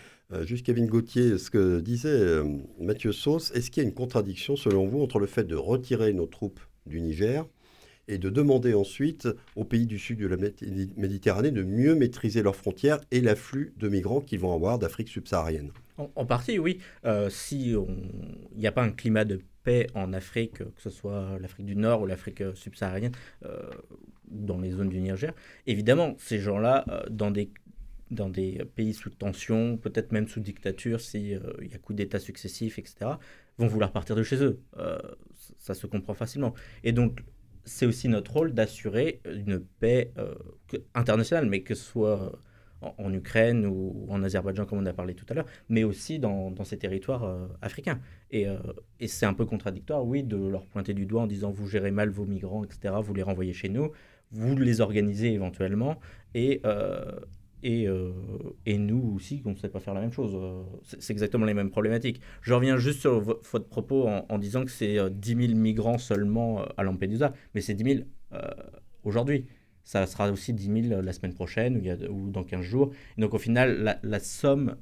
Juste 0.43 0.65
Kevin 0.65 0.87
Gauthier, 0.87 1.37
ce 1.37 1.49
que 1.49 1.79
disait 1.79 2.41
Mathieu 2.79 3.11
Sauce, 3.11 3.51
est-ce 3.51 3.69
qu'il 3.71 3.83
y 3.83 3.85
a 3.85 3.89
une 3.89 3.95
contradiction 3.95 4.55
selon 4.55 4.87
vous 4.87 5.01
entre 5.01 5.19
le 5.19 5.27
fait 5.27 5.43
de 5.43 5.55
retirer 5.55 6.13
nos 6.13 6.25
troupes 6.25 6.59
du 6.85 7.01
Niger 7.01 7.45
et 8.07 8.17
de 8.17 8.29
demander 8.29 8.73
ensuite 8.73 9.27
aux 9.55 9.63
pays 9.63 9.85
du 9.85 9.97
sud 9.97 10.19
de 10.19 10.27
la 10.27 10.37
Méditerranée 10.37 11.51
de 11.51 11.63
mieux 11.63 11.95
maîtriser 11.95 12.43
leurs 12.43 12.55
frontières 12.55 12.99
et 13.11 13.21
l'afflux 13.21 13.73
de 13.77 13.87
migrants 13.89 14.21
qu'ils 14.21 14.39
vont 14.39 14.53
avoir 14.53 14.79
d'Afrique 14.79 15.09
subsaharienne? 15.09 15.71
En, 15.97 16.25
partie, 16.25 16.59
oui. 16.59 16.79
Euh, 17.05 17.29
si 17.29 17.71
il 17.71 18.57
n'y 18.57 18.67
a 18.67 18.71
pas 18.71 18.83
un 18.83 18.91
climat 18.91 19.25
de 19.25 19.39
paix 19.63 19.87
en 19.95 20.13
Afrique, 20.13 20.57
que 20.59 20.81
ce 20.81 20.89
soit 20.89 21.37
l'Afrique 21.39 21.65
du 21.65 21.75
Nord 21.75 22.01
ou 22.01 22.05
l'Afrique 22.05 22.43
subsaharienne, 22.53 23.13
euh, 23.45 23.69
dans 24.27 24.59
les 24.59 24.71
zones 24.71 24.89
du 24.89 24.99
Niger, 24.99 25.33
évidemment, 25.67 26.15
ces 26.17 26.39
gens-là, 26.39 26.85
euh, 26.89 27.03
dans 27.09 27.31
des 27.31 27.49
dans 28.11 28.29
des 28.29 28.63
pays 28.75 28.93
sous 28.93 29.09
tension, 29.09 29.77
peut-être 29.77 30.11
même 30.11 30.27
sous 30.27 30.39
dictature, 30.39 31.01
s'il 31.01 31.27
y 31.27 31.35
a 31.35 31.77
coup 31.81 31.93
d'État 31.93 32.19
successifs, 32.19 32.77
etc., 32.79 33.11
vont 33.57 33.67
vouloir 33.67 33.91
partir 33.91 34.15
de 34.15 34.23
chez 34.23 34.43
eux. 34.43 34.61
ça 35.57 35.73
se 35.73 35.87
comprend 35.87 36.13
facilement. 36.13 36.53
Et 36.83 36.91
donc, 36.91 37.21
c'est 37.63 37.85
aussi 37.85 38.07
notre 38.07 38.31
rôle 38.33 38.53
d'assurer 38.53 39.21
une 39.25 39.59
paix 39.59 40.11
internationale, 40.93 41.47
mais 41.47 41.61
que 41.61 41.73
ce 41.73 41.83
soit 41.83 42.39
en, 42.97 43.13
Ukraine 43.13 43.65
ou 43.65 44.05
en 44.09 44.23
Azerbaïdjan, 44.23 44.65
comme 44.65 44.79
on 44.79 44.85
a 44.85 44.93
parlé 44.93 45.13
tout 45.13 45.25
à 45.29 45.33
l'heure, 45.33 45.45
mais 45.69 45.83
aussi 45.83 46.19
dans, 46.19 46.53
ces 46.63 46.77
territoires 46.77 47.23
euh, 47.23 47.47
africains. 47.61 47.99
Euh, 48.33 48.57
et, 48.99 49.07
c'est 49.07 49.25
un 49.25 49.33
peu 49.33 49.45
contradictoire, 49.45 50.05
oui, 50.05 50.23
de 50.23 50.37
leur 50.37 50.65
pointer 50.65 50.93
du 50.93 51.05
doigt 51.05 51.23
en 51.23 51.27
disant 51.27 51.51
vous 51.51 51.67
gérez 51.67 51.91
mal 51.91 52.09
vos 52.09 52.25
migrants, 52.25 52.63
etc., 52.63 52.95
vous 53.01 53.13
les 53.13 53.23
renvoyez 53.23 53.53
chez 53.53 53.69
nous, 53.69 53.91
vous 54.31 54.55
les 54.55 54.81
organisez 54.81 55.33
éventuellement, 55.33 55.99
et, 56.33 56.61
euh, 57.63 58.11
et, 58.65 58.73
et, 58.73 58.77
nous 58.77 59.13
aussi, 59.15 59.41
on 59.45 59.51
ne 59.51 59.55
sait 59.55 59.69
pas 59.69 59.79
faire 59.79 59.93
la 59.93 60.01
même 60.01 60.11
chose. 60.11 60.37
C'est 60.83 61.11
exactement 61.11 61.45
les 61.45 61.53
mêmes 61.53 61.71
problématiques. 61.71 62.21
Je 62.41 62.53
reviens 62.53 62.77
juste 62.77 63.01
sur 63.01 63.19
votre 63.21 63.67
propos 63.67 64.07
en, 64.07 64.25
en 64.29 64.37
disant 64.37 64.65
que 64.65 64.71
c'est 64.71 65.09
10 65.09 65.47
000 65.47 65.59
migrants 65.59 65.97
seulement 65.97 66.63
à 66.77 66.83
Lampedusa, 66.83 67.33
mais 67.53 67.61
c'est 67.61 67.73
10 67.73 67.83
000 67.83 67.99
aujourd'hui 69.03 69.45
ça 69.85 70.05
sera 70.07 70.29
aussi 70.31 70.51
10 70.51 70.89
000 70.89 71.01
la 71.01 71.13
semaine 71.13 71.33
prochaine 71.33 71.81
ou, 72.09 72.29
dans 72.29 72.43
15 72.43 72.61
jours. 72.61 72.91
donc 73.17 73.33
au 73.33 73.37
final, 73.37 73.99
la, 74.01 74.19
somme 74.19 74.75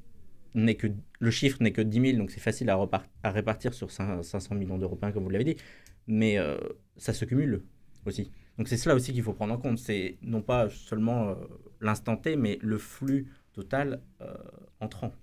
n'est 0.56 0.76
que 0.76 0.88
le 1.20 1.32
chiffre 1.32 1.58
n'est 1.62 1.74
que 1.74 1.82
10 1.82 2.02
000, 2.12 2.18
donc 2.18 2.32
c'est 2.32 2.40
facile 2.40 2.70
à, 2.70 2.80
à, 3.24 3.32
répartir 3.32 3.74
sur 3.74 3.92
500 3.92 4.56
millions 4.56 4.78
d'Européens, 4.78 5.12
comme 5.12 5.24
vous 5.24 5.30
l'avez 5.30 5.44
dit, 5.44 5.58
mais 6.08 6.38
euh, 6.38 6.58
ça 6.98 7.14
se 7.14 7.26
cumule 7.26 7.64
aussi. 8.06 8.32
Donc 8.58 8.68
c'est 8.68 8.78
cela 8.78 8.96
aussi 8.96 9.12
qu'il 9.14 9.24
faut 9.24 9.34
prendre 9.34 9.54
en 9.54 9.58
compte, 9.58 9.78
c'est 9.78 10.18
non 10.22 10.42
pas 10.42 10.70
seulement 10.70 11.30
euh, 11.30 11.36
l'instant 11.84 12.18
T, 12.18 12.36
mais 12.36 12.58
le 12.62 12.78
flux 12.78 13.28
total 13.54 14.02
euh, 14.22 14.34
entrant. 14.80 15.14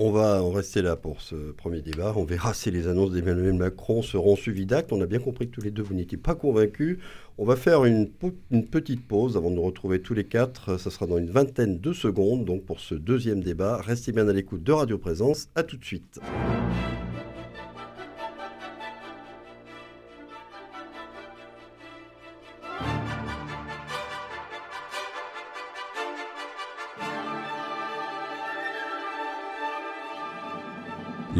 On 0.00 0.12
va 0.12 0.42
en 0.42 0.50
rester 0.52 0.80
là 0.80 0.94
pour 0.94 1.22
ce 1.22 1.50
premier 1.52 1.80
débat. 1.82 2.12
On 2.14 2.24
verra 2.24 2.54
si 2.54 2.70
les 2.70 2.86
annonces 2.86 3.10
d'Emmanuel 3.10 3.54
Macron 3.54 4.02
seront 4.02 4.36
suivies 4.36 4.66
d'actes. 4.66 4.92
On 4.92 5.00
a 5.00 5.06
bien 5.06 5.18
compris 5.18 5.48
que 5.48 5.54
tous 5.54 5.62
les 5.62 5.72
deux, 5.72 5.82
vous 5.82 5.94
n'étiez 5.94 6.18
pas 6.18 6.36
convaincus. 6.36 6.98
On 7.36 7.44
va 7.44 7.56
faire 7.56 7.84
une, 7.84 8.08
une, 8.52 8.66
petite 8.66 9.06
pause 9.08 9.36
avant 9.36 9.50
de 9.50 9.56
nous 9.56 9.62
retrouver 9.62 10.00
tous 10.00 10.14
les 10.14 10.24
quatre. 10.24 10.76
Ça 10.78 10.90
sera 10.90 11.06
dans 11.06 11.18
une 11.18 11.30
vingtaine 11.30 11.80
de 11.80 11.92
secondes. 11.92 12.44
Donc 12.44 12.64
pour 12.64 12.78
ce 12.78 12.94
deuxième 12.94 13.42
débat, 13.42 13.78
restez 13.78 14.12
bien 14.12 14.28
à 14.28 14.32
l'écoute 14.32 14.62
de 14.62 14.72
Radio 14.72 14.98
Présence. 14.98 15.48
À 15.56 15.64
tout 15.64 15.76
de 15.76 15.84
suite. 15.84 16.20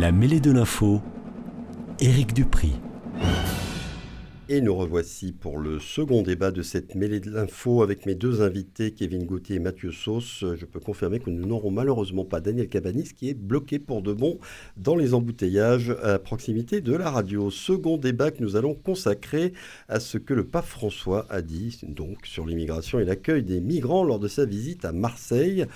La 0.01 0.13
mêlée 0.13 0.39
de 0.39 0.53
l'info, 0.53 1.01
Éric 1.99 2.33
Dupri. 2.33 2.71
Et 4.49 4.61
nous 4.61 4.77
revoici 4.77 5.33
pour 5.33 5.59
le 5.59 5.81
second 5.81 6.23
débat 6.23 6.53
de 6.53 6.63
cette 6.63 6.95
mêlée 6.95 7.19
de 7.19 7.33
l'info 7.33 7.83
avec 7.83 8.07
mes 8.07 8.15
deux 8.15 8.41
invités, 8.41 8.93
Kevin 8.93 9.25
Gauthier 9.25 9.57
et 9.57 9.59
Mathieu 9.59 9.91
Sauce. 9.91 10.45
Je 10.55 10.67
peux 10.67 10.79
confirmer 10.79 11.19
que 11.19 11.31
nous 11.31 11.45
n'aurons 11.45 11.73
malheureusement 11.73 12.25
pas 12.25 12.39
Daniel 12.39 12.69
Cabanis 12.69 13.13
qui 13.13 13.29
est 13.29 13.35
bloqué 13.35 13.81
pour 13.81 14.01
de 14.01 14.13
bon 14.13 14.39
dans 14.77 14.95
les 14.95 15.15
embouteillages 15.15 15.91
à 16.05 16.21
proximité 16.21 16.81
de 16.81 16.95
la 16.95 17.11
radio. 17.11 17.51
Second 17.51 17.97
débat 17.97 18.31
que 18.31 18.41
nous 18.41 18.55
allons 18.55 18.75
consacrer 18.75 19.53
à 19.89 19.99
ce 19.99 20.17
que 20.17 20.33
le 20.33 20.47
pape 20.47 20.67
François 20.67 21.27
a 21.29 21.43
dit 21.43 21.81
donc 21.83 22.25
sur 22.25 22.47
l'immigration 22.47 23.01
et 23.01 23.05
l'accueil 23.05 23.43
des 23.43 23.61
migrants 23.61 24.05
lors 24.05 24.21
de 24.21 24.29
sa 24.29 24.45
visite 24.45 24.85
à 24.85 24.93
Marseille 24.93 25.67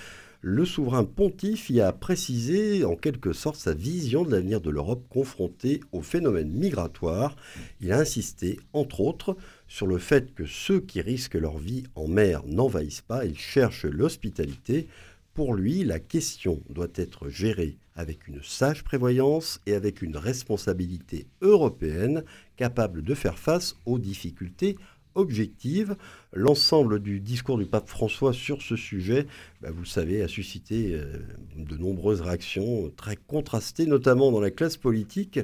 le 0.45 0.65
souverain 0.65 1.05
pontife 1.05 1.69
y 1.69 1.79
a 1.79 1.93
précisé 1.93 2.83
en 2.83 2.97
quelque 2.97 3.31
sorte 3.31 3.55
sa 3.55 3.73
vision 3.73 4.25
de 4.25 4.31
l'avenir 4.31 4.59
de 4.59 4.69
l'Europe 4.69 5.05
confrontée 5.07 5.79
au 5.93 6.01
phénomène 6.01 6.49
migratoire. 6.49 7.37
Il 7.79 7.93
a 7.93 7.99
insisté, 7.99 8.59
entre 8.73 8.99
autres, 8.99 9.37
sur 9.69 9.87
le 9.87 9.97
fait 9.97 10.35
que 10.35 10.45
ceux 10.45 10.81
qui 10.81 10.99
risquent 10.99 11.35
leur 11.35 11.59
vie 11.59 11.83
en 11.95 12.09
mer 12.09 12.43
n'envahissent 12.45 12.99
pas, 12.99 13.23
ils 13.23 13.37
cherchent 13.37 13.85
l'hospitalité. 13.85 14.89
Pour 15.33 15.53
lui, 15.53 15.85
la 15.85 15.99
question 15.99 16.61
doit 16.69 16.91
être 16.93 17.29
gérée 17.29 17.77
avec 17.95 18.27
une 18.27 18.43
sage 18.43 18.83
prévoyance 18.83 19.61
et 19.65 19.73
avec 19.73 20.01
une 20.01 20.17
responsabilité 20.17 21.25
européenne 21.41 22.25
capable 22.57 23.01
de 23.01 23.15
faire 23.15 23.39
face 23.39 23.77
aux 23.85 23.97
difficultés 23.97 24.75
objective. 25.15 25.95
L'ensemble 26.33 26.99
du 26.99 27.19
discours 27.19 27.57
du 27.57 27.65
pape 27.65 27.89
François 27.89 28.33
sur 28.33 28.61
ce 28.61 28.75
sujet, 28.75 29.27
bah, 29.61 29.69
vous 29.71 29.81
le 29.81 29.87
savez, 29.87 30.21
a 30.21 30.27
suscité 30.27 30.93
euh, 30.93 31.19
de 31.55 31.77
nombreuses 31.77 32.21
réactions 32.21 32.91
très 32.95 33.15
contrastées, 33.15 33.85
notamment 33.85 34.31
dans 34.31 34.41
la 34.41 34.51
classe 34.51 34.77
politique. 34.77 35.39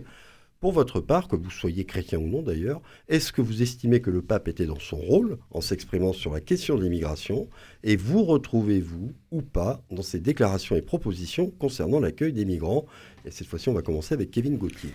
Pour 0.59 0.73
votre 0.73 0.99
part, 0.99 1.29
que 1.29 1.37
vous 1.37 1.51
soyez 1.51 1.85
chrétien 1.85 2.19
ou 2.19 2.27
non 2.27 2.41
d'ailleurs, 2.41 2.81
est-ce 3.07 3.31
que 3.31 3.41
vous 3.41 3.61
estimez 3.61 4.01
que 4.01 4.09
le 4.09 4.21
pape 4.21 4.49
était 4.49 4.65
dans 4.65 4.79
son 4.79 4.97
rôle 4.97 5.37
en 5.51 5.61
s'exprimant 5.61 6.11
sur 6.11 6.33
la 6.33 6.41
question 6.41 6.75
de 6.75 6.83
l'immigration? 6.83 7.47
Et 7.83 7.95
vous 7.95 8.25
retrouvez-vous 8.25 9.13
ou 9.31 9.41
pas 9.41 9.81
dans 9.89 10.01
ses 10.01 10.19
déclarations 10.19 10.75
et 10.75 10.81
propositions 10.81 11.49
concernant 11.49 12.01
l'accueil 12.01 12.33
des 12.33 12.43
migrants? 12.43 12.85
Et 13.23 13.31
cette 13.31 13.47
fois-ci, 13.47 13.69
on 13.69 13.73
va 13.73 13.81
commencer 13.81 14.13
avec 14.13 14.31
Kevin 14.31 14.57
Gauthier. 14.57 14.89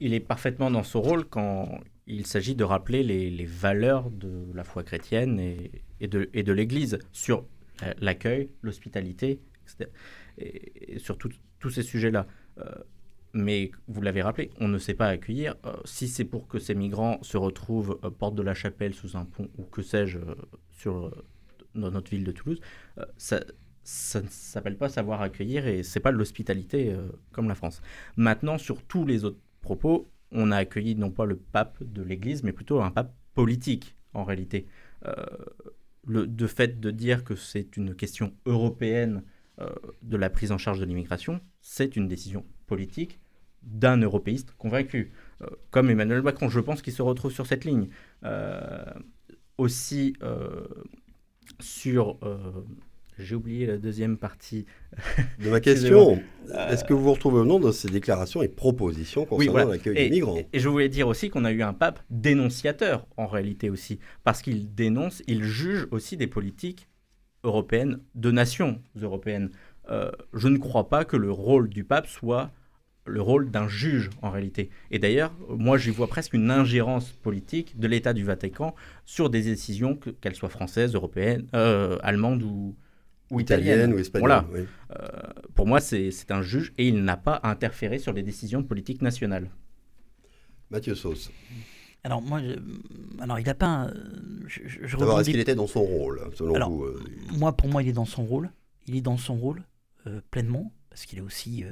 Il 0.00 0.12
est 0.12 0.20
parfaitement 0.20 0.70
dans 0.70 0.82
son 0.82 1.00
rôle 1.00 1.24
quand 1.24 1.80
il 2.06 2.26
s'agit 2.26 2.54
de 2.54 2.64
rappeler 2.64 3.02
les, 3.02 3.44
valeurs 3.44 4.10
de 4.10 4.52
la 4.54 4.64
foi 4.64 4.82
chrétienne 4.82 5.40
et, 5.40 6.08
de, 6.08 6.52
l'Église 6.52 6.98
sur 7.12 7.46
l'accueil, 7.98 8.50
l'hospitalité, 8.62 9.40
et, 10.38 10.98
sur 10.98 11.18
tous 11.18 11.70
ces 11.70 11.82
sujets-là. 11.82 12.26
Euh, 12.58 12.64
mais 13.32 13.70
vous 13.86 14.00
l'avez 14.00 14.22
rappelé, 14.22 14.50
on 14.60 14.68
ne 14.68 14.78
sait 14.78 14.94
pas 14.94 15.08
accueillir. 15.08 15.56
Euh, 15.66 15.74
si 15.84 16.08
c'est 16.08 16.24
pour 16.24 16.46
que 16.48 16.58
ces 16.58 16.74
migrants 16.74 17.18
se 17.22 17.36
retrouvent 17.36 17.98
euh, 18.04 18.10
porte 18.10 18.34
de 18.34 18.42
la 18.42 18.54
chapelle 18.54 18.94
sous 18.94 19.16
un 19.16 19.24
pont 19.24 19.50
ou 19.58 19.64
que 19.64 19.82
sais-je 19.82 20.18
sur 20.70 21.24
dans 21.74 21.90
notre 21.90 22.10
ville 22.10 22.24
de 22.24 22.32
Toulouse, 22.32 22.60
ça, 23.18 23.40
ça 23.82 24.22
ne 24.22 24.28
s'appelle 24.28 24.78
pas 24.78 24.88
savoir 24.88 25.20
accueillir 25.20 25.66
et 25.66 25.82
c'est 25.82 26.00
pas 26.00 26.10
l'hospitalité 26.10 26.96
comme 27.32 27.48
la 27.48 27.54
France. 27.54 27.82
Maintenant, 28.16 28.56
sur 28.56 28.82
tous 28.82 29.04
les 29.04 29.24
autres 29.26 29.40
propos, 29.60 30.08
on 30.32 30.50
a 30.50 30.56
accueilli 30.56 30.94
non 30.94 31.10
pas 31.10 31.24
le 31.24 31.36
pape 31.36 31.82
de 31.82 32.02
l'Église, 32.02 32.42
mais 32.42 32.52
plutôt 32.52 32.80
un 32.80 32.90
pape 32.90 33.14
politique 33.34 33.96
en 34.14 34.24
réalité. 34.24 34.66
Euh, 35.06 35.14
le 36.06 36.26
de 36.26 36.46
fait 36.46 36.80
de 36.80 36.90
dire 36.90 37.24
que 37.24 37.34
c'est 37.34 37.76
une 37.76 37.94
question 37.94 38.32
européenne 38.46 39.22
euh, 39.60 39.70
de 40.02 40.16
la 40.16 40.30
prise 40.30 40.52
en 40.52 40.58
charge 40.58 40.80
de 40.80 40.84
l'immigration, 40.84 41.40
c'est 41.60 41.96
une 41.96 42.08
décision 42.08 42.44
politique 42.66 43.20
d'un 43.62 43.96
européiste 43.96 44.52
convaincu, 44.58 45.12
euh, 45.42 45.46
comme 45.70 45.90
Emmanuel 45.90 46.22
Macron. 46.22 46.48
Je 46.48 46.60
pense 46.60 46.82
qu'il 46.82 46.92
se 46.92 47.02
retrouve 47.02 47.32
sur 47.32 47.46
cette 47.46 47.64
ligne. 47.64 47.88
aussi 49.58 50.14
sur 51.60 52.18
j'ai 53.18 53.34
oublié 53.34 53.66
la 53.66 53.78
deuxième 53.78 54.16
partie 54.18 54.66
de 55.44 55.50
ma 55.50 55.60
question. 55.60 56.20
Est-ce 56.68 56.84
que 56.84 56.92
vous 56.92 57.02
vous 57.02 57.12
retrouvez 57.12 57.40
au 57.40 57.44
nom 57.44 57.58
de 57.58 57.72
ces 57.72 57.88
déclarations 57.88 58.42
et 58.42 58.48
propositions 58.48 59.24
concernant 59.24 59.70
l'accueil 59.70 59.94
des 59.94 60.10
migrants? 60.10 60.38
Et 60.52 60.58
je 60.58 60.68
voulais 60.68 60.88
dire 60.88 61.08
aussi 61.08 61.30
qu'on 61.30 61.44
a 61.44 61.52
eu 61.52 61.62
un 61.62 61.72
pape 61.72 62.00
dénonciateur 62.10 63.06
en 63.16 63.26
réalité 63.26 63.70
aussi, 63.70 63.98
parce 64.24 64.42
qu'il 64.42 64.74
dénonce, 64.74 65.22
il 65.26 65.42
juge 65.44 65.86
aussi 65.90 66.16
des 66.16 66.26
politiques 66.26 66.88
européennes, 67.44 68.00
de 68.14 68.30
nations 68.30 68.80
européennes. 69.00 69.50
Euh, 69.90 70.10
je 70.34 70.48
ne 70.48 70.58
crois 70.58 70.88
pas 70.88 71.04
que 71.04 71.16
le 71.16 71.30
rôle 71.30 71.68
du 71.68 71.84
pape 71.84 72.08
soit 72.08 72.50
le 73.06 73.22
rôle 73.22 73.50
d'un 73.50 73.68
juge 73.68 74.10
en 74.20 74.30
réalité. 74.30 74.70
Et 74.90 74.98
d'ailleurs, 74.98 75.32
moi 75.48 75.78
j'y 75.78 75.90
vois 75.90 76.08
presque 76.08 76.34
une 76.34 76.50
ingérence 76.50 77.10
politique 77.10 77.78
de 77.78 77.86
l'État 77.86 78.12
du 78.12 78.24
Vatican 78.24 78.74
sur 79.04 79.30
des 79.30 79.42
décisions, 79.42 79.98
qu'elles 80.20 80.34
soient 80.34 80.48
françaises, 80.48 80.94
européennes, 80.94 81.46
euh, 81.54 81.98
allemandes 82.02 82.42
ou, 82.42 82.74
ou 83.30 83.40
italienne, 83.40 83.92
ou 83.92 83.98
espagnole. 83.98 84.44
Voilà. 84.48 84.64
Euh, 84.98 85.06
pour 85.54 85.66
moi, 85.66 85.80
c'est 85.80 86.30
un 86.30 86.42
juge 86.42 86.72
et 86.78 86.88
il 86.88 87.02
n'a 87.02 87.16
pas 87.16 87.34
à 87.34 87.50
interférer 87.50 87.98
sur 87.98 88.12
les 88.12 88.22
décisions 88.22 88.60
de 88.60 88.66
politique 88.66 89.02
nationale. 89.02 89.50
Mathieu 90.70 90.94
Sauce. 90.94 91.30
Alors 92.04 92.22
moi, 92.22 92.40
alors 93.20 93.40
il 93.40 93.46
n'a 93.46 93.54
pas. 93.54 93.90
Je, 94.46 94.60
je 94.64 94.96
D'abord, 94.96 95.20
est-ce 95.20 95.30
qu'il 95.30 95.40
était 95.40 95.56
dans 95.56 95.66
son 95.66 95.82
rôle, 95.82 96.20
selon 96.34 96.68
vous 96.68 96.84
euh, 96.84 97.02
Moi, 97.32 97.52
pour 97.56 97.68
moi, 97.68 97.82
il 97.82 97.88
est 97.88 97.92
dans 97.92 98.04
son 98.04 98.24
rôle. 98.24 98.50
Il 98.86 98.94
est 98.94 99.00
dans 99.00 99.16
son 99.16 99.34
rôle 99.34 99.62
euh, 100.06 100.20
pleinement, 100.30 100.72
parce 100.88 101.04
qu'il 101.04 101.18
est 101.18 101.22
aussi 101.22 101.64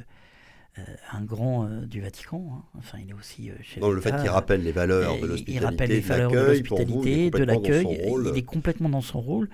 un 1.12 1.22
grand 1.22 1.68
du 1.86 2.00
Vatican. 2.00 2.50
Hein. 2.50 2.78
Enfin, 2.78 2.98
il 3.00 3.10
est 3.10 3.14
aussi 3.14 3.52
chef 3.62 3.78
Dans 3.78 3.92
le 3.92 4.00
fait 4.00 4.16
qu'il 4.20 4.28
rappelle 4.28 4.64
les 4.64 4.72
valeurs 4.72 5.20
de 5.20 5.26
l'hospitalité, 5.26 5.52
il 5.52 5.64
rappelle 5.64 5.90
les 5.90 6.00
valeurs 6.00 6.32
de 6.32 6.38
l'hospitalité, 6.38 7.30
de 7.30 7.44
l'accueil. 7.44 7.86
Il 8.32 8.36
est 8.36 8.42
complètement 8.42 8.88
dans 8.88 9.00
son 9.00 9.20
rôle. 9.20 9.48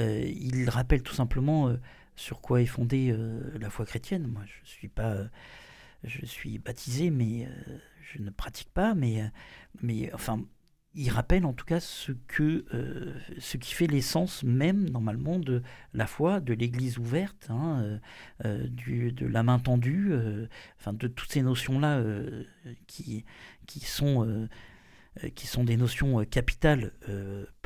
Euh, 0.00 0.20
il 0.26 0.68
rappelle 0.68 1.02
tout 1.02 1.14
simplement 1.14 1.68
euh, 1.68 1.76
sur 2.16 2.40
quoi 2.40 2.60
est 2.60 2.66
fondée 2.66 3.10
euh, 3.10 3.40
la 3.58 3.70
foi 3.70 3.86
chrétienne. 3.86 4.26
Moi, 4.26 4.42
je 4.46 4.68
suis 4.68 4.88
pas, 4.88 5.16
je 6.04 6.24
suis 6.26 6.58
baptisé, 6.58 7.10
mais 7.10 7.48
je 8.00 8.22
ne 8.22 8.30
pratique 8.30 8.70
pas. 8.72 8.94
Mais, 8.94 9.30
mais 9.82 10.12
enfin, 10.12 10.42
il 10.94 11.10
rappelle 11.10 11.44
en 11.44 11.52
tout 11.52 11.64
cas 11.64 11.80
ce, 11.80 12.12
que, 12.26 12.64
ce 13.38 13.56
qui 13.56 13.72
fait 13.72 13.86
l'essence 13.86 14.42
même, 14.42 14.88
normalement, 14.90 15.38
de 15.38 15.62
la 15.94 16.06
foi, 16.06 16.40
de 16.40 16.54
l'Église 16.54 16.98
ouverte, 16.98 17.48
hein, 17.50 18.00
du, 18.44 19.12
de 19.12 19.26
la 19.26 19.42
main 19.42 19.58
tendue, 19.58 20.12
enfin, 20.78 20.92
de 20.92 21.06
toutes 21.06 21.30
ces 21.30 21.42
notions-là 21.42 22.02
qui, 22.86 23.24
qui, 23.66 23.80
sont, 23.80 24.48
qui 25.34 25.46
sont 25.46 25.62
des 25.62 25.76
notions 25.76 26.24
capitales 26.24 26.92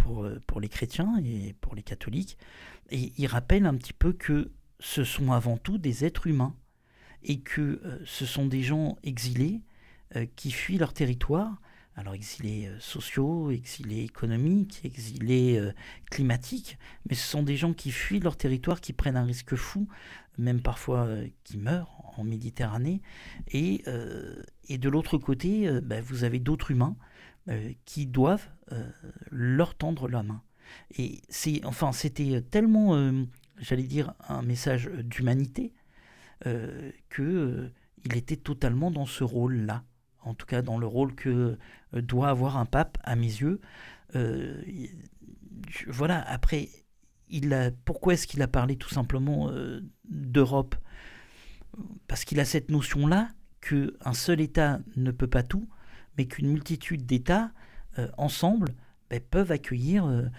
pour, 0.03 0.29
pour 0.47 0.61
les 0.61 0.69
chrétiens 0.69 1.21
et 1.25 1.55
pour 1.61 1.75
les 1.75 1.83
catholiques. 1.83 2.37
Et 2.91 3.13
il 3.17 3.27
rappelle 3.27 3.67
un 3.67 3.75
petit 3.75 3.93
peu 3.93 4.13
que 4.13 4.51
ce 4.81 5.05
sont 5.05 5.33
avant 5.33 5.57
tout 5.57 5.79
des 5.79 6.05
êtres 6.05 6.27
humains 6.27 6.55
et 7.23 7.41
que 7.41 7.81
ce 8.05 8.27
sont 8.27 8.47
des 8.47 8.63
gens 8.63 8.97
exilés 9.05 9.61
qui 10.37 10.51
fuient 10.51 10.79
leur 10.79 10.93
territoire 10.93 11.61
alors 11.97 12.15
exilés 12.15 12.69
euh, 12.69 12.79
sociaux, 12.81 13.51
exilés 13.51 14.03
économiques, 14.03 14.81
exilés 14.85 15.59
euh, 15.59 15.73
climatiques, 16.11 16.79
mais 17.09 17.15
ce 17.15 17.27
sont 17.27 17.43
des 17.43 17.57
gens 17.57 17.75
qui 17.75 17.91
fuient 17.91 18.21
leur 18.21 18.37
territoire, 18.37 18.81
qui 18.81 18.93
prennent 18.93 19.17
un 19.17 19.25
risque 19.25 19.57
fou, 19.57 19.89
même 20.39 20.63
parfois 20.63 21.05
euh, 21.05 21.27
qui 21.45 21.59
meurent 21.59 21.91
en 22.17 22.25
Méditerranée. 22.25 23.01
Et, 23.53 23.85
et 24.69 24.77
de 24.77 24.89
l'autre 24.91 25.17
côté, 25.17 25.81
bah, 25.81 26.03
vous 26.03 26.25
avez 26.25 26.39
d'autres 26.41 26.71
humains 26.71 26.95
qui 27.85 28.07
doivent 28.07 28.49
leur 29.31 29.75
tendre 29.75 30.09
la 30.09 30.23
main. 30.23 30.43
Et 30.97 31.21
c'est, 31.29 31.65
enfin, 31.65 31.93
c'était 31.93 32.41
tellement, 32.43 33.13
j'allais 33.59 33.83
dire, 33.83 34.15
un 34.29 34.43
message 34.43 34.89
d'humanité 34.89 35.73
que 36.45 37.71
il 38.05 38.17
était 38.17 38.37
totalement 38.37 38.91
dans 38.91 39.07
ce 39.07 39.25
rôle-là 39.25 39.85
en 40.25 40.35
tout 40.35 40.47
cas 40.47 40.63
dans 40.63 40.79
le 40.79 40.87
rôle 40.87 41.15
que 41.15 41.59
euh, 41.95 42.03
doit 42.03 42.29
avoir 42.29 42.57
un 42.57 42.67
pape 42.67 42.99
à 43.03 43.17
mes 43.17 43.27
yeux. 43.27 43.61
Euh, 44.15 44.63
voilà, 45.87 46.23
après, 46.29 46.69
il 47.29 47.53
a, 47.55 47.71
pourquoi 47.85 48.15
est-ce 48.15 48.27
qu'il 48.27 48.43
a 48.43 48.49
parlé 48.49 48.77
tout 48.77 48.89
simplement 48.89 49.51
euh, 49.51 49.81
d'Europe? 50.05 50.75
Parce 52.07 52.25
qu'il 52.25 52.41
a 52.41 52.45
cette 52.45 52.71
notion-là 52.71 53.29
qu'un 53.61 54.13
seul 54.13 54.41
État 54.41 54.81
ne 54.97 55.11
peut 55.11 55.29
pas 55.29 55.43
tout, 55.43 55.69
mais 56.17 56.27
qu'une 56.27 56.49
multitude 56.49 57.07
d'États, 57.07 57.51
ensemble, 58.17 58.75
ben, 59.11 59.21
peuvent 59.21 59.53
accueillir 59.53 60.31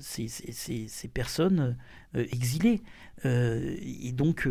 ces, 0.00 0.28
ces, 0.28 1.08
personnes 1.08 1.76
exilées. 2.14 2.82
et 3.24 4.12
donc, 4.12 4.48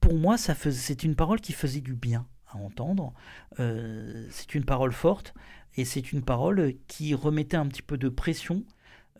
pour 0.00 0.14
moi, 0.14 0.36
c'est 0.36 1.04
une 1.04 1.14
parole 1.14 1.40
qui 1.40 1.52
faisait 1.52 1.80
du 1.80 1.94
bien 1.94 2.26
entendre. 2.62 3.12
Euh, 3.60 4.26
c'est 4.30 4.54
une 4.54 4.64
parole 4.64 4.92
forte 4.92 5.34
et 5.76 5.84
c'est 5.84 6.12
une 6.12 6.22
parole 6.22 6.74
qui 6.86 7.14
remettait 7.14 7.56
un 7.56 7.66
petit 7.66 7.82
peu 7.82 7.98
de 7.98 8.08
pression, 8.08 8.64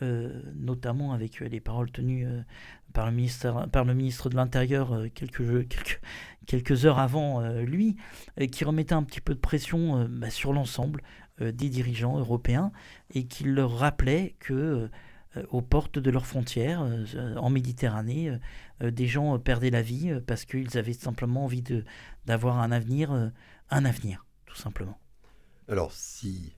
euh, 0.02 0.42
notamment 0.54 1.12
avec 1.12 1.40
les 1.40 1.60
paroles 1.60 1.90
tenues 1.90 2.26
euh, 2.26 2.42
par, 2.94 3.06
le 3.06 3.12
ministre, 3.12 3.68
par 3.70 3.84
le 3.84 3.92
ministre 3.92 4.30
de 4.30 4.36
l'Intérieur 4.36 5.04
quelques, 5.14 5.68
quelques, 5.68 6.00
quelques, 6.46 6.86
heures 6.86 6.98
avant 6.98 7.46
lui, 7.60 7.96
qui 8.50 8.64
remettait 8.64 8.94
un 8.94 9.02
petit 9.02 9.20
peu 9.20 9.34
de 9.34 9.40
pression 9.40 10.08
bah, 10.08 10.30
sur 10.30 10.54
l'ensemble 10.54 11.02
des 11.40 11.68
dirigeants 11.68 12.18
européens 12.18 12.72
et 13.12 13.26
qui 13.26 13.44
leur 13.44 13.76
rappelait 13.76 14.36
que 14.38 14.88
aux 15.50 15.62
portes 15.62 15.98
de 15.98 16.10
leurs 16.10 16.26
frontières, 16.26 16.86
en 17.36 17.50
Méditerranée, 17.50 18.38
des 18.80 19.06
gens 19.06 19.38
perdaient 19.38 19.70
la 19.70 19.82
vie 19.82 20.14
parce 20.26 20.44
qu'ils 20.44 20.78
avaient 20.78 20.92
simplement 20.92 21.44
envie 21.44 21.64
d'avoir 22.26 22.60
un 22.60 22.72
avenir, 22.72 23.12
euh, 23.12 23.28
un 23.70 23.84
avenir, 23.84 24.24
tout 24.46 24.56
simplement. 24.56 24.98
Alors, 25.68 25.92
si 25.92 26.54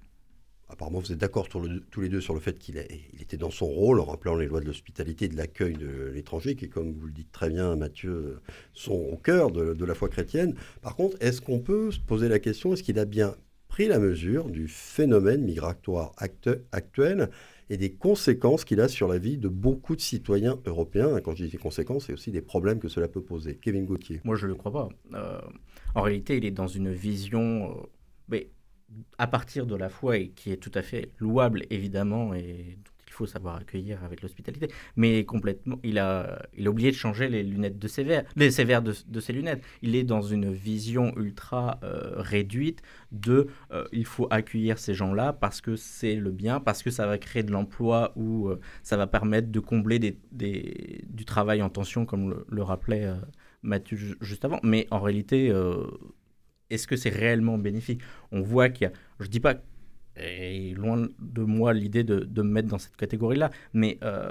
apparemment 0.69 0.99
vous 0.99 1.12
êtes 1.12 1.19
d'accord 1.19 1.49
tous 1.49 2.01
les 2.01 2.09
deux 2.09 2.21
sur 2.21 2.35
le 2.35 2.41
fait 2.41 2.59
qu'il 2.59 2.77
il 3.12 3.23
était 3.23 3.37
dans 3.37 3.51
son 3.51 3.67
rôle 3.67 4.01
en 4.01 4.05
rappelant 4.05 4.37
les 4.37 4.47
lois 4.47 4.61
de 4.61 4.67
l'hospitalité 4.67 5.27
et 5.27 5.29
de 5.29 5.37
l'accueil 5.37 5.75
de 5.75 6.11
l'étranger, 6.12 6.57
qui, 6.57 6.69
comme 6.69 6.93
vous 6.93 7.07
le 7.07 7.12
dites 7.12 7.33
très 7.33 7.49
bien, 7.49 7.77
Mathieu, 7.77 8.41
sont 8.75 8.95
au 8.95 9.17
cœur 9.17 9.51
de, 9.51 9.85
la 9.85 9.95
foi 9.95 10.09
chrétienne. 10.09 10.55
Par 10.83 10.97
contre, 10.97 11.17
est-ce 11.21 11.41
qu'on 11.41 11.61
peut 11.61 11.91
se 11.91 12.01
poser 12.01 12.29
la 12.29 12.39
question, 12.39 12.73
est-ce 12.73 12.83
qu'il 12.83 12.99
a 12.99 13.05
bien 13.05 13.37
pris 13.69 13.89
la 13.89 13.99
mesure 13.99 14.49
du 14.49 14.69
phénomène 14.69 15.43
migratoire 15.43 16.12
actuel 16.73 17.31
et 17.69 17.77
des 17.77 17.93
conséquences 17.93 18.64
qu'il 18.64 18.81
a 18.81 18.89
sur 18.89 19.07
la 19.07 19.19
vie 19.19 19.39
de 19.39 19.49
beaucoup 19.49 19.95
de 19.95 20.01
citoyens 20.01 20.59
européens? 20.67 21.21
Quand 21.21 21.35
je 21.35 21.45
dis 21.45 21.51
des 21.51 21.59
conséquences, 21.59 22.07
c'est 22.07 22.12
aussi 22.12 22.33
des 22.33 22.43
problèmes 22.43 22.81
que 22.81 22.89
cela 22.89 23.07
peut 23.07 23.23
poser. 23.23 23.57
Kevin 23.57 23.85
Gauthier. 23.85 24.21
Moi, 24.25 24.35
je 24.37 24.47
ne 24.47 24.53
le 24.53 24.57
crois 24.57 24.73
pas. 24.73 24.89
Euh, 25.14 25.41
en 25.95 26.03
réalité, 26.03 26.37
il 26.37 26.45
est 26.45 26.51
dans 26.51 26.67
une 26.67 26.93
vision, 26.93 27.77
euh, 28.33 28.41
à 29.18 29.26
partir 29.26 29.66
de 29.66 29.74
la 29.76 29.89
foi, 29.89 30.18
et 30.18 30.28
qui 30.30 30.53
est 30.53 30.57
tout 30.57 30.72
à 30.74 30.82
fait 30.82 31.11
louable, 31.18 31.64
évidemment, 31.70 32.34
et 32.34 32.78
faut 33.16 33.26
savoir 33.26 33.57
accueillir 33.57 34.05
avec 34.05 34.22
l'hospitalité. 34.22 34.68
Mais 34.95 35.24
complètement, 35.24 35.80
il 35.82 35.99
a, 35.99 36.43
il 36.57 36.66
a 36.66 36.70
oublié 36.70 36.91
de 36.91 36.97
changer 36.97 37.28
les 37.28 37.43
lunettes 37.43 37.78
de 37.78 37.89
ses 37.89 38.05
verres, 38.05 38.24
les 38.37 38.51
ses 38.51 38.64
verres 38.64 38.82
de, 38.82 39.20
ses 39.20 39.32
lunettes. 39.32 39.62
Il 39.82 39.97
est 39.97 40.05
dans 40.05 40.22
une 40.22 40.53
vision 40.53 41.16
ultra 41.16 41.80
euh, 41.82 42.12
réduite 42.16 42.82
de 43.12 43.49
euh, 43.72 43.84
il 43.93 44.05
faut 44.05 44.28
accueillir 44.30 44.78
ces 44.78 44.95
gens-là 44.95 45.32
parce 45.32 45.61
que 45.61 45.76
c'est 45.76 46.14
le 46.14 46.30
bien, 46.30 46.61
parce 46.61 46.82
que 46.82 46.91
ça 46.91 47.07
va 47.07 47.16
créer 47.18 47.43
de 47.43 47.53
l'emploi 47.53 48.12
ou 48.16 48.49
euh, 48.49 48.61
ça 48.82 48.97
va 48.97 49.07
permettre 49.07 49.51
de 49.51 49.61
combler 49.61 49.99
du 49.99 51.24
travail 51.24 51.62
en 51.62 51.70
tension, 51.70 52.05
comme 52.05 52.45
le 52.49 52.62
rappelait 52.62 53.11
Mathieu 53.62 53.97
juste 54.20 54.45
avant. 54.45 54.61
Mais 54.62 54.87
en 54.91 55.01
réalité, 55.01 55.51
est-ce 56.71 56.87
que 56.87 56.97
c'est 56.97 57.11
réellement 57.11 57.59
bénéfique? 57.59 58.01
On 58.33 58.43
voit 58.43 58.69
qu'il 58.69 58.87
y 58.87 58.91
a, 58.91 58.93
je 59.21 59.29
dis 59.29 59.41
pas 59.41 59.57
et 60.19 60.75
loin 60.75 61.09
de 61.19 61.43
moi 61.43 61.73
l'idée 61.75 62.05
de, 62.05 62.21
de, 62.21 62.43
me 62.43 62.51
mettre 62.51 62.69
dans 62.69 62.79
cette 62.79 62.97
catégorie-là, 62.97 63.51
mais 63.75 63.99
euh, 64.03 64.31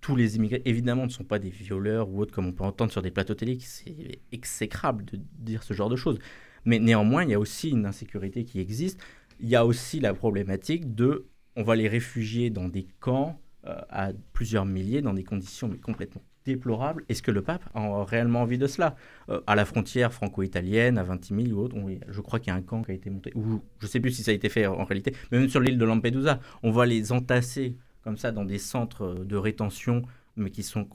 tous 0.00 0.16
les 0.16 0.36
immigrés, 0.36 0.62
évidemment, 0.64 1.04
ne 1.04 1.10
sont 1.10 1.24
pas 1.24 1.38
des 1.38 1.50
violeurs 1.50 2.08
ou 2.08 2.20
autres, 2.20 2.32
comme 2.32 2.46
on 2.46 2.52
peut 2.52 2.64
entendre 2.64 2.92
sur 2.92 3.02
des 3.02 3.10
plateaux 3.10 3.34
télé, 3.34 3.58
c'est 3.60 4.20
exécrable 4.32 5.04
de 5.04 5.20
dire 5.38 5.62
ce 5.62 5.74
genre 5.74 5.90
de 5.90 5.96
choses. 5.96 6.18
Mais 6.64 6.78
néanmoins, 6.78 7.24
il 7.24 7.30
y 7.30 7.34
a 7.34 7.38
aussi 7.38 7.70
une 7.70 7.86
insécurité 7.86 8.44
qui 8.44 8.60
existe. 8.60 9.00
Il 9.40 9.48
y 9.48 9.56
a 9.56 9.66
aussi 9.66 10.00
la 10.00 10.14
problématique 10.14 10.94
de, 10.94 11.26
on 11.56 11.62
va 11.62 11.76
les 11.76 11.88
réfugier 11.88 12.50
dans 12.50 12.68
des 12.68 12.86
camps 13.00 13.40
euh, 13.66 13.80
à 13.90 14.12
plusieurs 14.32 14.64
milliers, 14.64 15.02
dans 15.02 15.14
des 15.14 15.24
conditions 15.24 15.68
mais 15.68 15.78
complètement 15.78 16.22
déplorable. 16.54 17.04
Est-ce 17.08 17.22
que 17.22 17.30
le 17.30 17.42
pape 17.42 17.64
a 17.74 18.04
réellement 18.04 18.42
envie 18.42 18.58
de 18.58 18.66
cela? 18.66 18.96
Euh, 19.28 19.40
À 19.46 19.54
la 19.54 19.64
frontière 19.64 20.12
franco-italienne, 20.12 20.98
à 20.98 21.02
Vintimille 21.02 21.52
ou 21.52 21.60
autre, 21.60 21.76
je 22.08 22.20
crois 22.20 22.38
qu'il 22.40 22.52
y 22.52 22.56
a 22.56 22.58
un 22.58 22.62
camp 22.62 22.82
qui 22.82 22.90
a 22.90 22.94
été 22.94 23.10
monté, 23.10 23.32
ou 23.34 23.60
je 23.78 23.86
ne 23.86 23.90
sais 23.90 24.00
plus 24.00 24.12
si 24.12 24.22
ça 24.22 24.30
a 24.30 24.34
été 24.34 24.48
fait 24.48 24.66
en 24.66 24.84
réalité, 24.84 25.12
mais 25.30 25.38
même 25.38 25.48
sur 25.48 25.60
l'île 25.60 25.78
de 25.78 25.84
Lampedusa, 25.84 26.40
on 26.62 26.70
va 26.70 26.86
les 26.86 27.12
entasser 27.12 27.76
comme 28.02 28.16
ça 28.16 28.32
dans 28.32 28.44
des 28.44 28.58
centres 28.58 29.24
de 29.24 29.36
rétention, 29.36 30.02
mais 30.36 30.50
qui 30.50 30.62
sont 30.62 30.88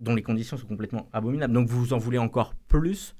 dont 0.00 0.14
les 0.14 0.22
conditions 0.22 0.56
sont 0.56 0.66
complètement 0.66 1.08
abominables. 1.12 1.52
Donc 1.52 1.68
vous 1.68 1.92
en 1.92 1.98
voulez 1.98 2.18
encore 2.18 2.54
plus 2.68 3.16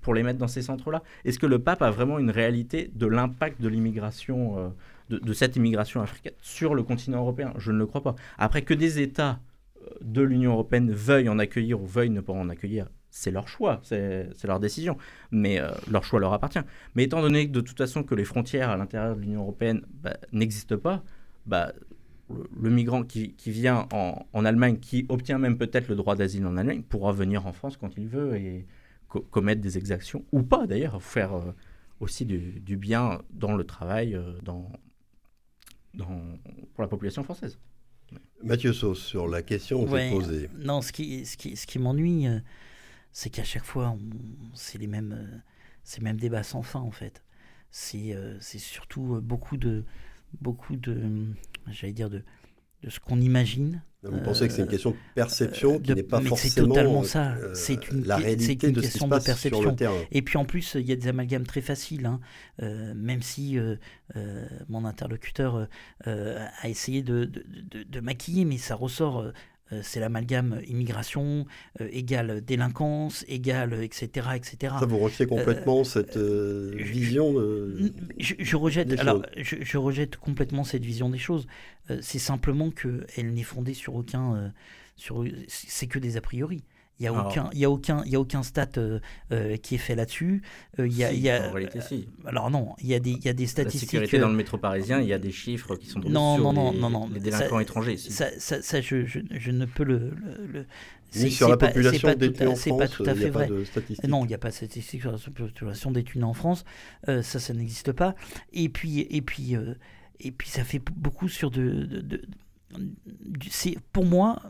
pour 0.00 0.14
les 0.14 0.22
mettre 0.22 0.38
dans 0.38 0.48
ces 0.48 0.62
centres-là? 0.62 1.02
Est-ce 1.24 1.38
que 1.38 1.46
le 1.46 1.58
pape 1.58 1.82
a 1.82 1.90
vraiment 1.90 2.18
une 2.18 2.30
réalité 2.30 2.90
de 2.94 3.06
l'impact 3.06 3.60
de 3.60 3.68
l'immigration, 3.68 4.58
euh, 4.58 4.68
de, 5.10 5.32
cette 5.32 5.56
immigration 5.56 6.00
africaine 6.02 6.34
sur 6.40 6.74
le 6.74 6.82
continent 6.82 7.18
européen? 7.18 7.52
Je 7.58 7.72
ne 7.72 7.78
le 7.78 7.86
crois 7.86 8.02
pas. 8.02 8.14
Après 8.38 8.62
que 8.62 8.74
des 8.74 9.00
États 9.00 9.40
de 10.00 10.22
l'Union 10.22 10.52
européenne 10.52 10.90
veuillent 10.90 11.28
en 11.28 11.38
accueillir 11.38 11.80
ou 11.80 11.86
veuillent 11.86 12.10
ne 12.10 12.20
pas 12.20 12.32
en 12.32 12.48
accueillir, 12.48 12.88
c'est 13.10 13.30
leur 13.30 13.48
choix, 13.48 13.80
c'est 13.82 14.44
leur 14.44 14.60
décision, 14.60 14.98
mais 15.30 15.58
euh, 15.58 15.70
leur 15.90 16.04
choix 16.04 16.20
leur 16.20 16.32
appartient. 16.34 16.60
Mais 16.94 17.04
étant 17.04 17.22
donné 17.22 17.46
de 17.46 17.60
toute 17.60 17.78
façon 17.78 18.02
que 18.02 18.14
les 18.14 18.24
frontières 18.24 18.68
à 18.70 18.76
l'intérieur 18.76 19.16
de 19.16 19.20
l'Union 19.22 19.40
européenne 19.40 19.82
bah, 20.02 20.18
n'existent 20.32 20.76
pas, 20.76 21.02
bah, 21.46 21.72
le, 22.28 22.70
migrant 22.70 23.04
qui, 23.04 23.34
vient 23.46 23.88
en, 23.92 24.44
Allemagne, 24.44 24.78
qui 24.78 25.06
obtient 25.08 25.38
même 25.38 25.56
peut-être 25.56 25.88
le 25.88 25.94
droit 25.94 26.14
d'asile 26.14 26.46
en 26.46 26.56
Allemagne, 26.56 26.82
pourra 26.82 27.12
venir 27.12 27.46
en 27.46 27.52
France 27.52 27.76
quand 27.76 27.96
il 27.96 28.06
veut 28.08 28.36
et 28.36 28.66
commettre 29.30 29.62
des 29.62 29.78
exactions, 29.78 30.24
ou 30.32 30.42
pas 30.42 30.66
d'ailleurs, 30.66 31.02
faire 31.02 31.34
euh, 31.34 31.52
aussi 32.00 32.26
du, 32.26 32.76
bien 32.76 33.22
dans 33.30 33.54
le 33.54 33.64
travail 33.64 34.14
euh, 34.14 34.32
pour 36.74 36.82
la 36.82 36.88
population 36.88 37.22
française. 37.22 37.58
Mathieu 38.42 38.72
Sauce, 38.72 39.02
sur 39.02 39.28
la 39.28 39.42
question 39.42 39.84
que 39.84 39.90
ouais, 39.90 40.10
posée. 40.10 40.50
Non, 40.58 40.82
ce 40.82 40.92
qui, 40.92 41.24
ce 41.26 41.36
qui, 41.36 41.56
ce 41.56 41.66
qui 41.66 41.78
m'ennuie, 41.78 42.26
euh, 42.26 42.38
c'est 43.12 43.30
qu'à 43.30 43.44
chaque 43.44 43.64
fois, 43.64 43.96
c'est 44.54 44.78
les 44.78 44.86
mêmes, 44.86 45.12
euh, 45.12 45.38
ces 45.84 46.00
mêmes 46.00 46.18
débats 46.18 46.42
sans 46.42 46.62
fin, 46.62 46.80
en 46.80 46.90
fait. 46.90 47.22
C'est 47.70 48.14
euh, 48.14 48.38
surtout 48.40 49.20
beaucoup 49.22 49.56
de, 49.56 49.84
beaucoup 50.40 50.76
de, 50.76 51.26
j'allais 51.70 51.92
dire, 51.92 52.10
de, 52.10 52.22
de 52.82 52.90
ce 52.90 53.00
qu'on 53.00 53.20
imagine. 53.20 53.82
Vous 54.10 54.20
pensez 54.20 54.46
que 54.46 54.54
c'est 54.54 54.62
une 54.62 54.68
question 54.68 54.90
de 54.90 54.96
perception 55.14 55.78
qui 55.78 55.94
n'est 55.94 56.02
pas 56.02 56.20
mais 56.20 56.28
forcément 56.28 56.68
totalement 56.68 57.02
ça. 57.02 57.34
Euh, 57.34 57.54
c'est 57.54 57.88
une, 57.90 58.04
la 58.06 58.16
réalité 58.16 58.68
une 58.68 58.74
de 58.74 58.80
question 58.80 59.06
de 59.06 59.12
perception. 59.12 59.60
Sur 59.60 59.70
le 59.70 59.76
terrain. 59.76 59.94
Et 60.12 60.22
puis 60.22 60.38
en 60.38 60.44
plus, 60.44 60.74
il 60.74 60.86
y 60.86 60.92
a 60.92 60.96
des 60.96 61.08
amalgames 61.08 61.46
très 61.46 61.60
faciles. 61.60 62.06
Hein. 62.06 62.20
Euh, 62.62 62.94
même 62.94 63.22
si 63.22 63.58
euh, 63.58 63.76
mon 64.68 64.84
interlocuteur 64.84 65.68
a 66.04 66.68
essayé 66.68 67.02
de, 67.02 67.24
de, 67.24 67.82
de, 67.82 68.00
maquiller, 68.00 68.44
mais 68.44 68.58
ça 68.58 68.74
ressort 68.74 69.24
c'est 69.82 70.00
l'amalgame 70.00 70.60
immigration 70.68 71.46
égale 71.80 72.40
délinquance 72.40 73.24
égale 73.28 73.82
etc 73.82 74.28
etc. 74.36 74.74
Ça 74.78 74.86
vous 74.86 74.98
rejetez 74.98 75.26
complètement 75.26 75.84
cette 75.84 76.16
vision 76.16 77.34
je, 78.18 78.56
rejette 78.56 78.98
alors 79.00 79.22
je, 79.36 79.76
rejette 79.78 80.16
complètement 80.16 80.64
cette 80.64 80.84
vision 80.84 81.08
des 81.10 81.18
choses. 81.18 81.46
c'est 82.00 82.18
simplement 82.18 82.70
que 82.70 83.06
elle 83.16 83.32
n'est 83.34 83.42
fondée 83.42 83.74
sur 83.74 83.96
aucun 83.96 84.52
sur 84.96 85.24
c'est 85.48 85.86
que 85.86 85.98
des 85.98 86.16
a 86.16 86.20
priori. 86.20 86.62
Il 86.98 87.02
n'y 87.02 87.08
a, 87.08 87.12
aucun, 87.12 87.50
il 87.52 87.58
y 87.58 87.64
a, 87.66 87.70
aucun, 87.70 88.02
il 88.06 88.12
y 88.12 88.16
a 88.16 88.20
aucun 88.20 88.42
stat 88.42 88.68
euh, 88.78 89.00
euh, 89.30 89.58
qui 89.58 89.74
est 89.74 89.78
fait 89.78 89.94
là-dessus. 89.94 90.40
Euh, 90.78 90.86
il 90.86 90.96
y 90.96 91.04
a, 91.04 91.12
il 91.12 91.20
y 91.20 91.28
a, 91.28 91.50
en 91.50 91.52
réalité, 91.52 91.82
si. 91.82 92.08
alors 92.24 92.50
non, 92.50 92.74
il 92.80 92.86
y 92.86 92.94
a 92.94 93.00
des, 93.00 93.10
il 93.10 93.24
y 93.24 93.28
a 93.28 93.34
des 93.34 93.46
statistiques. 93.46 93.92
La 93.92 93.98
sécurité 93.98 94.18
dans 94.18 94.30
le 94.30 94.34
métro 94.34 94.56
parisien, 94.56 95.02
il 95.02 95.06
y 95.06 95.12
a 95.12 95.18
des 95.18 95.30
chiffres 95.30 95.76
qui 95.76 95.88
sont 95.88 96.00
non, 96.00 96.36
sur 96.36 96.52
non, 96.54 96.72
les, 96.72 96.78
non, 96.78 96.88
non, 96.88 97.10
les 97.12 97.20
délinquants 97.20 97.60
étrangers. 97.60 97.98
Ça, 97.98 98.28
ça, 98.38 98.62
ça 98.62 98.80
je, 98.80 99.04
je, 99.04 99.20
je, 99.30 99.50
ne 99.50 99.66
peux 99.66 99.84
le. 99.84 100.14
le, 100.50 100.64
Ni 101.14 101.30
sur 101.30 101.50
la 101.50 101.58
population 101.58 102.14
détenue 102.14 102.48
en 102.48 102.56
France, 102.56 102.78
pas 102.78 102.88
tout 102.88 103.04
à 103.04 103.14
fait 103.14 103.30
vrai. 103.30 103.48
De 103.48 104.06
non, 104.08 104.24
il 104.24 104.28
n'y 104.28 104.34
a 104.34 104.38
pas 104.38 104.48
de 104.48 104.54
statistiques 104.54 105.02
sur 105.02 105.12
la 105.12 105.18
population 105.18 105.90
détenue 105.90 106.24
en 106.24 106.34
France. 106.34 106.64
ça, 107.06 107.22
ça 107.22 107.52
n'existe 107.52 107.92
pas. 107.92 108.14
Et 108.54 108.70
puis, 108.70 109.00
et 109.10 109.20
puis, 109.20 109.54
et 110.20 110.32
puis, 110.32 110.48
ça 110.48 110.64
fait 110.64 110.80
beaucoup 110.96 111.28
sur 111.28 111.50
de. 111.50 111.62
de, 111.62 112.00
de, 112.00 112.00
de 112.00 112.22
c'est 113.50 113.76
pour 113.92 114.06
moi, 114.06 114.40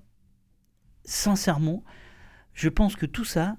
sincèrement 1.05 1.83
je 2.57 2.69
pense 2.71 2.97
que 2.97 3.07
tout 3.07 3.25
ça, 3.25 3.57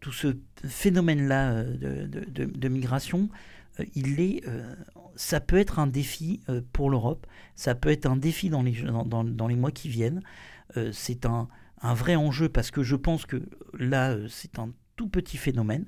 tout 0.00 0.12
ce 0.12 0.36
phénomène-là 0.64 1.52
euh, 1.52 2.06
de, 2.06 2.68
migration, 2.68 3.30
euh, 3.80 3.84
il 3.94 4.20
est, 4.20 4.46
euh, 4.46 4.74
ça 5.16 5.40
peut 5.40 5.56
être 5.56 5.78
un 5.78 5.86
défi 5.86 6.42
pour 6.72 6.90
l'Europe, 6.90 7.26
ça 7.56 7.74
peut 7.74 7.88
être 7.88 8.06
un 8.06 8.16
défi 8.16 8.50
dans 8.50 8.62
les, 8.62 8.76
dans, 9.06 9.48
les 9.48 9.56
mois 9.56 9.70
qui 9.70 9.88
viennent. 9.88 10.22
c'est 10.92 11.24
un, 11.24 11.48
un, 11.80 11.94
vrai 11.94 12.16
enjeu 12.16 12.48
parce 12.48 12.70
que 12.70 12.82
je 12.82 12.96
pense 12.96 13.24
que 13.24 13.42
là, 13.78 14.16
c'est 14.28 14.58
un 14.58 14.70
tout 14.96 15.08
petit 15.08 15.36
phénomène. 15.36 15.86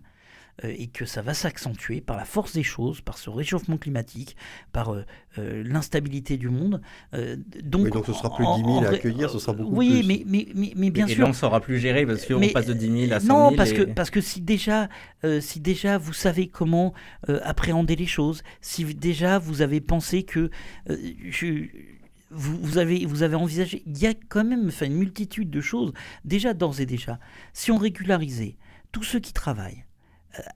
Euh, 0.64 0.72
et 0.74 0.86
que 0.86 1.04
ça 1.04 1.20
va 1.20 1.34
s'accentuer 1.34 2.00
par 2.00 2.16
la 2.16 2.24
force 2.24 2.54
des 2.54 2.62
choses, 2.62 3.02
par 3.02 3.18
ce 3.18 3.28
réchauffement 3.28 3.76
climatique, 3.76 4.36
par 4.72 4.94
euh, 4.94 5.04
euh, 5.38 5.62
l'instabilité 5.66 6.38
du 6.38 6.48
monde. 6.48 6.80
donc, 7.62 7.90
donc 7.90 8.06
ce 8.06 8.14
sera 8.14 8.34
plus 8.34 8.46
10 8.56 8.62
000 8.62 8.84
à 8.84 8.88
accueillir, 8.88 9.28
ce 9.28 9.38
sera 9.38 9.52
beaucoup 9.52 9.76
plus. 9.76 9.78
Oui, 9.78 10.04
mais, 10.06 10.22
mais, 10.24 10.48
mais, 10.54 10.72
mais, 10.74 10.90
bien 10.90 11.06
sûr. 11.06 11.16
Et 11.16 11.20
là, 11.20 11.26
on 11.26 11.28
ne 11.28 11.34
saura 11.34 11.60
plus 11.60 11.78
gérer 11.78 12.06
parce 12.06 12.24
qu'on 12.24 12.40
passe 12.48 12.64
de 12.64 12.72
10 12.72 13.06
000 13.08 13.12
à 13.12 13.20
100 13.20 13.26
000. 13.26 13.38
Non, 13.38 13.56
parce, 13.56 13.72
que, 13.74 13.82
parce 13.82 14.08
que 14.08 14.22
si 14.22 14.40
déjà, 14.40 14.88
si 15.40 15.60
déjà 15.60 15.98
vous 15.98 16.14
savez 16.14 16.48
comment 16.48 16.94
appréhender 17.28 17.96
les 17.96 18.06
choses, 18.06 18.42
si 18.62 18.84
déjà 18.94 19.38
vous 19.38 19.60
avez 19.60 19.82
pensé 19.82 20.22
que 20.22 20.50
je, 20.88 21.66
vous, 22.30 22.58
vous, 22.62 22.78
avez, 22.78 23.04
vous 23.04 23.22
avez 23.22 23.36
envisagé, 23.36 23.82
il 23.84 23.98
y 23.98 24.06
a 24.06 24.14
quand 24.28 24.44
même 24.44 24.68
enfin, 24.68 24.86
une 24.86 24.96
multitude 24.96 25.50
de 25.50 25.60
choses, 25.60 25.92
déjà 26.24 26.54
d'ores 26.54 26.80
et 26.80 26.86
déjà. 26.86 27.18
Si 27.52 27.70
on 27.70 27.76
régularisait 27.76 28.56
tous 28.92 29.02
ceux 29.02 29.20
qui 29.20 29.32
travaillent, 29.32 29.85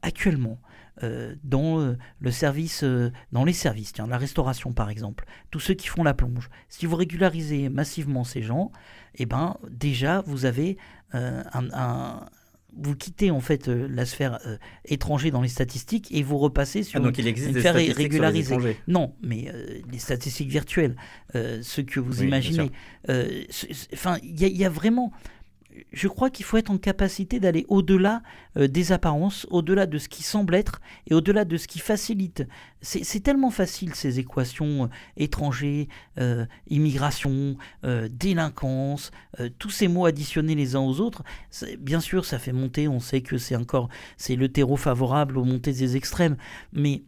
actuellement 0.02 0.58
euh, 1.02 1.34
dans 1.44 1.80
euh, 1.80 1.96
le 2.18 2.30
service, 2.30 2.84
dans 3.32 3.44
les 3.44 3.52
services, 3.54 3.92
tiens, 3.92 4.06
la 4.06 4.18
restauration 4.18 4.72
par 4.72 4.90
exemple, 4.90 5.24
tous 5.50 5.60
ceux 5.60 5.74
qui 5.74 5.88
font 5.88 6.02
la 6.02 6.12
plonge, 6.12 6.50
si 6.68 6.84
vous 6.84 6.96
régularisez 6.96 7.68
massivement 7.70 8.24
ces 8.24 8.42
gens, 8.42 8.70
eh 9.14 9.24
ben 9.24 9.56
déjà 9.70 10.22
vous 10.26 10.44
avez 10.44 10.76
un, 11.12 12.26
vous 12.76 12.94
quittez 12.94 13.30
en 13.30 13.40
fait 13.40 13.66
la 13.66 14.04
sphère 14.04 14.38
étrangère 14.84 15.32
dans 15.32 15.42
les 15.42 15.48
statistiques 15.48 16.12
et 16.12 16.22
vous 16.22 16.38
repassez 16.38 16.82
sur 16.82 17.00
ah, 17.00 17.02
donc 17.02 17.18
il 17.18 17.26
existe 17.26 17.50
une 17.50 17.58
sphère 17.58 17.74
régularisée. 17.74 18.76
non, 18.86 19.14
mais 19.22 19.50
les 19.90 19.98
statistiques 19.98 20.50
virtuelles, 20.50 20.96
ce 21.34 21.80
que 21.80 21.98
vous 21.98 22.22
imaginez. 22.22 22.70
Enfin, 23.92 24.18
il 24.22 24.38
y, 24.38 24.64
a 24.64 24.70
vraiment 24.70 25.12
je 25.92 26.08
crois 26.08 26.30
qu'il 26.30 26.44
faut 26.44 26.56
être 26.56 26.70
en 26.70 26.78
capacité 26.78 27.40
d'aller 27.40 27.64
au-delà 27.68 28.22
euh, 28.56 28.68
des 28.68 28.92
apparences, 28.92 29.46
au-delà 29.50 29.86
de 29.86 29.98
ce 29.98 30.08
qui 30.08 30.22
semble 30.22 30.54
être 30.54 30.80
et 31.06 31.14
au-delà 31.14 31.44
de 31.44 31.56
ce 31.56 31.66
qui 31.66 31.78
facilite. 31.78 32.46
C'est 32.82 33.22
tellement 33.22 33.50
facile 33.50 33.94
ces 33.94 34.18
équations 34.18 34.84
euh, 34.84 34.88
étrangers, 35.16 35.88
euh, 36.18 36.46
immigration, 36.68 37.56
délinquance, 38.10 39.10
tous 39.58 39.70
ces 39.70 39.88
mots 39.88 40.06
additionnés 40.06 40.54
les 40.54 40.76
uns 40.76 40.80
aux 40.80 41.00
autres. 41.00 41.22
Bien 41.78 42.00
sûr, 42.00 42.24
ça 42.24 42.38
fait 42.38 42.52
monter, 42.52 42.88
on 42.88 43.00
sait 43.00 43.20
que 43.20 43.38
c'est 43.38 43.56
encore 43.56 43.88
c'est 44.16 44.36
le 44.36 44.48
terreau 44.48 44.76
favorable 44.76 45.38
aux 45.38 45.44
montées 45.44 45.72
des 45.72 45.96
extrêmes, 45.96 46.36
mais 46.72 47.02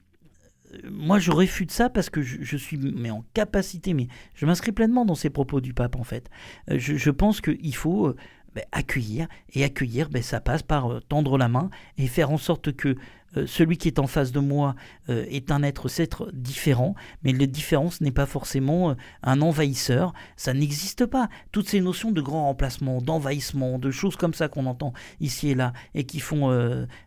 moi, 0.91 1.19
je 1.19 1.31
réfute 1.31 1.71
ça 1.71 1.91
parce 1.91 2.09
que 2.09 2.23
je, 2.23 2.57
suis 2.57 2.79
mais 2.79 3.11
en 3.11 3.25
capacité, 3.35 3.93
mais 3.93 4.09
je 4.35 4.47
m'inscris 4.47 4.73
pleinement 4.73 5.05
dans 5.05 5.15
ces 5.15 5.29
propos 5.29 5.61
du 5.61 5.75
pape, 5.75 5.97
en 5.97 6.05
fait. 6.05 6.31
Je, 6.69 6.97
je 6.97 7.11
pense 7.11 7.43
qu'il 7.43 7.77
faut 7.77 8.15
ben, 8.55 8.65
accueillir. 8.73 9.29
Et 9.53 9.65
accueillir, 9.65 10.09
ben, 10.11 10.23
ça 10.23 10.41
passe 10.41 10.63
par 10.63 10.93
euh, 10.93 11.01
tendre 11.01 11.39
la 11.39 11.49
main 11.49 11.71
et 11.99 12.07
faire 12.07 12.31
en 12.31 12.39
sorte 12.39 12.73
que 12.73 12.97
euh, 13.37 13.47
celui 13.47 13.79
qui 13.79 13.89
est 13.89 13.99
en 13.99 14.07
face 14.07 14.33
de 14.33 14.41
moi 14.41 14.75
euh, 15.09 15.25
est 15.29 15.51
un 15.51 15.63
être, 15.63 15.89
être 16.01 16.31
différent, 16.33 16.95
mais 17.23 17.33
la 17.33 17.47
différence 17.47 18.01
n'est 18.01 18.13
pas 18.13 18.27
forcément 18.27 18.95
un 19.23 19.41
envahisseur. 19.41 20.13
Ça 20.37 20.53
n'existe 20.53 21.07
pas. 21.07 21.29
Toutes 21.51 21.69
ces 21.69 21.81
notions 21.81 22.11
de 22.11 22.21
grand 22.21 22.47
remplacement, 22.47 23.01
d'envahissement, 23.01 23.79
de 23.79 23.91
choses 23.91 24.17
comme 24.17 24.35
ça 24.35 24.49
qu'on 24.49 24.67
entend 24.67 24.93
ici 25.21 25.49
et 25.51 25.55
là 25.55 25.73
et 25.95 26.05
qui 26.05 26.21
font 26.21 26.51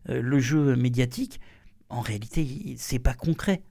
le 0.08 0.40
jeu 0.40 0.76
médiatique, 0.76 1.40
en 1.90 2.02
réalité, 2.02 2.76
c'est 2.78 3.00
pas 3.00 3.14
concret 3.14 3.62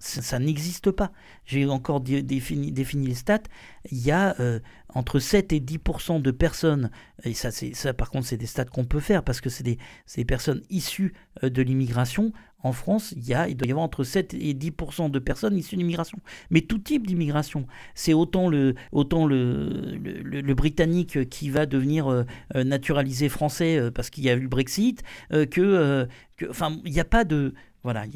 ça, 0.00 0.38
n'existe 0.38 0.90
pas. 0.90 1.12
J'ai 1.44 1.66
encore 1.66 2.00
défini, 2.00 2.72
défini, 2.72 3.06
les 3.06 3.14
stats. 3.14 3.42
Il 3.90 3.98
y 3.98 4.10
a 4.10 4.34
euh, 4.40 4.60
entre 4.88 5.18
7 5.18 5.52
et 5.52 5.60
10% 5.60 6.22
de 6.22 6.30
personnes, 6.30 6.90
et 7.24 7.34
ça, 7.34 7.50
ça 7.50 7.94
par 7.94 8.10
contre, 8.10 8.26
c'est 8.26 8.38
des 8.38 8.46
stats 8.46 8.64
qu'on 8.64 8.86
peut 8.86 9.00
faire 9.00 9.22
parce 9.22 9.40
que 9.40 9.50
c'est 9.50 9.62
des, 9.62 9.78
des, 10.16 10.24
personnes 10.24 10.62
issues 10.70 11.12
euh, 11.44 11.50
de 11.50 11.60
l'immigration. 11.60 12.32
En 12.62 12.72
France, 12.72 13.12
il, 13.16 13.26
y 13.26 13.34
a, 13.34 13.48
il 13.48 13.56
doit 13.56 13.68
y 13.68 13.70
avoir 13.70 13.84
entre 13.84 14.04
7 14.04 14.34
et 14.34 14.54
10% 14.54 15.10
de 15.10 15.18
personnes 15.18 15.56
issues 15.56 15.76
de 15.76 15.80
l'immigration. 15.80 16.18
Mais 16.50 16.62
tout 16.62 16.78
type 16.78 17.06
d'immigration. 17.06 17.66
C'est 17.94 18.12
autant, 18.12 18.48
le, 18.48 18.74
autant 18.92 19.26
le, 19.26 19.96
le, 19.98 20.54
Britannique 20.54 21.28
qui 21.30 21.48
va 21.48 21.64
devenir 21.64 22.08
euh, 22.08 22.24
naturalisé 22.54 23.28
français 23.28 23.90
parce 23.94 24.10
qu'il 24.10 24.24
y 24.24 24.30
a 24.30 24.34
eu 24.34 24.40
le 24.40 24.48
Brexit, 24.48 25.02
que. 25.30 26.08
Enfin, 26.48 26.78
il 26.84 26.92
n'y 26.92 27.00
a 27.00 27.04
pas 27.04 27.24
de. 27.24 27.54
Voilà, 27.82 28.02
a, 28.02 28.06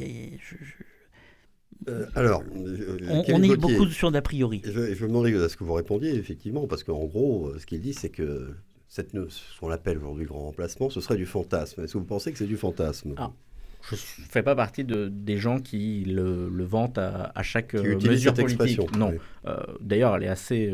euh, 1.89 2.07
alors, 2.15 2.43
euh, 2.57 3.23
on, 3.29 3.43
est 3.43 3.57
beaucoup 3.57 3.87
sur 3.87 4.11
d'a 4.11 4.23
priori. 4.23 4.63
Je, 4.65 4.95
je 4.95 5.03
me 5.03 5.09
demandais 5.09 5.35
à 5.37 5.49
ce 5.49 5.57
que 5.57 5.65
vous 5.65 5.75
répondiez, 5.75 6.15
effectivement, 6.15 6.67
parce 6.67 6.85
qu'en 6.85 7.05
gros, 7.05 7.49
euh, 7.49 7.59
ce 7.59 7.67
qu'il 7.67 7.81
dit, 7.81 7.95
c'est 7.95 8.09
que 8.09 8.55
cette, 8.89 9.13
ce 9.13 9.61
qu'on 9.61 9.71
appelle 9.71 9.99
aujourd'hui 9.99 10.25
grand 10.25 10.45
remplacement, 10.45 10.91
ce 10.91 11.01
serait 11.01 11.17
du 11.17 11.27
fantasme. 11.27 11.83
Est-ce 11.83 11.95
que 11.95 11.99
vous 11.99 12.05
pensez 12.05 12.33
que 12.33 12.39
c'est 12.39 12.47
du 12.47 12.57
fantasme 12.57 13.15
ah, 13.19 13.33
Je 13.83 13.95
ne 13.95 14.27
fais 14.29 14.43
pas 14.43 14.55
partie 14.55 14.85
de, 14.85 15.09
des 15.09 15.37
gens 15.37 15.61
qui 15.61 16.05
le, 16.05 16.65
vantent 16.65 16.99
à, 16.99 17.43
chaque 17.43 17.75
mesure 17.75 18.35
politique. 18.35 18.97
Non. 18.97 19.15
D'ailleurs, 19.81 20.17
elle 20.17 20.25
est 20.25 20.29
assez 20.29 20.73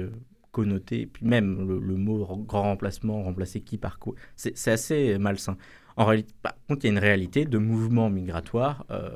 connotée. 0.53 1.07
Puis 1.07 1.25
même 1.25 1.81
le, 1.81 1.97
mot 1.97 2.25
grand 2.47 2.63
remplacement, 2.63 3.23
remplacer 3.23 3.61
qui 3.61 3.79
par 3.79 3.99
quoi, 3.99 4.15
c'est 4.37 4.69
assez 4.69 5.19
malsain. 5.19 5.57
En 6.01 6.07
réalité, 6.07 6.33
par 6.41 6.55
contre, 6.67 6.87
il 6.87 6.89
y 6.89 6.91
a 6.91 6.93
une 6.93 6.99
réalité 6.99 7.45
de 7.45 7.59
mouvement 7.59 8.09
migratoire 8.09 8.87
euh, 8.91 9.11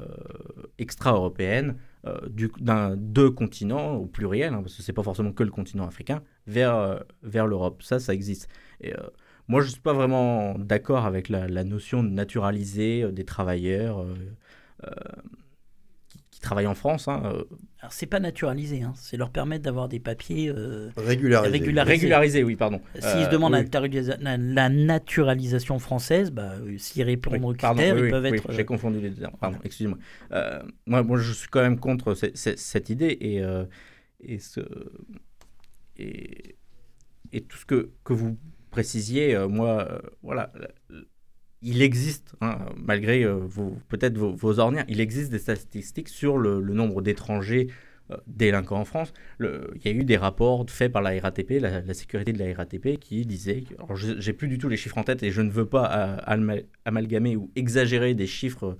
extra-européenne 0.76 1.78
euh, 2.06 2.18
d'un 2.60 2.94
deux 2.94 3.30
continents 3.30 3.94
au 3.94 4.04
pluriel, 4.04 4.52
hein, 4.52 4.60
parce 4.60 4.76
que 4.76 4.82
c'est 4.82 4.92
pas 4.92 5.02
forcément 5.02 5.32
que 5.32 5.42
le 5.42 5.50
continent 5.50 5.86
africain, 5.86 6.22
vers, 6.46 6.74
euh, 6.74 6.98
vers 7.22 7.46
l'Europe. 7.46 7.82
Ça, 7.82 8.00
ça 8.00 8.12
existe. 8.12 8.50
Moi, 9.48 9.62
je 9.62 9.68
ne 9.68 9.70
suis 9.70 9.80
pas 9.80 9.94
vraiment 9.94 10.58
d'accord 10.58 11.06
avec 11.06 11.30
la, 11.30 11.64
notion 11.64 12.02
de 12.02 12.10
naturaliser 12.10 13.10
des 13.12 13.24
travailleurs 13.24 14.04
travaillent 16.44 16.66
en 16.66 16.74
France. 16.74 17.08
Hein. 17.08 17.32
Alors 17.84 17.92
c'est 17.92 18.06
pas 18.06 18.18
naturalisé, 18.18 18.80
hein. 18.80 18.94
c'est 18.96 19.18
leur 19.18 19.28
permettre 19.28 19.62
d'avoir 19.62 19.90
des 19.90 20.00
papiers 20.00 20.48
euh, 20.48 20.88
régularisés. 20.96 21.82
régularisés. 21.82 22.42
oui, 22.42 22.56
pardon. 22.56 22.80
S'ils 22.94 23.02
se 23.02 23.26
euh, 23.26 23.28
demandent 23.28 23.52
la, 24.22 24.68
naturalisation 24.70 25.78
française, 25.78 26.30
bah, 26.30 26.54
s'ils 26.78 27.02
répondent 27.02 27.44
aux 27.44 27.52
critères, 27.52 27.98
ils 27.98 28.08
peuvent 28.08 28.24
être. 28.24 28.50
J'ai 28.52 28.64
confondu 28.64 29.00
les 29.00 29.10
deux. 29.10 29.26
Pardon, 29.38 29.58
excusez-moi. 29.64 29.98
moi, 30.86 31.18
je 31.18 31.32
suis 31.32 31.48
quand 31.48 31.60
même 31.60 31.78
contre 31.78 32.14
cette 32.14 32.88
idée 32.88 33.18
et, 33.20 33.42
et, 34.20 34.38
ce, 34.38 34.60
et, 35.98 36.56
et 37.32 37.42
tout 37.42 37.58
ce 37.58 37.66
que, 37.66 37.90
que 38.02 38.14
vous 38.14 38.38
précisiez, 38.70 39.36
moi, 39.46 40.00
voilà 40.22 40.50
il 41.64 41.80
existe, 41.80 42.34
hein, 42.42 42.58
malgré 42.76 43.24
euh, 43.24 43.40
peut-être 43.88 44.18
vos, 44.18 44.58
ornières, 44.60 44.84
il 44.86 45.00
existe 45.00 45.32
des 45.32 45.38
statistiques 45.38 46.10
sur 46.10 46.36
le, 46.36 46.60
nombre 46.60 47.00
d'étrangers 47.00 47.68
euh, 48.10 48.16
délinquants 48.26 48.80
en 48.80 48.84
France. 48.84 49.14
Il 49.40 49.80
y 49.82 49.88
a 49.88 49.92
eu 49.92 50.04
des 50.04 50.18
rapports 50.18 50.66
faits 50.68 50.92
par 50.92 51.00
la 51.00 51.18
RATP, 51.18 51.52
la, 51.60 51.94
sécurité 51.94 52.34
de 52.34 52.38
la 52.38 52.54
RATP, 52.54 52.98
qui 53.00 53.24
disaient, 53.24 53.64
alors 53.78 53.96
j'ai 53.96 54.32
plus 54.34 54.48
du 54.48 54.58
tout 54.58 54.68
les 54.68 54.76
chiffres 54.76 54.98
en 54.98 55.04
tête 55.04 55.22
et 55.22 55.30
je 55.30 55.40
ne 55.40 55.50
veux 55.50 55.66
pas 55.66 56.20
euh, 56.28 56.60
amalgamer 56.84 57.34
ou 57.34 57.50
exagérer 57.56 58.14
des 58.14 58.26
chiffres 58.26 58.76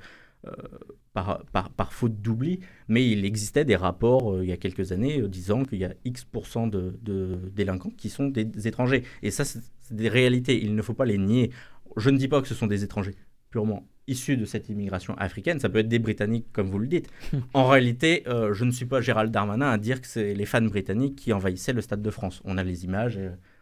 par, 1.14 1.43
par, 1.51 1.93
faute 1.95 2.20
d'oubli, 2.20 2.61
mais 2.87 3.09
il 3.09 3.24
existait 3.24 3.64
des 3.64 3.76
rapports 3.76 4.43
il 4.43 4.49
y 4.51 4.53
a 4.53 4.59
quelques 4.59 4.93
années 4.93 5.26
disant 5.26 5.64
qu'il 5.64 5.78
y 5.78 5.87
a 5.87 5.95
X% 6.05 6.66
de, 6.68 6.99
de, 7.01 7.39
délinquants 7.51 7.93
qui 7.97 8.11
sont 8.11 8.28
des, 8.28 8.68
étrangers. 8.68 9.05
Et 9.22 9.30
ça, 9.30 9.47
c'est 9.47 9.62
des 9.91 10.11
réalités, 10.11 10.62
il 10.62 10.74
ne 10.74 10.82
faut 10.82 10.93
pas 10.93 11.07
les 11.07 11.16
nier. 11.16 11.51
Je 11.97 12.11
ne 12.11 12.18
dis 12.18 12.28
pas 12.28 12.41
que 12.43 12.49
ce 12.49 12.55
sont 12.55 12.66
des 12.66 12.85
étrangers 12.85 13.16
purement 13.51 13.87
issus 14.07 14.37
de 14.37 14.45
cette 14.45 14.68
immigration 14.68 15.16
africaine, 15.16 15.61
ça 15.61 15.68
peut 15.68 15.78
être 15.78 15.89
des 15.89 15.99
Britanniques 15.99 16.47
comme 16.53 16.68
vous 16.68 16.78
le 16.78 16.89
dites. 16.89 17.09
en 17.55 17.66
réalité, 17.66 18.24
je 18.26 18.64
ne 18.64 18.70
suis 18.70 18.85
pas 18.85 19.01
Gérald 19.01 19.32
Darmanin 19.32 19.70
à 19.70 19.78
dire 19.78 20.01
que 20.01 20.07
c'est 20.07 20.35
les 20.35 20.45
fans 20.45 20.61
britanniques 20.61 21.16
qui 21.16 21.32
envahissaient 21.32 21.72
le 21.72 21.80
Stade 21.80 22.03
de 22.03 22.11
France. 22.11 22.43
On 22.45 22.59
a 22.59 22.64
les 22.64 22.85
images, 22.85 23.18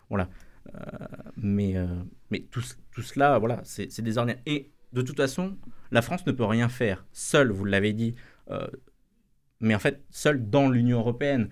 voilà. 0.08 0.28
mais, 1.36 1.76
mais 2.30 2.40
tout, 2.50 2.62
tout, 2.90 3.02
cela, 3.02 3.38
voilà, 3.38 3.60
c'est 3.64 4.00
des 4.00 4.18
ornières. 4.18 4.38
Et 4.46 4.72
de 4.92 5.02
toute 5.02 5.16
façon, 5.16 5.56
la 5.90 6.02
France 6.02 6.26
ne 6.26 6.32
peut 6.32 6.44
rien 6.44 6.68
faire 6.68 7.04
seule, 7.12 7.50
vous 7.50 7.64
l'avez 7.64 7.92
dit, 7.92 8.14
euh, 8.50 8.66
mais 9.60 9.74
en 9.74 9.78
fait, 9.78 10.02
seule 10.10 10.48
dans 10.50 10.68
l'Union 10.68 10.98
européenne. 10.98 11.48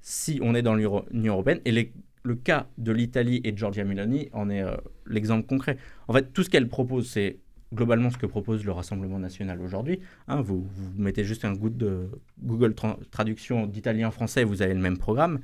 Si 0.00 0.38
on 0.42 0.54
est 0.54 0.62
dans 0.62 0.74
l'Union 0.74 1.32
européenne, 1.32 1.60
et 1.64 1.92
le 2.24 2.34
cas 2.34 2.66
de 2.78 2.90
l'Italie 2.90 3.40
et 3.44 3.52
de 3.52 3.58
Giorgia 3.58 3.84
Meloni 3.84 4.28
en 4.32 4.50
est 4.50 4.62
euh, 4.62 4.76
l'exemple 5.06 5.46
concret. 5.46 5.76
En 6.08 6.14
fait, 6.14 6.32
tout 6.32 6.42
ce 6.42 6.50
qu'elle 6.50 6.68
propose, 6.68 7.08
c'est 7.08 7.38
globalement 7.72 8.10
ce 8.10 8.16
que 8.16 8.26
propose 8.26 8.64
le 8.64 8.72
Rassemblement 8.72 9.18
national 9.18 9.60
aujourd'hui. 9.60 10.00
Hein, 10.26 10.40
vous, 10.40 10.66
mettez 10.96 11.24
juste 11.24 11.44
un 11.44 11.52
goût 11.52 11.70
de 11.70 12.08
Google 12.42 12.74
Traduction 13.10 13.66
d'italien 13.66 14.08
en 14.08 14.10
français, 14.10 14.44
vous 14.44 14.62
avez 14.62 14.74
le 14.74 14.80
même 14.80 14.96
programme. 14.96 15.40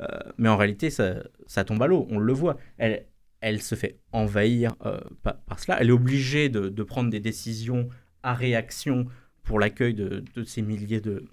Euh, 0.00 0.06
mais 0.38 0.48
en 0.48 0.56
réalité, 0.56 0.88
ça, 0.90 1.24
tombe 1.66 1.82
à 1.82 1.86
l'eau, 1.86 2.06
on 2.10 2.18
le 2.18 2.32
voit. 2.32 2.56
Elle, 2.78 3.06
elle 3.40 3.60
se 3.60 3.74
fait 3.74 3.98
envahir 4.12 4.74
euh, 4.86 5.00
par, 5.22 5.58
cela. 5.58 5.80
Elle 5.80 5.88
est 5.88 5.92
obligée 5.92 6.48
de, 6.48 6.82
prendre 6.82 7.10
des 7.10 7.20
décisions 7.20 7.88
à 8.22 8.34
réaction 8.34 9.06
pour 9.42 9.58
l'accueil 9.58 9.94
de, 9.94 10.22
ces 10.44 10.62
milliers 10.62 11.00
de, 11.00 11.24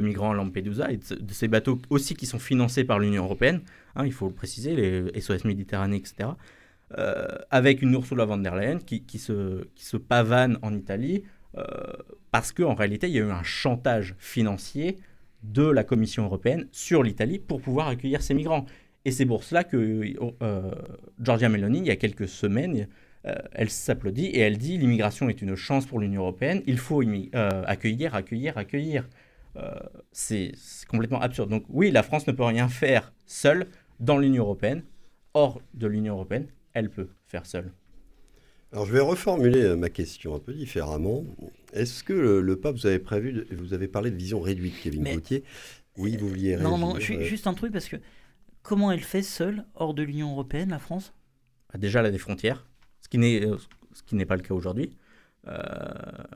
migrants 0.00 0.30
à 0.30 0.34
Lampedusa 0.34 0.92
et 0.92 0.98
de, 0.98 1.32
ces 1.32 1.48
bateaux 1.48 1.80
aussi 1.88 2.14
qui 2.14 2.26
sont 2.26 2.38
financés 2.38 2.84
par 2.84 2.98
l'Union 2.98 3.24
européenne, 3.24 3.62
hein, 3.96 4.04
il 4.06 4.12
faut 4.12 4.28
le 4.28 4.34
préciser, 4.34 4.74
les 4.74 5.20
SOS 5.20 5.44
Méditerranée, 5.44 5.96
etc. 5.96 6.30
Euh, 6.98 7.26
avec 7.50 7.82
une 7.82 7.92
Ursula 7.92 8.24
von 8.24 8.38
der 8.38 8.56
Leyen 8.56 8.78
qui, 8.78 9.18
se, 9.18 9.64
qui 9.76 9.84
se, 9.84 9.96
pavane 9.96 10.58
en 10.62 10.74
Italie 10.74 11.22
euh, 11.56 11.64
parce 12.32 12.52
qu'en 12.52 12.74
réalité, 12.74 13.06
il 13.08 13.14
y 13.14 13.18
a 13.18 13.22
eu 13.22 13.30
un 13.30 13.44
chantage 13.44 14.16
financier 14.18 14.96
de 15.42 15.62
la 15.62 15.84
Commission 15.84 16.24
européenne 16.24 16.66
sur 16.72 17.02
l'Italie 17.02 17.38
pour 17.38 17.60
pouvoir 17.60 17.88
accueillir 17.88 18.22
ces 18.22 18.34
migrants. 18.34 18.66
Et 19.04 19.10
c'est 19.10 19.26
pour 19.26 19.44
cela 19.44 19.64
que 19.64 20.14
euh, 20.42 20.70
Giorgia 21.20 21.48
Meloni, 21.48 21.78
il 21.78 21.86
y 21.86 21.90
a 21.90 21.96
quelques 21.96 22.28
semaines, 22.28 22.86
euh, 23.26 23.34
elle 23.52 23.70
s'applaudit 23.70 24.26
et 24.26 24.40
elle 24.40 24.58
dit 24.58 24.76
l'immigration 24.76 25.28
est 25.28 25.40
une 25.40 25.54
chance 25.54 25.86
pour 25.86 26.00
l'Union 26.00 26.22
européenne, 26.22 26.62
il 26.66 26.78
faut 26.78 27.02
euh, 27.02 27.62
accueillir, 27.66 28.14
accueillir, 28.14 28.58
accueillir. 28.58 29.08
c'est 30.12 30.52
complètement 30.88 31.20
absurde. 31.20 31.50
Donc 31.50 31.64
oui, 31.68 31.90
la 31.90 32.02
France 32.02 32.26
ne 32.26 32.32
peut 32.32 32.44
rien 32.44 32.68
faire 32.68 33.12
seule 33.26 33.66
dans 34.00 34.18
l'Union 34.18 34.44
européenne. 34.44 34.82
Hors 35.32 35.60
de 35.74 35.86
l'Union 35.86 36.14
européenne, 36.14 36.48
elle 36.72 36.90
peut 36.90 37.08
faire 37.26 37.46
seule. 37.46 37.70
Alors 38.72 38.84
je 38.84 38.92
vais 38.92 39.00
reformuler 39.00 39.76
ma 39.76 39.90
question 39.90 40.34
un 40.34 40.40
peu 40.40 40.52
différemment. 40.52 41.24
Est-ce 41.72 42.02
que 42.02 42.12
le, 42.12 42.56
pape, 42.56 42.76
vous 42.76 42.86
avez 42.86 42.98
prévu, 42.98 43.46
vous 43.52 43.74
avez 43.74 43.86
parlé 43.86 44.10
de 44.10 44.16
vision 44.16 44.40
réduite, 44.40 44.74
Kevin 44.82 45.04
Gauthier 45.04 45.44
Oui, 45.96 46.16
vous 46.16 46.28
vouliez 46.28 46.56
Non, 46.56 46.78
non, 46.78 46.98
juste 46.98 47.46
un 47.46 47.54
truc 47.54 47.72
parce 47.72 47.88
que 47.88 47.96
Comment 48.62 48.92
elle 48.92 49.00
fait 49.00 49.22
seule, 49.22 49.64
hors 49.74 49.94
de 49.94 50.02
l'Union 50.02 50.32
européenne, 50.32 50.70
la 50.70 50.78
France? 50.78 51.12
Bah, 51.72 51.78
Déjà, 51.78 52.00
elle 52.00 52.06
a 52.06 52.10
des 52.10 52.18
frontières, 52.18 52.66
ce 53.00 53.08
qui 53.08 53.18
n'est, 53.18 53.44
euh, 53.44 53.56
ce 53.92 54.02
qui 54.02 54.14
n'est 54.16 54.26
pas 54.26 54.36
le 54.36 54.42
cas 54.42 54.54
aujourd'hui. 54.54 54.96
Euh, 55.48 55.58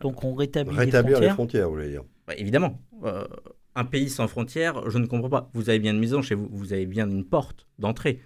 Donc 0.00 0.24
on 0.24 0.34
rétablit 0.34 0.76
Rétablir 0.76 1.20
les 1.20 1.28
frontières, 1.28 1.28
les 1.28 1.34
frontières 1.34 1.68
vous 1.68 1.74
voulez 1.74 1.90
dire? 1.90 2.04
Bah, 2.26 2.34
Évidemment. 2.36 2.80
Euh, 3.02 3.26
un 3.74 3.84
pays 3.84 4.08
sans 4.08 4.28
frontières, 4.28 4.88
je 4.90 4.98
ne 4.98 5.06
comprends 5.06 5.30
pas. 5.30 5.50
Vous 5.54 5.68
avez 5.68 5.78
bien 5.78 5.92
une 5.92 6.00
maison 6.00 6.22
chez 6.22 6.34
vous, 6.34 6.48
vous 6.50 6.72
avez 6.72 6.86
bien 6.86 7.08
une 7.08 7.24
porte 7.24 7.66
d'entrée. 7.78 8.20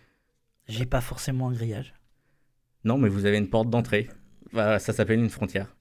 J'ai 0.66 0.86
pas 0.86 1.00
forcément 1.00 1.48
un 1.48 1.52
grillage. 1.52 1.94
Non, 2.84 2.98
mais 2.98 3.08
vous 3.08 3.26
avez 3.26 3.38
une 3.38 3.48
porte 3.48 3.70
d'entrée. 3.70 4.08
ça 4.52 4.78
s'appelle 4.78 5.20
une 5.20 5.30
frontière. 5.30 5.74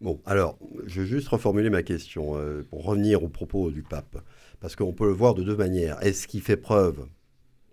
Bon, 0.00 0.20
alors, 0.26 0.58
je 0.86 1.00
vais 1.00 1.06
juste 1.06 1.28
reformuler 1.28 1.70
ma 1.70 1.82
question 1.82 2.36
pour 2.70 2.84
revenir 2.84 3.24
au 3.24 3.28
propos 3.28 3.70
du 3.70 3.82
pape. 3.82 4.22
Parce 4.60 4.76
qu'on 4.76 4.92
peut 4.92 5.06
le 5.06 5.12
voir 5.12 5.34
de 5.34 5.42
deux 5.42 5.56
manières. 5.56 6.02
Est-ce 6.04 6.28
qu'il 6.28 6.40
fait 6.40 6.56
preuve, 6.56 7.06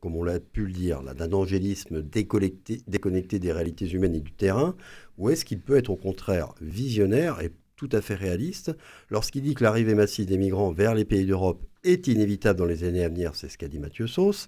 comme 0.01 0.15
on 0.15 0.23
l'a 0.23 0.39
pu 0.39 0.65
le 0.65 0.71
dire, 0.71 1.01
d'un 1.01 1.33
angélisme 1.33 2.01
déconnecté, 2.01 2.81
déconnecté 2.87 3.39
des 3.39 3.51
réalités 3.51 3.87
humaines 3.87 4.15
et 4.15 4.21
du 4.21 4.31
terrain, 4.31 4.75
ou 5.17 5.29
est-ce 5.29 5.45
qu'il 5.45 5.61
peut 5.61 5.77
être 5.77 5.89
au 5.89 5.95
contraire 5.95 6.53
visionnaire 6.61 7.41
et 7.41 7.51
tout 7.75 7.89
à 7.91 8.01
fait 8.01 8.15
réaliste 8.15 8.75
lorsqu'il 9.09 9.41
dit 9.41 9.53
que 9.53 9.63
l'arrivée 9.63 9.95
massive 9.95 10.25
des 10.25 10.37
migrants 10.37 10.71
vers 10.71 10.95
les 10.95 11.05
pays 11.05 11.25
d'Europe 11.25 11.63
est 11.83 12.07
inévitable 12.07 12.59
dans 12.59 12.65
les 12.65 12.83
années 12.83 13.03
à 13.03 13.09
venir, 13.09 13.35
c'est 13.35 13.49
ce 13.49 13.57
qu'a 13.57 13.67
dit 13.67 13.79
Mathieu 13.79 14.07
Sauce, 14.07 14.47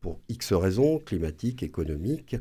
pour 0.00 0.20
X 0.28 0.52
raisons, 0.52 0.98
climatiques, 0.98 1.62
économiques 1.62 2.36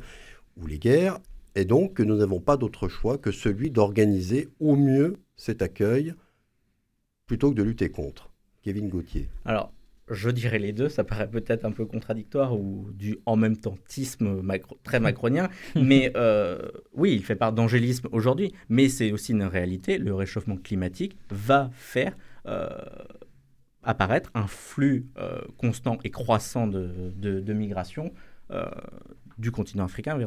ou 0.57 0.67
les 0.67 0.79
guerres, 0.79 1.19
et 1.55 1.65
donc 1.65 1.95
que 1.95 2.03
nous 2.03 2.15
n'avons 2.15 2.39
pas 2.39 2.57
d'autre 2.57 2.88
choix 2.88 3.17
que 3.17 3.31
celui 3.31 3.71
d'organiser 3.71 4.49
au 4.59 4.75
mieux 4.75 5.17
cet 5.35 5.61
accueil 5.61 6.13
plutôt 7.25 7.51
que 7.51 7.55
de 7.55 7.63
lutter 7.63 7.89
contre. 7.89 8.31
Kevin 8.61 8.89
Gauthier 8.89 9.29
Alors, 9.45 9.71
je 10.09 10.29
dirais 10.29 10.59
les 10.59 10.73
deux, 10.73 10.89
ça 10.89 11.03
paraît 11.03 11.29
peut-être 11.29 11.65
un 11.65 11.71
peu 11.71 11.85
contradictoire 11.85 12.57
ou 12.57 12.89
du 12.93 13.17
en 13.25 13.35
même 13.35 13.57
temps 13.57 13.77
très 14.83 14.99
macronien, 14.99 15.49
mais 15.75 16.11
euh, 16.15 16.59
oui, 16.93 17.13
il 17.13 17.23
fait 17.23 17.35
part 17.35 17.53
d'angélisme 17.53 18.07
aujourd'hui, 18.11 18.53
mais 18.69 18.89
c'est 18.89 19.11
aussi 19.11 19.33
une 19.33 19.43
réalité, 19.43 19.97
le 19.97 20.13
réchauffement 20.13 20.57
climatique 20.57 21.17
va 21.29 21.69
faire 21.73 22.15
euh, 22.47 22.69
apparaître 23.83 24.31
un 24.33 24.47
flux 24.47 25.07
euh, 25.17 25.41
constant 25.57 25.97
et 26.03 26.09
croissant 26.09 26.67
de, 26.67 27.13
de 27.17 27.53
migration 27.53 28.13
du 29.38 29.51
continent 29.51 29.85
africain 29.85 30.17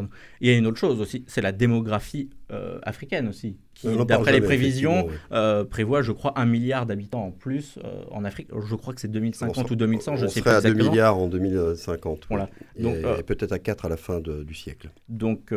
Il 0.41 0.49
y 0.49 0.53
a 0.53 0.57
une 0.57 0.67
autre 0.67 0.79
chose 0.79 1.01
aussi, 1.01 1.25
c'est 1.27 1.41
la 1.41 1.53
démographie 1.53 2.31
euh, 2.53 2.79
africaine 2.83 3.29
aussi, 3.29 3.57
qui, 3.75 3.89
d'après 4.07 4.33
les 4.33 4.41
prévisions, 4.41 5.09
euh, 5.33 5.65
prévoit, 5.65 6.03
je 6.03 6.13
crois, 6.13 6.39
un 6.39 6.47
milliard 6.47 6.87
d'habitants 6.87 7.25
en 7.25 7.31
plus 7.31 7.79
euh, 7.85 8.03
en 8.11 8.25
Afrique. 8.25 8.49
Je 8.53 8.75
crois 8.75 8.95
que 8.95 9.01
c'est 9.01 9.09
2050 9.09 9.71
ou 9.71 9.77
2100, 9.77 10.17
je 10.17 10.27
sais 10.27 10.43
pas 10.43 10.57
exactement. 10.57 10.81
à 10.81 10.85
2 10.85 10.91
milliards 10.91 11.19
en 11.19 11.29
2050. 11.29 12.27
Voilà. 12.29 12.49
Donc, 12.79 12.97
et, 12.97 13.23
peut-être 13.23 13.53
à 13.53 13.59
4 13.59 13.87
à 13.87 13.89
la 13.89 13.97
fin 13.97 14.21
du 14.21 14.55
siècle. 14.55 14.91
Donc, 15.09 15.53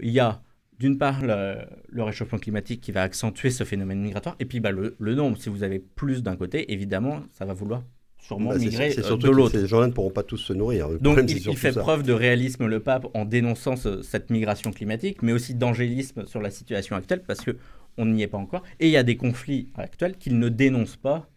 il 0.00 0.10
y 0.10 0.20
a 0.20 0.42
d'une 0.78 0.96
part 0.96 1.22
le, 1.22 2.02
réchauffement 2.02 2.38
climatique 2.38 2.80
qui 2.80 2.92
va 2.92 3.02
accentuer 3.02 3.50
ce 3.50 3.64
phénomène 3.64 4.00
migratoire, 4.00 4.36
et 4.38 4.44
puis 4.44 4.60
bah, 4.60 4.70
le, 4.70 4.94
le 4.98 5.14
nombre, 5.14 5.36
si 5.36 5.48
vous 5.48 5.62
avez 5.62 5.78
plus 5.78 6.22
d'un 6.22 6.36
côté, 6.36 6.72
évidemment, 6.72 7.22
ça 7.32 7.44
va 7.44 7.52
vouloir 7.52 7.82
sûrement 8.18 8.50
bah, 8.50 8.58
migrer 8.58 8.94
euh, 8.98 9.16
de 9.16 9.28
l'autre. 9.30 9.58
Ces 9.58 9.66
gens-là 9.66 9.86
ne 9.86 9.92
pourront 9.92 10.10
pas 10.10 10.22
tous 10.22 10.36
se 10.38 10.52
nourrir. 10.52 10.88
Donc 11.00 11.18
il, 11.28 11.56
fait 11.56 11.72
preuve 11.72 12.02
de 12.02 12.12
réalisme, 12.12 12.66
le 12.66 12.80
pape, 12.80 13.06
en 13.14 13.24
dénonçant 13.24 13.74
cette 13.76 14.30
migration 14.30 14.70
climatique, 14.70 15.22
mais 15.22 15.32
aussi 15.32 15.54
d'angélisme 15.54 16.26
sur 16.26 16.40
la 16.40 16.50
situation 16.50 16.96
actuelle, 16.96 17.22
parce 17.26 17.40
que 17.40 17.56
on 17.96 18.06
n'y 18.06 18.22
est 18.22 18.28
pas 18.28 18.38
encore. 18.38 18.62
Et 18.80 18.86
il 18.86 18.92
y 18.92 18.96
a 18.96 19.02
des 19.02 19.16
conflits 19.16 19.68
actuels 19.76 20.16
qu'il 20.16 20.38
ne 20.38 20.48
dénonce 20.48 20.96
pas 20.96 21.28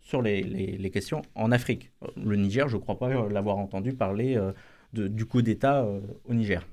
sur 0.00 0.22
les, 0.22 0.42
les, 0.42 0.90
questions 0.90 1.22
en 1.34 1.50
Afrique. 1.50 1.90
Le 2.22 2.36
Niger, 2.36 2.68
je 2.68 2.76
ne 2.76 2.80
crois 2.80 2.96
pas 2.96 3.08
l'avoir 3.28 3.56
entendu 3.56 3.92
parler 3.92 4.36
euh, 4.36 4.52
de, 4.92 5.08
du 5.08 5.24
coup 5.24 5.42
d'État 5.42 5.82
euh, 5.82 6.00
au 6.28 6.34
Niger. 6.34 6.64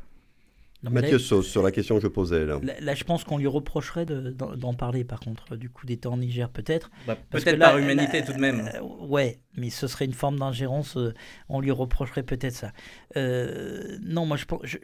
Mathieu 0.90 1.20
Sauce, 1.20 1.48
sur 1.48 1.64
la 1.64 1.72
question 1.72 1.96
que 1.96 2.02
je 2.02 2.08
posais. 2.08 2.46
Là, 2.46 2.60
là, 2.80 2.96
je 2.96 3.04
pense 3.04 3.24
qu'on 3.24 3.38
lui 3.38 3.48
reprocherait 3.48 4.06
d'en 4.06 4.74
parler, 4.74 5.04
par 5.04 5.20
contre, 5.20 5.56
du 5.56 5.70
coup 5.70 5.86
d'État 5.86 6.10
en 6.10 6.18
Niger, 6.18 6.50
peut-être. 6.50 6.92
Bah, 7.08 7.18
peut-être 7.30 7.58
par 7.58 7.78
humanité, 7.78 8.24
tout 8.24 8.34
de 8.34 8.40
même. 8.40 8.70
Euh, 8.76 8.82
ouais, 8.82 9.40
mais 9.56 9.70
ce 9.70 9.88
serait 9.88 10.06
une 10.06 10.14
forme 10.14 10.40
d'ingérence. 10.40 10.98
Euh, 10.98 11.14
on 11.50 11.62
lui 11.62 11.72
reprocherait 11.72 12.24
peut-être 12.24 12.56
ça. 12.56 12.74
Euh, 13.16 13.98
non, 14.04 14.26
moi, 14.26 14.38
je 14.38 14.46
ne 14.52 14.68
je, 14.68 14.78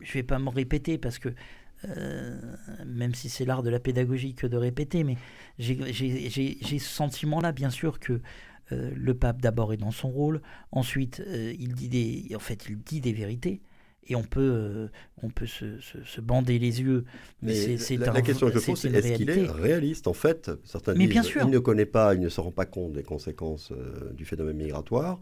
je, 0.00 0.12
vais 0.12 0.22
pas 0.22 0.38
me 0.38 0.48
répéter 0.48 0.98
parce 0.98 1.18
que. 1.18 1.30
même 2.86 3.12
si 3.14 3.28
c'est 3.28 3.44
l'art 3.44 3.64
de 3.64 3.70
la 3.70 3.80
pédagogie 3.80 4.34
que 4.34 4.46
de 4.46 4.56
répéter, 4.56 5.02
mais 5.02 5.16
j'ai 5.58 6.78
ce 6.78 6.78
sentiment-là, 6.78 7.52
bien 7.52 7.70
sûr, 7.70 7.98
que 7.98 8.20
le 8.70 9.14
pape 9.14 9.42
d'abord 9.42 9.72
est 9.72 9.78
dans 9.78 9.90
son 9.90 10.08
rôle, 10.08 10.40
ensuite 10.70 11.22
il 11.58 11.74
dit 11.74 11.88
des, 11.88 12.36
en 12.36 12.38
fait, 12.38 12.66
il 12.68 12.78
dit 12.78 13.00
des 13.00 13.12
vérités, 13.12 13.60
et 14.06 14.16
on 14.16 14.22
peut, 14.22 14.40
euh, 14.40 14.88
on 15.22 15.28
peut 15.28 15.46
se, 15.46 15.80
se, 15.80 16.20
bander 16.20 16.58
les 16.58 16.80
yeux. 16.80 17.04
Mais, 17.40 17.78
c'est 17.78 17.96
la, 17.96 18.12
la, 18.12 18.22
question 18.22 18.48
que 18.48 18.58
je 18.58 18.64
pose, 18.64 18.78
c'est 18.78 18.92
est-ce 18.92 19.14
qu'il 19.14 19.30
est 19.30 19.46
réaliste 19.46 20.06
En 20.06 20.12
fait, 20.12 20.50
certains 20.64 20.94
mais 20.94 21.04
disent 21.04 21.10
bien 21.10 21.22
sûr. 21.22 21.42
il 21.44 21.50
ne 21.50 21.58
connaît 21.58 21.86
pas, 21.86 22.14
il 22.14 22.20
ne 22.20 22.28
se 22.28 22.40
rend 22.40 22.50
pas 22.50 22.66
compte 22.66 22.92
des 22.92 23.04
conséquences 23.04 23.70
euh, 23.72 24.12
du 24.12 24.24
phénomène 24.24 24.56
migratoire. 24.56 25.20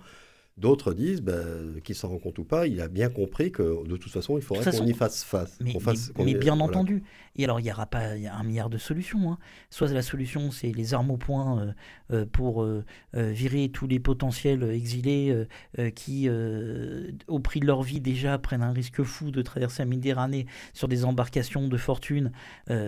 D'autres 0.57 0.92
disent 0.92 1.22
bah, 1.22 1.38
qu'il 1.84 1.94
s'en 1.94 2.09
rend 2.09 2.18
compte 2.18 2.38
ou 2.38 2.44
pas, 2.44 2.66
il 2.66 2.80
a 2.82 2.88
bien 2.88 3.09
compris 3.09 3.51
que 3.51 3.86
de 3.86 3.96
toute 3.96 4.12
façon, 4.12 4.36
il 4.36 4.42
faudrait 4.42 4.70
qu'on 4.70 4.84
y 4.84 4.92
fasse 4.92 5.24
face. 5.24 5.59
Mais, 5.61 6.34
bien 6.34 6.61
entendu. 6.61 7.03
Et 7.36 7.44
alors, 7.44 7.61
il 7.61 7.62
n'y 7.62 7.72
aura 7.72 7.86
pas 7.86 8.11
un 8.11 8.42
milliard 8.42 8.68
de 8.68 8.76
solutions. 8.76 9.32
Hein. 9.32 9.38
Soit 9.70 9.88
la 9.92 10.03
solution, 10.03 10.51
c'est 10.51 10.72
les 10.72 10.92
armes 10.92 11.12
au 11.12 11.16
poing 11.16 11.61
euh, 11.61 11.72
euh, 12.12 12.26
pour 12.30 12.62
euh, 12.62 12.84
virer 13.14 13.70
tous 13.70 13.86
les 13.86 14.01
potentiels 14.01 14.62
exilés 14.64 15.46
qui, 15.94 16.28
au 16.28 17.38
prix 17.38 17.61
de 17.61 17.66
leur 17.66 17.82
vie 17.82 18.01
déjà, 18.01 18.38
prennent 18.38 18.62
un 18.62 18.72
risque 18.72 19.03
fou 19.03 19.30
de 19.30 19.42
traverser 19.42 19.82
la 19.82 19.86
Méditerranée 19.86 20.46
sur 20.74 20.88
des 20.88 21.05
embarcations 21.05 21.68
de 21.68 21.76
fortune. 21.76 22.32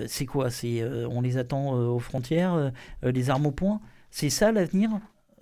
c'est 0.06 0.26
quoi? 0.26 0.50
C'est 0.50 0.84
On 0.84 1.20
les 1.20 1.38
attend 1.38 1.72
aux 1.72 1.98
frontières, 1.98 2.72
les 3.02 3.30
armes 3.30 3.46
au 3.46 3.52
poing? 3.52 3.80
C'est 4.10 4.30
ça 4.30 4.52
l'avenir? 4.52 4.90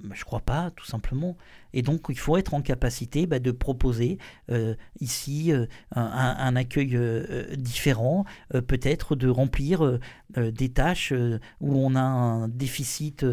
Bah, 0.03 0.15
je 0.17 0.25
crois 0.25 0.41
pas, 0.41 0.71
tout 0.71 0.87
simplement. 0.87 1.37
Et 1.73 1.83
donc, 1.83 2.07
il 2.09 2.19
faut 2.19 2.37
être 2.37 2.55
en 2.55 2.63
capacité 2.63 3.27
bah, 3.27 3.39
de 3.39 3.51
proposer 3.51 4.19
euh, 4.51 4.75
ici 5.01 5.53
euh, 5.53 5.67
un, 5.95 6.57
accueil 6.57 6.97
euh, 6.97 7.55
différent, 7.57 8.25
peut-être 8.51 9.15
de 9.15 9.29
remplir 9.29 9.99
des 10.37 10.69
tâches 10.69 11.13
où 11.61 11.75
on 11.77 11.95
a 11.95 12.01
un 12.01 12.49
déficit 12.49 13.25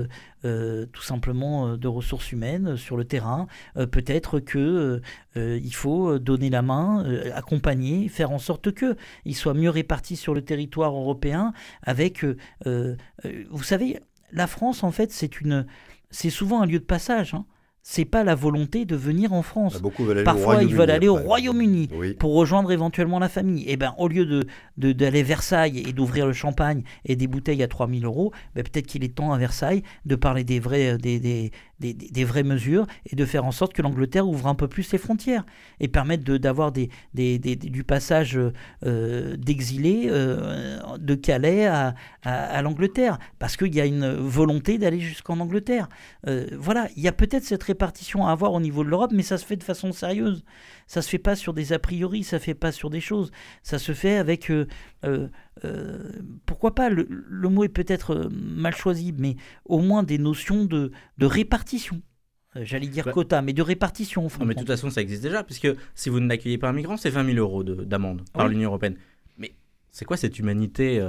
tout 0.43 1.01
simplement 1.01 1.76
de 1.76 1.88
ressources 1.88 2.32
humaines 2.32 2.78
sur 2.78 2.97
le 2.97 3.05
terrain. 3.05 3.47
peut-être 3.76 4.39
que 4.39 5.01
il 5.36 5.74
faut 5.74 6.20
donner 6.20 6.49
la 6.49 6.61
main, 6.61 7.05
accompagner, 7.34 8.07
faire 8.07 8.32
en 8.32 8.39
sorte 8.39 8.72
que 8.72 8.95
il 9.26 9.36
soit 9.36 9.53
mieux 9.53 9.70
réparti 9.70 10.15
sur 10.15 10.34
le 10.34 10.41
territoire 10.41 10.93
européen. 10.93 11.53
Avec, 11.84 12.26
vous 12.65 13.63
savez, 13.63 13.99
la 14.32 14.47
France, 14.47 14.84
en 14.84 14.91
fait, 14.91 15.11
c'est 15.11 15.41
une 15.41 15.65
c'est 16.09 16.29
souvent 16.29 16.61
un 16.61 16.65
lieu 16.65 16.79
de 16.79 16.85
passage. 16.85 17.33
Hein 17.33 17.45
c'est 17.89 18.03
pas 18.03 18.25
la 18.25 18.35
volonté 18.35 18.83
de 18.83 18.97
venir 18.97 19.31
en 19.31 19.41
France. 19.41 19.81
Bah, 19.81 19.89
Parfois, 20.25 20.61
ils 20.61 20.75
veulent 20.75 20.91
aller 20.91 21.07
au 21.07 21.15
Royaume-Uni 21.15 21.87
pour 22.19 22.35
rejoindre 22.35 22.73
éventuellement 22.73 23.17
la 23.17 23.29
famille. 23.29 23.63
Et 23.63 23.71
eh 23.71 23.77
ben, 23.77 23.95
au 23.97 24.09
lieu 24.09 24.25
de 24.25 24.45
d'aller 24.91 25.23
Versailles 25.23 25.85
et 25.87 25.93
d'ouvrir 25.93 26.27
le 26.27 26.33
champagne 26.33 26.83
et 27.05 27.15
des 27.15 27.27
bouteilles 27.27 27.63
à 27.63 27.69
3000 27.69 28.03
euros, 28.03 28.33
ben, 28.55 28.63
peut-être 28.65 28.87
qu'il 28.87 29.05
est 29.05 29.15
temps 29.15 29.31
à 29.31 29.37
Versailles 29.37 29.83
de 30.05 30.17
parler 30.17 30.43
des, 30.43 30.59
vrais, 30.59 30.97
des, 30.97 31.21
des, 31.21 31.51
des, 31.80 31.93
des 31.93 32.23
vraies 32.23 32.43
mesures 32.43 32.88
et 33.05 33.15
de 33.15 33.25
faire 33.25 33.45
en 33.45 33.51
sorte 33.51 33.73
que 33.73 33.82
l'Angleterre 33.82 34.28
ouvre 34.28 34.47
un 34.47 34.55
peu 34.55 34.67
plus 34.67 34.84
ses 34.84 34.97
frontières 34.97 35.45
et 35.80 35.88
permette 35.88 36.23
d'avoir 36.23 36.71
des, 36.71 36.89
du 37.13 37.84
passage 37.84 38.39
euh, 38.86 39.36
d'exilés 39.38 40.07
euh, 40.09 40.97
de 40.97 41.15
Calais 41.15 41.67
à, 41.67 41.95
à, 42.23 42.61
l'Angleterre. 42.61 43.19
Parce 43.39 43.57
qu'il 43.57 43.73
y 43.75 43.82
a 43.82 43.86
une 43.86 44.11
volonté 44.13 44.78
d'aller 44.78 44.99
jusqu'en 44.99 45.39
Angleterre. 45.39 45.88
Euh, 46.28 46.47
voilà, 46.57 46.88
il 46.95 47.03
y 47.03 47.07
a 47.07 47.11
peut-être 47.11 47.43
cette 47.43 47.63
répartition 47.63 48.25
à 48.25 48.32
avoir 48.32 48.53
au 48.53 48.59
niveau 48.59 48.84
de 48.84 48.89
l'Europe, 48.89 49.11
mais 49.13 49.23
ça 49.23 49.38
se 49.38 49.45
fait 49.45 49.55
de 49.55 49.63
façon 49.63 49.91
sérieuse. 49.91 50.43
Ça 50.88 51.01
se 51.01 51.09
fait 51.09 51.17
pas 51.17 51.35
sur 51.35 51.53
des 51.53 51.73
a 51.73 51.79
priori, 51.79 52.23
ça 52.23 52.39
se 52.39 52.45
fait 52.45 52.53
pas 52.53 52.71
sur 52.71 52.89
des 52.89 53.01
choses. 53.01 53.31
Ça 53.61 53.77
se 53.77 53.91
fait 53.91 54.15
avec, 54.15 54.49
euh, 54.49 54.67
euh, 55.03 55.27
euh, 55.65 56.11
pourquoi 56.45 56.73
pas, 56.73 56.89
le, 56.89 57.05
mot 57.49 57.65
est 57.65 57.69
peut-être 57.69 58.29
mal 58.31 58.73
choisi, 58.73 59.13
mais 59.17 59.35
au 59.65 59.79
moins 59.79 60.03
des 60.03 60.17
notions 60.17 60.63
de, 60.63 60.91
de 61.17 61.25
répartition. 61.25 62.01
J'allais 62.55 62.88
dire 62.88 63.05
bah 63.05 63.11
quota, 63.11 63.41
mais 63.41 63.53
de 63.53 63.61
répartition. 63.61 64.23
Non, 64.39 64.45
mais 64.45 64.55
de 64.55 64.59
toute 64.59 64.69
façon, 64.69 64.89
ça 64.89 65.01
existe 65.01 65.21
déjà, 65.21 65.43
puisque 65.43 65.67
si 65.93 66.09
vous 66.09 66.19
n'accueillez 66.21 66.57
pas 66.57 66.69
un 66.69 66.73
migrant, 66.73 66.97
c'est 66.97 67.09
20 67.09 67.25
000 67.33 67.38
euros 67.38 67.63
d'amende 67.63 68.23
par 68.33 68.47
l'Union 68.47 68.69
européenne. 68.69 68.95
Mais 69.38 69.53
c'est 69.91 70.05
quoi 70.05 70.17
cette 70.17 70.39
humanité 70.39 71.05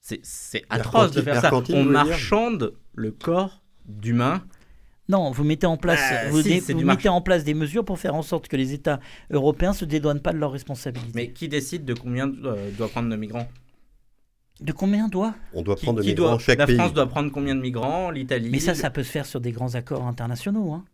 C'est 0.00 0.64
atroce 0.70 1.12
de 1.12 1.22
faire 1.22 1.40
ça. 1.40 1.52
On 1.70 1.84
marchande 1.84 2.74
le 2.94 3.12
corps 3.12 3.62
d'humains 3.84 4.42
non, 5.12 5.30
vous 5.30 5.44
mettez 5.44 5.66
en 5.66 5.76
place, 5.76 6.00
bah, 6.10 6.30
vous, 6.30 6.84
mettez 6.84 7.10
en 7.10 7.20
place 7.20 7.44
des 7.44 7.52
mesures 7.52 7.84
pour 7.84 7.98
faire 7.98 8.14
en 8.14 8.22
sorte 8.22 8.48
que 8.48 8.56
les 8.56 8.72
États 8.72 8.98
européens 9.30 9.74
se 9.74 9.84
dédouanent 9.84 10.22
pas 10.22 10.32
de 10.32 10.38
leurs 10.38 10.52
responsabilités. 10.52 11.12
Mais 11.14 11.32
qui 11.32 11.48
décide 11.48 11.84
de 11.84 11.92
combien 11.92 12.32
euh, 12.44 12.70
doit 12.78 12.88
prendre 12.88 13.10
de 13.10 13.16
migrants? 13.16 13.46
De 14.62 14.72
combien 14.72 15.08
doit 15.08 15.34
On 15.52 15.60
doit 15.60 15.76
prendre 15.76 16.00
de 16.00 16.04
migrants 16.04 16.38
chaque 16.38 16.58
La 16.58 16.66
France 16.66 16.94
doit 16.94 17.06
prendre 17.06 17.30
combien 17.30 17.54
de 17.54 17.60
migrants? 17.60 18.10
L'Italie? 18.10 18.48
Mais 18.50 18.58
ça, 18.58 18.74
ça 18.74 18.88
peut 18.88 19.02
se 19.02 19.10
faire 19.10 19.26
sur 19.26 19.40
des 19.40 19.52
grands 19.52 19.74
accords 19.74 20.06
internationaux. 20.06 20.72
Hein. 20.72 20.84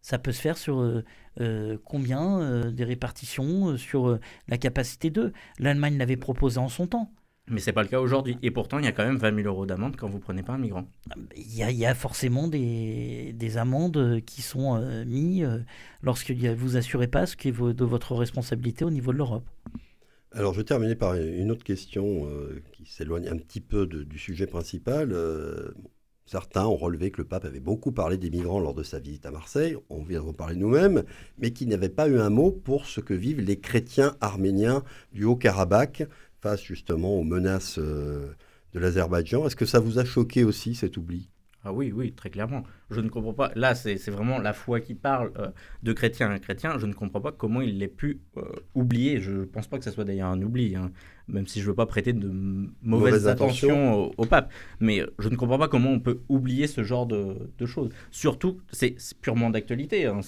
Ça 0.00 0.20
peut 0.20 0.32
se 0.32 0.40
faire 0.40 0.56
sur 0.56 0.80
euh, 0.80 1.04
euh, 1.40 1.76
combien 1.84 2.70
des 2.70 2.84
répartitions, 2.84 3.76
sur 3.76 4.16
la 4.46 4.58
capacité 4.58 5.10
d'eux. 5.10 5.32
L'Allemagne 5.58 5.98
l'avait 5.98 6.16
proposé 6.16 6.58
en 6.58 6.68
son 6.68 6.86
temps. 6.86 7.10
Mais 7.48 7.60
c'est 7.60 7.72
pas 7.72 7.82
le 7.82 7.88
cas 7.88 8.00
aujourd'hui. 8.00 8.36
Et 8.42 8.50
pourtant, 8.50 8.78
il 8.78 8.84
y 8.84 8.88
a 8.88 8.92
quand 8.92 9.04
même 9.04 9.18
20 9.18 9.42
000 9.42 9.46
euros 9.46 9.66
d'amende 9.66 9.96
quand 9.96 10.08
vous 10.08 10.18
prenez 10.18 10.42
pas 10.42 10.54
un 10.54 10.58
migrant. 10.58 10.88
Il 11.36 11.54
y 11.54 11.86
a, 11.86 11.94
forcément 11.94 12.48
des, 12.48 13.56
amendes 13.56 14.20
qui 14.26 14.42
sont 14.42 14.76
euh, 14.76 15.04
mises 15.04 15.44
euh, 15.44 15.58
lorsque 16.02 16.32
vous 16.32 16.76
assurez 16.76 17.06
pas 17.06 17.26
ce 17.26 17.36
qui 17.36 17.48
est 17.48 17.52
de 17.52 17.84
votre 17.84 18.14
responsabilité 18.16 18.84
au 18.84 18.90
niveau 18.90 19.12
de 19.12 19.18
l'Europe. 19.18 19.48
Alors, 20.32 20.54
je 20.54 20.58
vais 20.58 20.64
terminer 20.64 20.96
par 20.96 21.14
une 21.14 21.50
autre 21.52 21.62
question 21.62 22.26
euh, 22.26 22.62
qui 22.72 22.84
s'éloigne 22.84 23.28
un 23.28 23.36
petit 23.36 23.60
peu 23.60 23.86
du 23.86 24.18
sujet 24.18 24.48
principal. 24.48 25.14
certains 26.26 26.66
ont 26.66 26.76
relevé 26.76 27.12
que 27.12 27.22
le 27.22 27.28
pape 27.28 27.44
avait 27.44 27.60
beaucoup 27.60 27.92
parlé 27.92 28.18
des 28.18 28.28
migrants 28.28 28.58
lors 28.58 28.74
de 28.74 28.82
sa 28.82 28.98
visite 28.98 29.24
à 29.24 29.30
Marseille, 29.30 29.76
on 29.88 30.02
vient 30.02 30.22
d'en 30.22 30.32
parler 30.32 30.56
nous-mêmes, 30.56 31.04
mais 31.38 31.52
qu'il 31.52 31.68
n'avait 31.68 31.88
pas 31.88 32.08
eu 32.08 32.18
un 32.18 32.28
mot 32.28 32.50
pour 32.50 32.86
ce 32.86 33.00
que 33.00 33.14
vivent 33.14 33.40
les 33.40 33.60
chrétiens 33.60 34.16
arméniens 34.20 34.82
du 35.12 35.24
Haut-Karabakh 35.24 36.02
face 36.46 36.62
justement 36.62 37.18
aux 37.18 37.24
menaces 37.24 37.78
euh, 37.78 38.28
de 38.72 38.78
l'Azerbaïdjan. 38.78 39.46
Est-ce 39.46 39.56
que 39.56 39.66
ça 39.66 39.80
vous 39.80 39.98
a 39.98 40.04
choqué 40.04 40.44
aussi 40.44 40.76
cet 40.76 40.96
oubli? 40.96 41.28
Ah 41.64 41.72
oui, 41.72 41.90
oui, 41.92 42.12
très 42.12 42.30
clairement. 42.30 42.62
Je 42.90 43.00
ne 43.00 43.08
comprends 43.08 43.32
pas. 43.32 43.50
Là, 43.56 43.74
c'est 43.74 43.96
vraiment 44.08 44.38
la 44.38 44.52
foi 44.52 44.78
qui 44.78 44.94
parle 44.94 45.32
euh, 45.36 45.48
de 45.82 45.92
chrétien 45.92 46.30
à 46.30 46.38
chrétien. 46.38 46.78
Je 46.78 46.86
ne 46.86 46.92
comprends 46.92 47.20
pas 47.20 47.32
comment 47.32 47.60
il 47.60 47.78
l'ait 47.78 47.88
pu 47.88 48.20
euh, 48.36 48.42
oublier. 48.76 49.20
Je 49.20 49.32
ne 49.32 49.44
pense 49.44 49.66
pas 49.66 49.76
que 49.76 49.82
ça 49.82 49.90
soit 49.90 50.04
d'ailleurs 50.04 50.28
un 50.28 50.40
oubli, 50.40 50.76
hein. 50.76 50.92
même 51.26 51.48
si 51.48 51.58
je 51.58 51.64
ne 51.64 51.70
veux 51.70 51.74
pas 51.74 51.86
prêter 51.86 52.12
de 52.12 52.30
mauvaises, 52.82 53.26
intentions 53.26 54.12
au, 54.16 54.26
pape. 54.26 54.52
Mais 54.78 55.02
je 55.18 55.28
ne 55.28 55.34
comprends 55.34 55.58
pas 55.58 55.66
comment 55.66 55.90
on 55.90 55.98
peut 55.98 56.20
oublier 56.28 56.68
ce 56.68 56.84
genre 56.84 57.06
de, 57.06 57.50
choses. 57.66 57.90
Surtout, 58.12 58.60
c'est 58.70 58.94
purement 59.20 59.50
d'actualité. 59.50 60.06
Hein. 60.06 60.20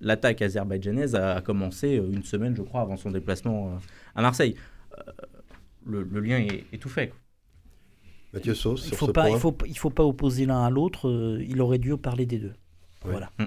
L'attaque 0.00 0.42
azerbaïdjanaise 0.42 1.14
a 1.14 1.40
commencé 1.40 1.90
une 1.90 2.24
semaine, 2.24 2.56
je 2.56 2.62
crois, 2.62 2.80
avant 2.80 2.96
son 2.96 3.12
déplacement 3.12 3.78
à 4.16 4.22
Marseille. 4.22 4.56
Euh, 4.98 5.12
le, 5.86 6.20
lien 6.20 6.38
est, 6.38 6.78
tout 6.78 6.88
fait. 6.88 7.12
Mathieu 8.32 8.54
Sauce, 8.54 8.88
il 8.90 8.96
faut 8.96 9.12
pas, 9.12 9.30
il 9.30 9.38
faut, 9.38 9.56
il 9.66 9.78
faut 9.78 9.90
pas 9.90 10.04
opposer 10.04 10.46
l'un 10.46 10.64
à 10.64 10.70
l'autre. 10.70 11.08
Euh, 11.08 11.44
il 11.48 11.60
aurait 11.60 11.78
dû 11.78 11.96
parler 11.96 12.26
des 12.26 12.38
deux. 12.38 12.54
Voilà. 13.04 13.30
Mm. 13.38 13.44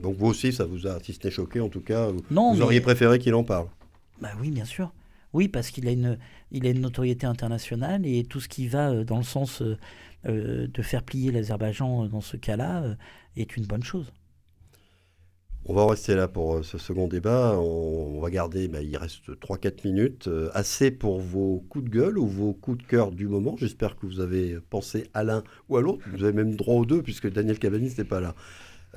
Donc 0.00 0.16
vous 0.16 0.26
aussi, 0.26 0.52
ça 0.52 0.64
vous 0.64 0.86
a, 0.86 0.98
si 1.02 1.12
ce 1.12 1.30
choqué, 1.30 1.60
en 1.60 1.68
tout 1.68 1.80
cas, 1.80 2.08
non, 2.30 2.54
vous 2.54 2.62
auriez 2.62 2.80
préféré 2.80 3.18
qu'il 3.18 3.34
en 3.34 3.44
parle. 3.44 3.66
Bah 4.20 4.30
oui, 4.40 4.50
bien 4.50 4.64
sûr. 4.64 4.92
Oui, 5.32 5.48
parce 5.48 5.70
qu'il 5.70 5.86
a 5.88 5.92
une, 5.92 6.18
il 6.50 6.66
a 6.66 6.70
une 6.70 6.80
notoriété 6.80 7.26
internationale 7.26 8.06
et 8.06 8.24
tout 8.24 8.40
ce 8.40 8.48
qui 8.48 8.66
va 8.66 8.90
euh, 8.90 9.04
dans 9.04 9.18
le 9.18 9.22
sens 9.22 9.62
de 10.24 10.82
faire 10.82 11.02
plier 11.02 11.32
l'Azerbaïdjan 11.32 12.06
dans 12.06 12.20
ce 12.20 12.36
cas-là 12.36 12.96
est 13.36 13.56
une 13.56 13.64
bonne 13.64 13.82
chose. 13.82 14.12
On 15.66 15.74
va 15.74 15.86
rester 15.86 16.14
là 16.14 16.26
pour 16.26 16.56
euh, 16.56 16.62
ce 16.62 16.78
second 16.78 17.06
débat. 17.06 17.58
On, 17.58 18.18
va 18.20 18.30
garder, 18.30 18.66
bah, 18.66 18.80
il 18.80 18.96
reste 18.96 19.28
3-4 19.28 19.86
minutes. 19.86 20.28
Euh, 20.28 20.50
assez 20.54 20.90
pour 20.90 21.20
vos 21.20 21.64
coups 21.68 21.84
de 21.84 21.90
gueule 21.90 22.18
ou 22.18 22.26
vos 22.26 22.54
coups 22.54 22.78
de 22.78 22.82
cœur 22.82 23.12
du 23.12 23.28
moment. 23.28 23.56
J'espère 23.58 23.96
que 23.96 24.06
vous 24.06 24.20
avez 24.20 24.58
pensé 24.70 25.08
à 25.12 25.22
l'un 25.22 25.44
ou 25.68 25.76
à 25.76 25.82
l'autre. 25.82 26.02
Vous 26.12 26.24
avez 26.24 26.32
même 26.32 26.56
droit 26.56 26.76
aux 26.76 26.86
deux 26.86 27.02
puisque 27.02 27.30
Daniel 27.30 27.58
Cavani 27.58 27.92
n'est 27.96 28.04
pas 28.04 28.20
là. 28.20 28.34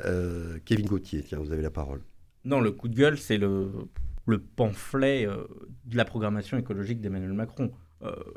Euh, 0.05 0.57
Kevin 0.66 0.86
Gauthier, 0.86 1.22
tiens, 1.22 1.38
vous 1.39 1.51
avez 1.51 1.61
la 1.61 1.70
parole. 1.70 2.01
Non, 2.45 2.61
le 2.61 2.72
coup 2.72 2.88
de 2.88 2.95
gueule, 2.95 3.18
c'est 3.18 3.38
le, 3.38 3.70
le 4.26 4.39
pamphlet 4.39 5.28
de 5.86 5.97
la 5.97 6.05
programmation 6.05 6.57
écologique 6.57 7.01
d'Emmanuel 7.01 7.34
Macron. 7.34 7.72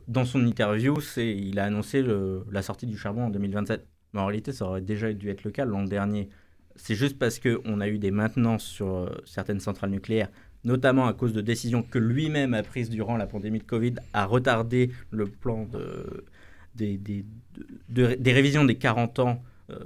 dans 0.07 0.25
son 0.25 0.47
interview, 0.47 0.97
il 1.17 1.59
a 1.59 1.65
annoncé 1.65 2.05
la 2.51 2.63
sortie 2.63 2.87
du 2.87 2.97
charbon 2.97 3.25
en 3.25 3.31
2027. 3.31 3.87
Mais 4.13 4.21
en 4.21 4.27
réalité, 4.27 4.53
ça 4.53 4.67
aurait 4.67 4.81
déjà 4.81 5.13
dû 5.13 5.29
être 5.31 5.43
le 5.45 5.51
cas 5.51 5.65
l'an 5.65 5.83
dernier 5.83 6.29
c'est 6.77 6.95
juste 6.95 7.19
parce 7.19 7.39
qu'on 7.39 7.81
a 7.81 7.89
eu 7.89 7.99
des 7.99 8.11
maintenances 8.11 8.65
sur 8.65 8.89
euh, 8.89 9.11
certaines 9.25 9.61
centrales 9.61 9.91
nucléaires, 9.91 10.31
notamment 10.65 11.07
à 11.07 11.13
cause 11.13 11.33
de 11.33 11.41
décisions 11.41 11.83
que 11.83 11.99
lui-même 11.99 12.55
a 12.55 12.63
prises 12.63 12.91
durant 12.91 13.17
la 13.17 13.27
pandémie 13.27 13.59
de 13.59 13.65
Covid, 13.65 13.95
à 14.13 14.27
retarder 14.27 14.91
le 15.11 15.27
plan 15.27 15.67
de, 15.67 16.25
des, 16.75 18.33
révisions 18.33 18.65
des 18.65 18.77
40 18.77 19.19
ans 19.21 19.43
euh, 19.71 19.79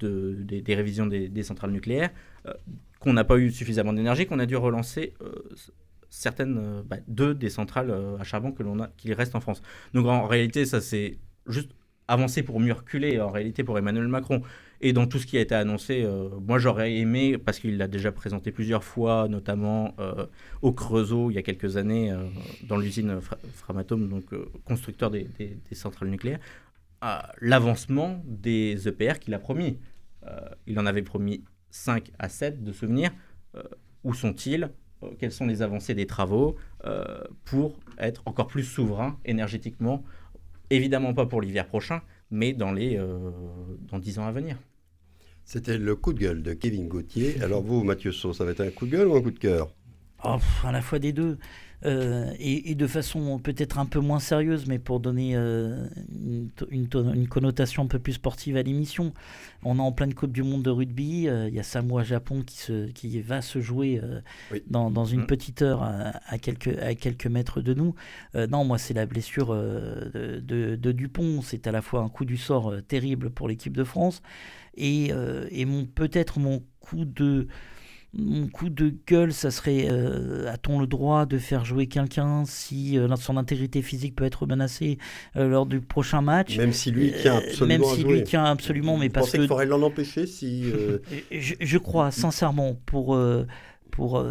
de, 0.00 0.36
des, 0.40 0.74
révisions 0.74 1.06
des, 1.06 1.42
centrales 1.42 1.70
nucléaires, 1.70 2.10
euh, 2.46 2.52
qu'on 3.00 3.12
n'a 3.12 3.24
pas 3.24 3.38
eu 3.38 3.50
suffisamment 3.50 3.92
d'énergie, 3.92 4.26
qu'on 4.26 4.38
a 4.38 4.46
dû 4.46 4.56
relancer 4.56 5.14
certaines, 6.10 6.82
bah, 6.86 6.96
deux 7.06 7.34
des 7.34 7.50
centrales 7.50 7.94
à 8.18 8.24
charbon 8.24 8.52
que 8.52 8.62
l'on 8.62 8.80
en 8.80 9.40
France. 9.40 9.62
Donc 9.94 10.06
en 10.06 10.26
réalité, 10.26 10.64
ça 10.64 10.80
c'est 10.80 11.18
juste 11.46 11.70
avancer 12.08 12.42
pour 12.42 12.58
mieux 12.58 12.72
reculer, 12.72 13.20
en 13.20 13.30
réalité 13.30 13.62
pour 13.62 13.78
Emmanuel 13.78 14.08
Macron. 14.08 14.42
Et 14.80 14.92
dans 14.92 15.06
tout 15.06 15.18
ce 15.18 15.26
qui 15.26 15.36
a 15.36 15.40
été 15.40 15.54
annoncé, 15.54 16.02
euh, 16.04 16.28
moi 16.40 16.58
j'aurais 16.58 16.94
aimé, 16.94 17.36
parce 17.36 17.58
qu'il 17.58 17.76
l'a 17.76 17.88
déjà 17.88 18.12
présenté 18.12 18.50
plusieurs 18.50 18.84
fois, 18.84 19.28
notamment 19.28 19.94
euh, 19.98 20.26
au 20.62 20.72
Creusot 20.72 21.30
il 21.30 21.34
y 21.34 21.38
a 21.38 21.42
quelques 21.42 21.76
années, 21.76 22.10
euh, 22.10 22.24
dans 22.66 22.78
l'usine 22.78 23.20
Framatome, 23.54 24.08
donc 24.08 24.24
constructeur 24.64 25.10
des, 25.10 25.28
centrales 25.72 26.08
nucléaires, 26.08 26.40
l'avancement 27.40 28.22
des 28.24 28.88
EPR 28.88 29.18
qu'il 29.20 29.34
a 29.34 29.38
promis. 29.38 29.78
il 30.66 30.78
en 30.80 30.86
avait 30.86 31.02
promis 31.02 31.44
5 31.70 32.10
à 32.18 32.28
7 32.28 32.64
de 32.64 32.72
se 32.72 32.86
venir. 32.86 33.10
où 34.02 34.14
sont-ils? 34.14 34.70
Quelles 35.20 35.30
sont 35.30 35.46
les 35.46 35.62
avancées 35.62 35.94
des 35.94 36.06
travaux? 36.06 36.56
Pour 37.44 37.78
être 37.98 38.22
encore 38.26 38.48
plus 38.48 38.64
souverain 38.64 39.16
énergétiquement 39.24 40.02
Évidemment 40.70 41.14
pas 41.14 41.26
pour 41.26 41.40
l'hiver 41.40 41.66
prochain, 41.66 42.02
mais 42.30 42.52
dans 42.52 42.72
les 42.72 43.00
dans 43.90 43.98
10 43.98 44.18
ans 44.18 44.26
à 44.26 44.32
venir. 44.32 44.56
C'était 45.44 45.78
le 45.78 45.96
coup 45.96 46.12
de 46.12 46.18
gueule 46.18 46.42
de 46.42 46.52
Kevin 46.52 46.88
Gauthier. 46.88 47.40
Alors 47.42 47.62
vous, 47.62 47.82
Mathieu 47.82 48.12
Saut, 48.12 48.34
ça 48.34 48.44
va 48.44 48.50
être 48.50 48.60
un 48.60 48.70
coup 48.70 48.86
de 48.86 48.92
gueule 48.92 49.08
ou 49.08 49.16
un 49.16 49.22
coup 49.22 49.30
de 49.30 49.38
cœur? 49.38 49.70
Oh, 50.24 50.36
À 50.64 50.72
la 50.72 50.82
fois 50.82 50.98
des 50.98 51.12
deux. 51.12 51.38
Euh, 51.84 52.32
et, 52.40 52.74
de 52.74 52.86
façon 52.88 53.38
peut-être 53.38 53.78
un 53.78 53.86
peu 53.86 54.00
moins 54.00 54.18
sérieuse, 54.18 54.66
mais 54.66 54.78
pour 54.78 54.98
donner 54.98 55.32
euh, 55.36 55.86
une, 56.70 57.28
connotation 57.28 57.84
un 57.84 57.86
peu 57.86 57.98
plus 57.98 58.14
sportive 58.14 58.56
à 58.56 58.62
l'émission. 58.62 59.12
On 59.62 59.78
est 59.78 59.82
en 59.82 59.92
pleine 59.92 60.14
Coupe 60.14 60.32
du 60.32 60.42
Monde 60.42 60.62
de 60.62 60.70
rugby. 60.70 61.28
Euh, 61.28 61.48
il 61.48 61.54
y 61.54 61.60
a 61.60 61.62
Samoa-Japon 61.62 62.42
qui, 62.42 62.58
se, 62.58 62.88
qui 62.88 63.20
va 63.20 63.42
se 63.42 63.60
jouer 63.60 64.00
dans, 64.68 65.04
une 65.04 65.22
mm. 65.22 65.26
petite 65.26 65.62
heure 65.62 65.82
à, 65.82 66.38
quelques, 66.38 66.76
à 66.78 66.94
quelques 66.94 67.26
mètres 67.26 67.60
de 67.60 67.74
nous. 67.74 67.94
non, 68.34 68.64
moi, 68.64 68.78
c'est 68.78 68.94
la 68.94 69.06
blessure 69.06 69.54
de, 69.54 70.40
de, 70.76 70.92
Dupont. 70.92 71.42
C'est 71.42 71.66
à 71.66 71.72
la 71.72 71.82
fois 71.82 72.00
un 72.00 72.08
coup 72.08 72.24
du 72.24 72.36
sort 72.36 72.74
terrible 72.88 73.30
pour 73.30 73.48
l'équipe 73.48 73.76
de 73.76 73.84
France 73.84 74.22
et, 74.76 75.10
et 75.50 75.66
peut-être 75.94 76.40
mon 76.40 76.62
coup 76.80 77.04
de 77.04 77.46
mon 78.14 78.48
coup 78.48 78.70
de 78.70 78.94
gueule, 79.06 79.32
ça 79.32 79.50
serait 79.50 79.86
euh, 79.90 80.50
a-t-on 80.50 80.80
le 80.80 80.86
droit 80.86 81.26
de 81.26 81.36
faire 81.36 81.64
jouer 81.64 81.86
quelqu'un 81.86 82.44
si 82.46 82.98
euh, 82.98 83.14
son 83.16 83.36
intégrité 83.36 83.82
physique 83.82 84.16
peut 84.16 84.24
être 84.24 84.46
menacée 84.46 84.98
euh, 85.36 85.46
lors 85.48 85.66
du 85.66 85.80
prochain 85.80 86.22
match? 86.22 86.56
Même 86.56 86.72
si 86.72 86.90
lui 86.90 87.12
tient 87.12 87.36
absolument. 87.36 87.86
Même 87.86 87.96
si 87.96 88.04
lui 88.04 88.22
tient 88.24 88.44
absolument, 88.44 88.96
mais 88.96 89.10
parce 89.10 89.30
que. 89.30 89.36
qu'il 89.36 89.46
faudrait 89.46 89.66
l'en 89.66 89.82
empêcher 89.82 90.26
si. 90.26 90.64
Je, 91.30 91.78
crois 91.78 92.10
sincèrement 92.10 92.74
pour. 92.86 93.18
pour 93.90 94.24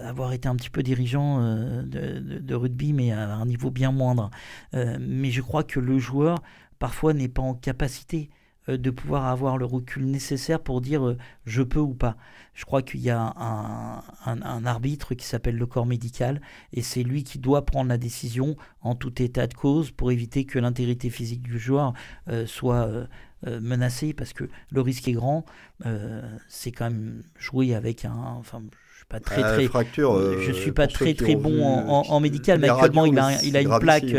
avoir 0.00 0.32
été 0.32 0.48
un 0.48 0.56
petit 0.56 0.70
peu 0.70 0.82
dirigeant 0.82 1.40
de, 1.84 2.54
rugby, 2.54 2.92
mais 2.92 3.12
à 3.12 3.34
un 3.34 3.46
niveau 3.46 3.70
bien 3.70 3.92
moindre. 3.92 4.30
mais 4.72 5.30
je 5.30 5.40
crois 5.40 5.62
que 5.62 5.78
le 5.78 5.98
joueur, 5.98 6.42
parfois, 6.78 7.12
n'est 7.12 7.28
pas 7.28 7.42
en 7.42 7.54
capacité 7.54 8.28
de 8.68 8.90
pouvoir 8.90 9.26
avoir 9.26 9.58
le 9.58 9.64
recul 9.64 10.04
nécessaire 10.04 10.60
pour 10.60 10.80
dire 10.80 11.16
je 11.44 11.62
peux 11.62 11.80
ou 11.80 11.94
pas. 11.94 12.16
Je 12.54 12.64
crois 12.64 12.82
qu'il 12.82 13.00
y 13.00 13.10
a 13.10 13.34
un, 14.26 14.64
arbitre 14.66 15.14
qui 15.14 15.24
s'appelle 15.24 15.56
le 15.56 15.66
corps 15.66 15.86
médical 15.86 16.40
et 16.72 16.82
c'est 16.82 17.02
lui 17.02 17.24
qui 17.24 17.38
doit 17.38 17.64
prendre 17.64 17.88
la 17.88 17.98
décision 17.98 18.56
en 18.82 18.94
tout 18.94 19.22
état 19.22 19.46
de 19.46 19.54
cause 19.54 19.90
pour 19.90 20.10
éviter 20.10 20.44
que 20.44 20.58
l'intégrité 20.58 21.10
physique 21.10 21.42
du 21.42 21.58
joueur 21.58 21.94
euh, 22.28 22.46
soit 22.46 22.86
euh, 22.86 23.06
euh, 23.46 23.60
menacée 23.60 24.12
parce 24.12 24.32
que 24.32 24.44
le 24.70 24.80
risque 24.80 25.08
est 25.08 25.12
grand. 25.12 25.44
c'est 26.48 26.72
quand 26.72 26.90
même 26.90 27.22
jouer 27.38 27.74
avec 27.74 28.04
un. 28.04 28.42
Pas 29.10 29.20
très 29.20 29.42
très 29.42 29.66
fracture, 29.66 30.40
je 30.40 30.52
suis 30.52 30.72
pas 30.72 30.86
très 30.86 31.14
très 31.14 31.36
bon 31.36 31.62
en, 31.62 32.20
médical 32.20 32.58
mais 32.60 32.68
actuellement 32.68 33.04
il 33.04 33.18
a, 33.18 33.42
il 33.42 33.56
a 33.56 33.60
une 33.60 33.78
plaque 33.78 34.14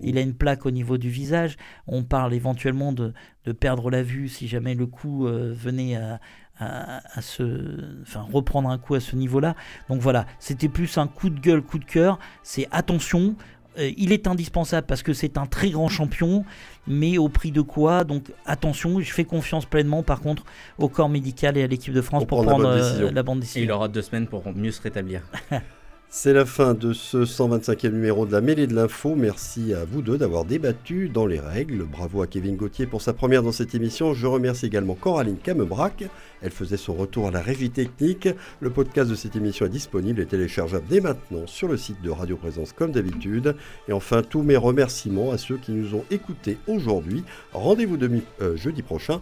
il 0.00 0.16
a 0.16 0.20
une 0.20 0.34
plaque 0.34 0.64
au 0.64 0.70
niveau 0.70 0.96
du 0.96 1.10
visage 1.10 1.56
on 1.86 2.04
parle 2.04 2.32
éventuellement 2.32 2.92
de, 2.92 3.12
de 3.44 3.52
perdre 3.52 3.90
la 3.90 4.02
vue 4.02 4.28
si 4.28 4.48
jamais 4.48 4.74
le 4.74 4.86
coup 4.86 5.26
venait 5.26 5.96
à, 5.96 6.20
à, 6.60 7.22
se, 7.22 8.02
enfin, 8.02 8.26
reprendre 8.32 8.68
un 8.68 8.78
coup 8.78 8.94
à 8.94 9.00
ce 9.00 9.16
niveau-là. 9.16 9.54
Donc 9.88 10.00
voilà, 10.00 10.26
c'était 10.38 10.68
plus 10.68 10.98
un 10.98 11.06
coup 11.06 11.30
de 11.30 11.38
gueule, 11.38 11.62
coup 11.62 11.78
de 11.78 11.84
cœur. 11.84 12.18
C'est 12.42 12.66
attention, 12.70 13.36
euh, 13.78 13.90
il 13.96 14.12
est 14.12 14.26
indispensable 14.26 14.86
parce 14.86 15.02
que 15.02 15.12
c'est 15.12 15.38
un 15.38 15.46
très 15.46 15.70
grand 15.70 15.88
champion, 15.88 16.44
mais 16.86 17.18
au 17.18 17.28
prix 17.28 17.52
de 17.52 17.60
quoi? 17.60 18.04
Donc 18.04 18.32
attention, 18.46 19.00
je 19.00 19.12
fais 19.12 19.24
confiance 19.24 19.66
pleinement 19.66 20.02
par 20.02 20.20
contre 20.20 20.44
au 20.78 20.88
corps 20.88 21.08
médical 21.08 21.56
et 21.56 21.62
à 21.62 21.66
l'équipe 21.66 21.92
de 21.92 22.02
France 22.02 22.24
pour, 22.26 22.44
prendre, 22.44 22.66
euh, 22.66 23.10
la, 23.10 23.22
bonne 23.22 23.40
décision. 23.40 23.62
il 23.62 23.70
aura 23.72 23.88
deux 23.88 24.02
semaines 24.02 24.26
pour 24.26 24.42
mieux 24.54 24.72
se 24.72 24.82
rétablir. 24.82 25.22
C'est 26.10 26.32
la 26.32 26.46
fin 26.46 26.72
de 26.72 26.94
ce 26.94 27.18
125e 27.18 27.90
numéro 27.90 28.24
de 28.24 28.32
la 28.32 28.40
mêlée 28.40 28.66
de 28.66 28.74
l'info. 28.74 29.14
Merci 29.14 29.74
à 29.74 29.84
vous 29.84 30.00
deux 30.00 30.16
d'avoir 30.16 30.46
débattu 30.46 31.10
dans 31.10 31.26
les 31.26 31.38
règles. 31.38 31.84
Bravo 31.84 32.22
à 32.22 32.26
Kevin 32.26 32.56
Gauthier 32.56 32.86
pour 32.86 33.02
sa 33.02 33.12
première 33.12 33.42
dans 33.42 33.52
cette 33.52 33.74
émission. 33.74 34.14
Je 34.14 34.26
remercie 34.26 34.64
également 34.64 34.94
Coraline 34.94 35.36
Camebrac. 35.36 36.04
Elle 36.40 36.50
faisait 36.50 36.78
son 36.78 36.94
retour 36.94 37.28
à 37.28 37.30
la 37.30 37.42
régie 37.42 37.68
technique. 37.68 38.26
Le 38.60 38.70
podcast 38.70 39.10
de 39.10 39.14
cette 39.14 39.36
émission 39.36 39.66
est 39.66 39.68
disponible 39.68 40.22
et 40.22 40.26
téléchargeable 40.26 40.86
dès 40.88 41.02
maintenant 41.02 41.46
sur 41.46 41.68
le 41.68 41.76
site 41.76 42.00
de 42.00 42.08
Radio 42.08 42.38
Présence 42.38 42.72
comme 42.72 42.92
d'habitude. 42.92 43.54
Et 43.86 43.92
enfin, 43.92 44.22
tous 44.22 44.42
mes 44.42 44.56
remerciements 44.56 45.30
à 45.30 45.36
ceux 45.36 45.58
qui 45.58 45.72
nous 45.72 45.94
ont 45.94 46.06
écoutés 46.10 46.56
aujourd'hui. 46.68 47.22
Rendez-vous 47.52 47.98
euh, 48.40 48.56
jeudi 48.56 48.80
prochain. 48.80 49.20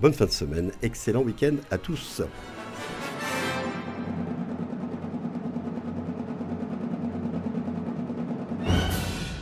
Bonne 0.00 0.12
fin 0.12 0.26
de 0.26 0.32
semaine. 0.32 0.72
Excellent 0.82 1.22
week-end 1.22 1.54
à 1.70 1.78
tous. 1.78 2.22